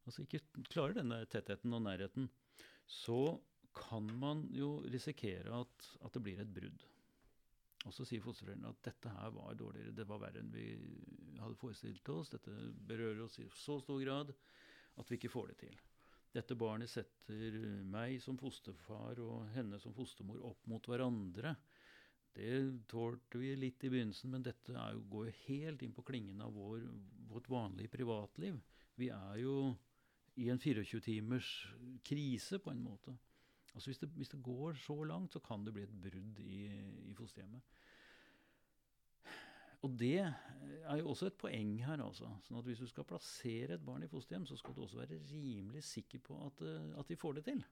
altså 0.07 0.23
ikke 0.25 0.41
klarer 0.71 0.97
denne 0.97 1.19
tettheten 1.29 1.75
og 1.77 1.83
nærheten, 1.85 2.25
så 2.89 3.37
kan 3.75 4.07
man 4.19 4.47
jo 4.51 4.79
risikere 4.89 5.61
at, 5.61 5.89
at 6.01 6.15
det 6.15 6.23
blir 6.25 6.41
et 6.41 6.53
brudd. 6.53 6.87
Og 7.87 7.95
så 7.95 8.03
sier 8.03 8.23
fosterforeldrene 8.23 8.73
at 8.73 8.81
dette 8.89 9.11
her 9.13 9.29
var 9.31 9.55
dårligere, 9.55 9.95
det 9.95 10.07
var 10.07 10.19
verre 10.19 10.41
enn 10.41 10.51
vi 10.51 10.65
hadde 11.39 11.59
forestilt 11.59 12.09
oss. 12.11 12.31
Dette 12.33 12.51
berører 12.89 13.21
oss 13.23 13.39
i 13.39 13.47
så 13.55 13.77
stor 13.79 14.01
grad 14.03 14.33
at 14.99 15.11
vi 15.11 15.19
ikke 15.19 15.31
får 15.31 15.53
det 15.53 15.59
til. 15.61 15.77
Dette 16.35 16.57
barnet 16.59 16.91
setter 16.91 17.55
meg 17.89 18.19
som 18.21 18.37
fosterfar 18.37 19.21
og 19.23 19.47
henne 19.55 19.79
som 19.81 19.95
fostermor 19.95 20.43
opp 20.51 20.67
mot 20.69 20.89
hverandre. 20.91 21.55
Det 22.35 22.59
tålte 22.91 23.39
vi 23.41 23.55
litt 23.57 23.83
i 23.83 23.89
begynnelsen, 23.89 24.29
men 24.35 24.45
dette 24.45 24.75
jo, 24.75 25.01
går 25.09 25.29
jo 25.29 25.37
helt 25.47 25.81
inn 25.85 25.95
på 25.95 26.05
klingen 26.05 26.43
av 26.45 26.53
vår, 26.53 26.83
vårt 27.31 27.49
vanlige 27.49 27.95
privatliv. 27.95 28.59
Vi 28.99 29.09
er 29.15 29.39
jo 29.41 29.55
i 30.39 30.51
en 30.51 30.61
24-timers 30.61 31.49
krise, 32.05 32.59
på 32.61 32.71
en 32.71 32.83
måte. 32.83 33.15
Altså 33.73 33.91
hvis 33.91 34.01
det, 34.01 34.09
hvis 34.17 34.31
det 34.33 34.41
går 34.43 34.77
så 34.81 34.97
langt, 35.03 35.33
så 35.33 35.41
kan 35.43 35.65
det 35.65 35.73
bli 35.75 35.85
et 35.85 36.01
brudd 36.03 36.41
i, 36.43 36.59
i 37.11 37.15
fosterhjemmet. 37.17 37.61
Og 39.85 39.93
det 39.95 40.17
er 40.19 40.97
jo 40.99 41.11
også 41.13 41.29
et 41.29 41.37
poeng 41.39 41.77
her. 41.85 42.01
altså. 42.03 42.27
Sånn 42.43 42.59
at 42.59 42.67
Hvis 42.67 42.81
du 42.83 42.87
skal 42.89 43.07
plassere 43.07 43.77
et 43.77 43.85
barn 43.85 44.03
i 44.03 44.11
fosterhjem, 44.11 44.47
så 44.49 44.57
skal 44.59 44.75
du 44.75 44.83
også 44.83 44.99
være 44.99 45.21
rimelig 45.31 45.85
sikker 45.87 46.23
på 46.25 46.39
at, 46.47 46.63
eh, 46.67 46.89
at 46.99 47.07
de 47.07 47.19
får 47.19 47.39
det 47.39 47.45
til. 47.47 47.63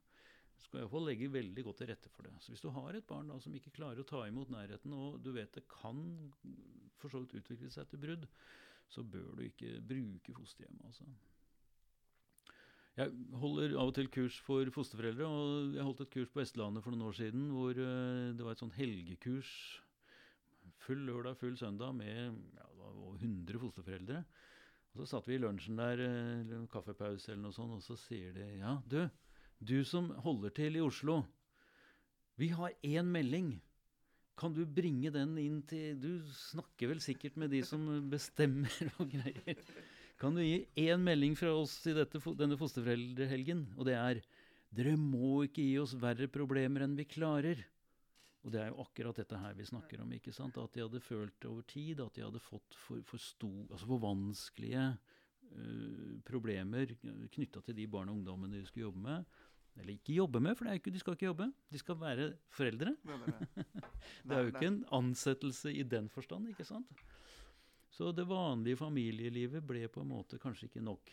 Du 0.58 0.64
skal 0.64 0.82
iallfall 0.82 1.06
legge 1.06 1.30
veldig 1.34 1.66
godt 1.68 1.82
til 1.82 1.92
rette 1.92 2.10
for 2.10 2.24
det. 2.24 2.34
Så 2.40 2.54
Hvis 2.54 2.64
du 2.64 2.70
har 2.74 2.96
et 2.96 3.08
barn 3.08 3.28
da, 3.28 3.40
som 3.40 3.56
ikke 3.56 3.76
klarer 3.76 4.00
å 4.02 4.08
ta 4.08 4.24
imot 4.26 4.50
nærheten, 4.50 4.94
og 4.94 5.20
du 5.22 5.34
vet 5.36 5.54
det 5.54 5.68
kan 5.68 6.32
for 6.98 7.12
så 7.12 7.22
vidt 7.22 7.36
utvikle 7.42 7.70
seg 7.70 7.90
til 7.92 8.02
brudd, 8.02 8.26
så 8.90 9.04
bør 9.04 9.36
du 9.36 9.44
ikke 9.44 9.82
bruke 9.84 10.34
fosterhjem. 10.34 10.80
altså. 10.88 11.06
Jeg 12.98 13.14
holder 13.38 13.76
av 13.78 13.92
og 13.92 13.94
til 13.94 14.08
kurs 14.10 14.40
for 14.42 14.70
fosterforeldre, 14.74 15.26
og 15.30 15.76
jeg 15.78 15.86
holdt 15.86 16.00
et 16.02 16.14
kurs 16.16 16.32
på 16.34 16.40
Vestlandet 16.42 16.82
for 16.82 16.94
noen 16.94 17.06
år 17.06 17.18
siden 17.20 17.44
hvor 17.54 17.78
eh, 17.78 18.32
det 18.34 18.46
var 18.46 18.56
et 18.56 18.64
sånn 18.64 18.74
helgekurs. 18.74 19.52
Full 20.82 21.04
lørdag, 21.06 21.38
full 21.38 21.54
søndag 21.60 21.94
med 21.94 22.40
ja, 22.58 22.66
over 22.88 23.20
100 23.20 23.62
fosterforeldre. 23.62 24.24
Og 24.90 25.04
Så 25.04 25.12
satt 25.12 25.30
vi 25.30 25.38
i 25.38 25.44
lunsjen 25.44 25.78
der, 25.78 26.02
eh, 26.02 26.40
eller 26.42 26.66
kaffepause 26.74 27.36
eller 27.36 27.44
noe 27.44 27.54
sånt, 27.54 27.76
og 27.78 27.86
så 27.86 28.00
sier 28.02 28.34
de 28.34 28.48
ja, 28.64 28.80
du, 28.90 29.04
du 29.62 29.78
som 29.86 30.10
holder 30.26 30.56
til 30.58 30.80
i 30.80 30.82
Oslo, 30.82 31.20
vi 32.42 32.50
har 32.54 32.74
én 32.86 33.14
melding. 33.14 33.60
Kan 34.38 34.58
du 34.58 34.64
bringe 34.66 35.10
den 35.14 35.38
inn 35.42 35.62
til 35.66 35.98
Du 36.02 36.26
snakker 36.34 36.92
vel 36.92 37.00
sikkert 37.02 37.38
med 37.42 37.54
de 37.54 37.62
som 37.66 37.86
bestemmer 38.10 38.90
og 39.02 39.14
greier. 39.14 39.62
Kan 40.18 40.38
du 40.38 40.42
gi 40.42 40.66
én 40.82 41.04
melding 41.06 41.36
fra 41.38 41.52
oss 41.54 41.80
i 41.86 41.94
dette, 41.94 42.20
denne 42.40 42.58
fosterforeldrehelgen? 42.58 43.68
Og 43.78 43.90
det 43.90 43.98
er 43.98 44.22
Dere 44.78 44.98
må 45.00 45.46
ikke 45.46 45.64
gi 45.64 45.78
oss 45.80 45.94
verre 45.96 46.28
problemer 46.28 46.84
enn 46.84 46.98
vi 46.98 47.06
klarer. 47.08 47.62
Og 48.44 48.52
det 48.52 48.60
er 48.60 48.72
jo 48.72 48.82
akkurat 48.84 49.16
dette 49.16 49.40
her 49.40 49.56
vi 49.56 49.68
snakker 49.68 50.02
om. 50.04 50.12
ikke 50.16 50.34
sant? 50.36 50.58
At 50.60 50.74
de 50.76 50.84
hadde 50.84 51.04
følt 51.04 51.48
over 51.48 51.64
tid 51.70 52.02
at 52.04 52.18
de 52.18 52.26
hadde 52.26 52.42
fått 52.44 52.76
for, 52.76 53.00
for, 53.08 53.22
sto, 53.22 53.50
altså 53.70 53.88
for 53.88 54.04
vanskelige 54.04 54.84
uh, 54.92 56.14
problemer 56.28 56.92
knytta 57.32 57.64
til 57.64 57.78
de 57.80 57.88
barn 57.92 58.12
og 58.12 58.20
ungdommene 58.20 58.60
de 58.60 58.68
skulle 58.68 58.90
jobbe 58.90 59.06
med. 59.08 59.38
Eller 59.78 59.94
ikke 59.94 60.18
jobbe 60.18 60.42
med, 60.42 60.58
for 60.58 60.66
det 60.66 60.74
er 60.74 60.82
ikke, 60.82 60.94
de 60.96 61.02
skal 61.04 61.18
ikke 61.18 61.30
jobbe. 61.30 61.50
De 61.72 61.80
skal 61.80 62.00
være 62.02 62.32
foreldre. 62.50 62.96
Det 63.06 64.34
er 64.34 64.42
jo 64.44 64.52
ikke 64.52 64.72
en 64.72 64.82
ansettelse 65.00 65.72
i 65.74 65.86
den 65.86 66.10
forstand, 66.10 66.50
ikke 66.50 66.66
sant? 66.68 67.06
Så 67.98 68.12
det 68.14 68.28
vanlige 68.30 68.78
familielivet 68.78 69.64
ble 69.66 69.88
på 69.90 70.04
en 70.04 70.12
måte 70.12 70.38
kanskje 70.42 70.68
ikke 70.70 70.84
nok. 70.86 71.10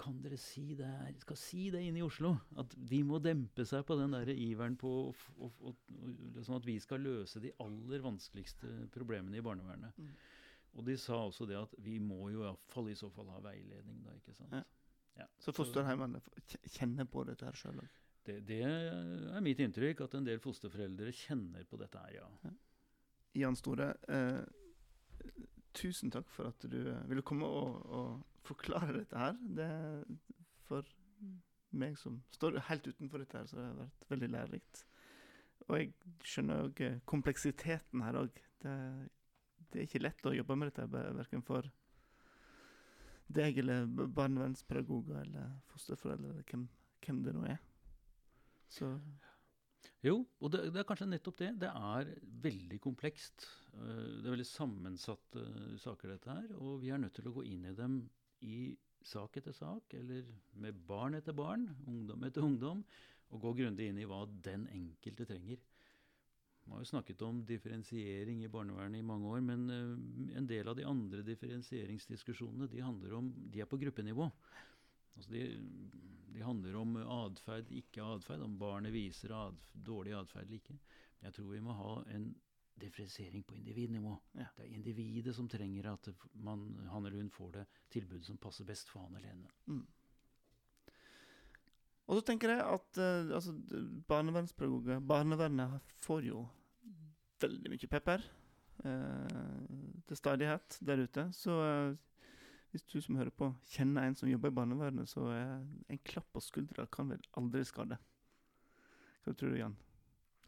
Kan 0.00 0.16
dere 0.24 0.38
si 0.40 0.72
det 0.74 0.86
her, 0.88 1.12
skal 1.22 1.36
si 1.38 1.66
det 1.70 1.82
inne 1.86 2.00
i 2.00 2.06
Oslo? 2.06 2.32
At 2.58 2.72
de 2.74 3.02
må 3.06 3.20
dempe 3.22 3.66
seg 3.68 3.84
på 3.86 3.94
den 4.00 4.14
der 4.16 4.30
iveren 4.32 4.78
på 4.80 4.90
å- 5.10 5.34
å- 5.44 5.52
å- 5.70 6.42
sånn 6.42 6.56
at 6.56 6.64
vi 6.66 6.78
skal 6.82 7.04
løse 7.04 7.40
de 7.40 7.52
aller 7.60 8.00
vanskeligste 8.02 8.88
problemene 8.90 9.36
i 9.38 9.44
barnevernet. 9.44 9.92
Mm. 10.00 10.08
Og 10.74 10.84
de 10.88 10.96
sa 10.98 11.20
også 11.28 11.46
det 11.46 11.56
at 11.60 11.76
vi 11.78 11.98
må 12.02 12.32
jo 12.32 12.40
i 12.40 12.46
hvert 12.48 12.64
fall 12.72 12.88
i 12.90 12.94
så 12.98 13.10
fall 13.12 13.28
ha 13.30 13.38
veiledning, 13.44 14.02
da, 14.02 14.10
ikke 14.18 14.34
sant. 14.34 14.50
Ja. 14.52 14.64
Ja. 15.20 15.26
Så 15.38 15.52
fosterheimene 15.54 16.20
kjenner 16.74 17.04
på 17.06 17.22
dette 17.28 17.44
her 17.46 17.52
sjøl 17.52 17.78
òg. 17.78 17.88
Det, 18.24 18.40
det 18.48 18.62
er 18.64 19.40
mitt 19.44 19.58
inntrykk, 19.62 20.00
at 20.00 20.14
en 20.14 20.24
del 20.24 20.40
fosterforeldre 20.42 21.12
kjenner 21.12 21.64
på 21.68 21.78
dette 21.78 22.00
her, 22.02 22.14
ja. 22.22 22.50
Jan 23.34 23.54
Store, 23.54 23.92
eh, 24.08 24.42
tusen 25.74 26.12
takk 26.14 26.30
for 26.32 26.50
at 26.50 26.66
du 26.70 26.78
eh, 26.80 27.04
ville 27.10 27.24
komme 27.26 27.48
og, 27.48 27.84
og 27.86 28.46
forklare 28.46 29.00
dette 29.00 29.18
her. 29.18 29.36
Det 29.58 29.70
For 30.68 30.86
meg 31.74 31.96
som 31.98 32.20
står 32.32 32.60
helt 32.68 32.86
utenfor 32.86 33.20
dette 33.20 33.38
her, 33.38 33.46
så 33.50 33.58
det 33.58 33.66
har 33.66 33.78
vært 33.82 34.10
veldig 34.12 34.30
lærerikt. 34.36 34.84
Og 35.66 35.78
jeg 35.78 35.92
skjønner 36.24 36.66
òg 36.68 36.82
kompleksiteten 37.08 38.04
her 38.04 38.18
òg. 38.20 38.40
Det, 38.62 38.74
det 39.72 39.80
er 39.80 39.88
ikke 39.88 40.02
lett 40.04 40.28
å 40.28 40.34
jobbe 40.36 40.56
med 40.60 40.70
dette, 40.70 40.86
verken 40.92 41.44
for 41.44 41.68
deg 43.34 43.58
eller 43.58 43.86
barnevernspedagoger 43.88 45.22
eller 45.22 45.54
fosterforeldre 45.72 46.30
eller 46.30 46.48
hvem, 46.50 46.66
hvem 47.06 47.22
det 47.24 47.34
nå 47.34 47.44
er. 47.48 47.60
Så 48.68 48.90
Jo, 50.04 50.18
og 50.40 50.52
det, 50.52 50.66
det 50.74 50.82
er 50.82 50.88
kanskje 50.88 51.08
nettopp 51.08 51.38
det. 51.40 51.50
Det 51.64 51.70
er 51.70 52.10
veldig 52.44 52.80
komplekst. 52.84 53.46
Eh, 53.74 54.20
det 54.20 54.26
er 54.26 54.34
veldig 54.34 54.48
sammensatte 54.48 55.44
eh, 55.44 55.76
saker, 55.80 56.14
dette 56.14 56.34
her. 56.36 56.50
Og 56.60 56.80
vi 56.82 56.92
er 56.92 57.00
nødt 57.00 57.16
til 57.16 57.30
å 57.30 57.34
gå 57.38 57.46
inn 57.48 57.64
i 57.70 57.76
dem 57.76 58.02
i 58.44 58.74
sak 59.04 59.38
etter 59.40 59.56
sak, 59.56 59.94
eller 59.98 60.26
med 60.60 60.80
barn 60.88 61.16
etter 61.18 61.36
barn, 61.36 61.66
ungdom 61.88 62.24
etter 62.24 62.44
ungdom, 62.44 62.82
og 63.32 63.40
gå 63.42 63.54
grundig 63.60 63.90
inn 63.90 64.00
i 64.00 64.08
hva 64.08 64.22
den 64.44 64.66
enkelte 64.72 65.26
trenger. 65.28 65.60
Man 66.64 66.78
har 66.78 66.84
jo 66.84 66.92
snakket 66.94 67.22
om 67.26 67.42
differensiering 67.44 68.40
i 68.44 68.48
barnevernet 68.48 69.02
i 69.02 69.04
mange 69.04 69.28
år, 69.28 69.42
men 69.44 69.64
eh, 69.72 70.36
en 70.38 70.48
del 70.48 70.68
av 70.70 70.78
de 70.78 70.86
andre 70.88 71.24
differensieringsdiskusjonene 71.26 72.70
de 72.72 72.84
handler 72.84 73.18
om, 73.18 73.32
de 73.52 73.60
er 73.60 73.68
på 73.68 73.80
gruppenivå. 73.80 74.30
Altså 75.14 75.30
de, 75.30 75.44
de 76.34 76.42
handler 76.42 76.76
om 76.80 76.96
atferd, 76.96 77.70
ikke 77.70 78.02
atferd, 78.16 78.42
om 78.42 78.58
barnet 78.58 78.94
viser 78.94 79.34
adf 79.36 79.70
dårlig 79.86 80.16
atferd 80.18 80.48
eller 80.48 80.62
ikke. 80.62 80.78
Men 81.18 81.30
jeg 81.30 81.38
tror 81.38 81.52
vi 81.52 81.62
må 81.64 81.76
ha 81.78 81.94
en 82.14 82.32
differensiering 82.80 83.44
på 83.46 83.54
individnivå. 83.54 84.16
Ja. 84.34 84.46
Det 84.56 84.64
er 84.64 84.74
individet 84.74 85.34
som 85.36 85.48
trenger 85.48 85.92
at 85.92 86.08
man, 86.34 86.64
han 86.90 87.06
eller 87.06 87.22
hun 87.22 87.30
får 87.30 87.52
det 87.58 87.66
tilbudet 87.94 88.26
som 88.26 88.40
passer 88.42 88.66
best 88.66 88.90
for 88.90 89.06
han 89.06 89.14
eller 89.14 89.30
henne. 89.30 89.52
Mm. 89.66 89.84
Og 92.04 92.18
så 92.18 92.24
tenker 92.28 92.52
jeg 92.52 92.64
at 92.64 93.00
uh, 93.00 93.34
altså, 93.36 93.54
barnevernspedagoger 94.08 95.00
Barnevernet 95.00 95.78
får 96.04 96.26
jo 96.28 96.42
veldig 97.40 97.70
mye 97.72 97.90
pepper 97.90 98.26
uh, 98.84 100.02
til 100.08 100.18
stadighet 100.18 100.78
der 100.84 101.04
ute. 101.06 101.28
Så 101.32 101.54
eh, 101.64 101.94
hvis 102.74 102.86
du 102.90 102.98
som 102.98 103.14
hører 103.20 103.30
på, 103.30 103.52
kjenner 103.70 104.08
en 104.08 104.16
som 104.18 104.26
jobber 104.26 104.50
i 104.50 104.56
barnevernet, 104.58 105.06
så 105.06 105.28
er 105.30 105.62
en 105.62 106.00
klapp 106.02 106.26
på 106.34 106.42
skuldra 106.42 106.88
kan 106.90 107.12
vel 107.12 107.22
aldri 107.38 107.62
skade. 107.68 108.00
Hva 109.22 109.34
tror 109.38 109.54
du, 109.54 109.58
Jan? 109.60 109.76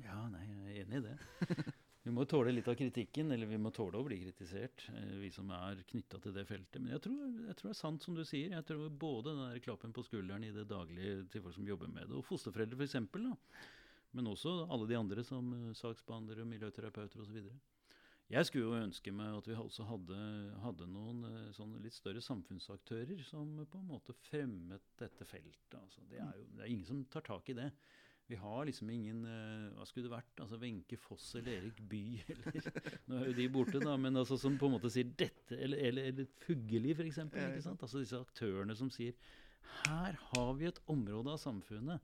Ja, 0.02 0.24
nei, 0.32 0.42
jeg 0.44 0.64
er 0.64 0.80
enig 0.82 0.98
i 0.98 1.04
det. 1.06 1.16
Vi 2.06 2.12
må 2.14 2.22
tåle 2.28 2.52
litt 2.52 2.68
av 2.70 2.76
kritikken, 2.78 3.32
eller 3.34 3.48
vi 3.50 3.56
må 3.58 3.72
tåle 3.74 3.98
å 3.98 4.04
bli 4.06 4.20
kritisert, 4.20 4.84
eh, 4.94 5.16
vi 5.18 5.26
som 5.34 5.48
er 5.50 5.80
knytta 5.90 6.20
til 6.22 6.36
det 6.36 6.44
feltet. 6.46 6.78
Men 6.78 6.92
jeg 6.92 7.02
tror, 7.02 7.16
jeg 7.48 7.56
tror 7.58 7.66
det 7.66 7.72
er 7.72 7.78
sant 7.80 8.04
som 8.06 8.14
du 8.14 8.20
sier. 8.22 8.52
Jeg 8.54 8.66
tror 8.68 8.84
både 8.94 9.32
den 9.32 9.40
der 9.42 9.62
klappen 9.64 9.94
på 9.96 10.04
skulderen 10.06 10.44
i 10.46 10.52
det 10.54 10.68
daglige 10.70 11.24
til 11.32 11.42
folk 11.42 11.56
som 11.56 11.66
jobber 11.66 11.90
med 11.90 12.06
det, 12.06 12.14
og 12.14 12.22
fosterforeldre 12.28 12.78
f.eks., 12.78 12.94
men 14.14 14.30
også 14.30 14.52
alle 14.70 14.86
de 14.86 15.00
andre 15.00 15.24
som 15.26 15.50
eh, 15.56 15.74
saksbehandlere, 15.74 16.46
miljøterapeuter 16.46 17.24
osv. 17.26 17.50
Jeg 18.26 18.48
skulle 18.48 18.66
jo 18.66 18.78
ønske 18.82 19.12
meg 19.14 19.36
at 19.38 19.46
vi 19.46 19.54
også 19.54 19.84
hadde, 19.86 20.16
hadde 20.64 20.88
noen 20.90 21.20
eh, 21.28 21.52
sånne 21.54 21.78
litt 21.84 21.94
større 21.94 22.22
samfunnsaktører 22.24 23.20
som 23.26 23.52
på 23.70 23.78
en 23.78 23.92
måte 23.92 24.16
fremmet 24.26 24.82
dette 24.98 25.28
feltet. 25.28 25.76
Altså, 25.78 26.02
det, 26.10 26.18
er 26.24 26.40
jo, 26.40 26.48
det 26.56 26.64
er 26.64 26.72
ingen 26.72 26.88
som 26.88 27.04
tar 27.12 27.22
tak 27.28 27.52
i 27.52 27.56
det. 27.58 27.68
Vi 28.26 28.34
har 28.40 28.66
liksom 28.66 28.90
ingen 28.90 29.22
eh, 29.30 29.68
Hva 29.76 29.86
skulle 29.86 30.08
det 30.08 30.16
vært? 30.16 30.40
Altså 30.42 30.58
Wenche 30.58 30.98
Foss 30.98 31.28
eller 31.38 31.60
Erik 31.60 31.78
Bye 31.86 32.24
eller 32.34 32.80
Nå 33.06 33.20
er 33.20 33.28
jo 33.30 33.36
de 33.38 33.46
borte, 33.54 33.78
da, 33.78 33.94
men 34.02 34.18
altså 34.18 34.34
som 34.42 34.56
på 34.58 34.66
en 34.66 34.74
måte 34.74 34.90
sier 34.90 35.12
dette 35.14 35.54
Eller, 35.54 35.78
eller, 35.86 36.10
eller 36.10 36.32
Fugelli, 36.42 36.96
f.eks. 36.96 37.22
Altså 37.22 38.02
disse 38.02 38.18
aktørene 38.18 38.74
som 38.74 38.90
sier 38.90 39.14
Her 39.84 40.18
har 40.32 40.52
vi 40.58 40.66
et 40.66 40.82
område 40.90 41.36
av 41.36 41.38
samfunnet. 41.42 42.02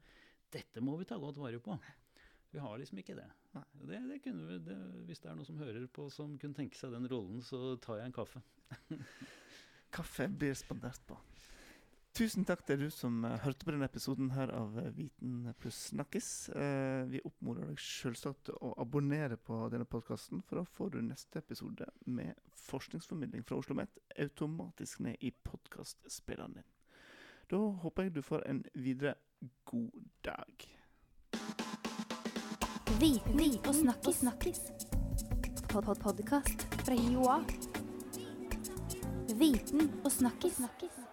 Dette 0.54 0.82
må 0.84 0.94
vi 1.00 1.08
ta 1.10 1.18
godt 1.18 1.42
vare 1.42 1.58
på. 1.62 1.74
Vi 2.54 2.62
har 2.62 2.78
liksom 2.78 3.02
ikke 3.02 3.18
det. 3.18 3.26
Nei. 3.53 3.64
det, 3.88 3.98
det 4.09 4.18
kunne 4.24 4.46
vi, 4.48 4.59
det, 4.64 4.78
hvis 5.09 5.20
det 5.20 5.28
er 5.28 5.36
noen 5.36 5.48
som 5.48 5.61
hører 5.61 5.84
på 5.92 6.09
som 6.12 6.38
kunne 6.40 6.57
tenke 6.57 6.78
seg 6.78 6.94
den 6.94 7.09
rollen, 7.12 7.42
så 7.44 7.74
tar 7.84 8.00
jeg 8.00 8.09
en 8.09 8.16
kaffe. 8.16 8.40
Kaffe 9.96 10.28
blir 10.28 10.57
spandert 10.57 11.03
på. 11.05 11.18
Tusen 12.12 12.44
takk 12.44 12.61
til 12.68 12.76
du 12.76 12.90
som 12.92 13.22
eh, 13.24 13.38
hørte 13.40 13.64
på 13.64 13.72
denne 13.72 13.86
episoden 13.88 14.34
her 14.34 14.50
av 14.53 14.74
eh, 14.80 14.90
Viten 14.92 15.46
pluss 15.61 15.78
snakkis. 15.94 16.26
Eh, 16.53 17.05
vi 17.09 17.22
oppmoder 17.24 17.70
deg 17.70 17.80
selvsagt 17.80 18.42
til 18.50 18.59
å 18.61 18.74
abonnere 18.84 19.38
på 19.40 19.62
denne 19.72 19.88
podkasten, 19.88 20.42
for 20.44 20.61
da 20.61 20.66
får 20.68 20.92
du 20.92 20.98
neste 21.07 21.40
episode 21.40 21.88
med 22.05 22.36
forskningsformidling 22.66 23.46
fra 23.48 23.57
Oslo 23.57 23.72
OsloMet 23.72 24.20
automatisk 24.20 25.00
ned 25.07 25.24
i 25.24 25.32
podkastspilleren 25.32 26.61
din. 26.61 26.68
Da 27.48 27.62
håper 27.80 28.09
jeg 28.09 28.16
du 28.18 28.22
får 28.24 28.44
en 28.48 28.61
videre 28.76 29.16
god 29.72 30.05
dag. 30.28 30.68
Viten 33.01 33.59
og 33.68 33.74
snakkis. 33.74 34.16
snakkis. 34.16 34.61
Pod 35.68 35.84
-pod 35.84 35.95
Podkast 35.95 36.62
fra 36.84 36.95
Joa. 36.95 37.45
Viten 39.38 39.90
og 40.05 40.12
snakkis. 40.12 40.57
snakkis. 40.57 41.11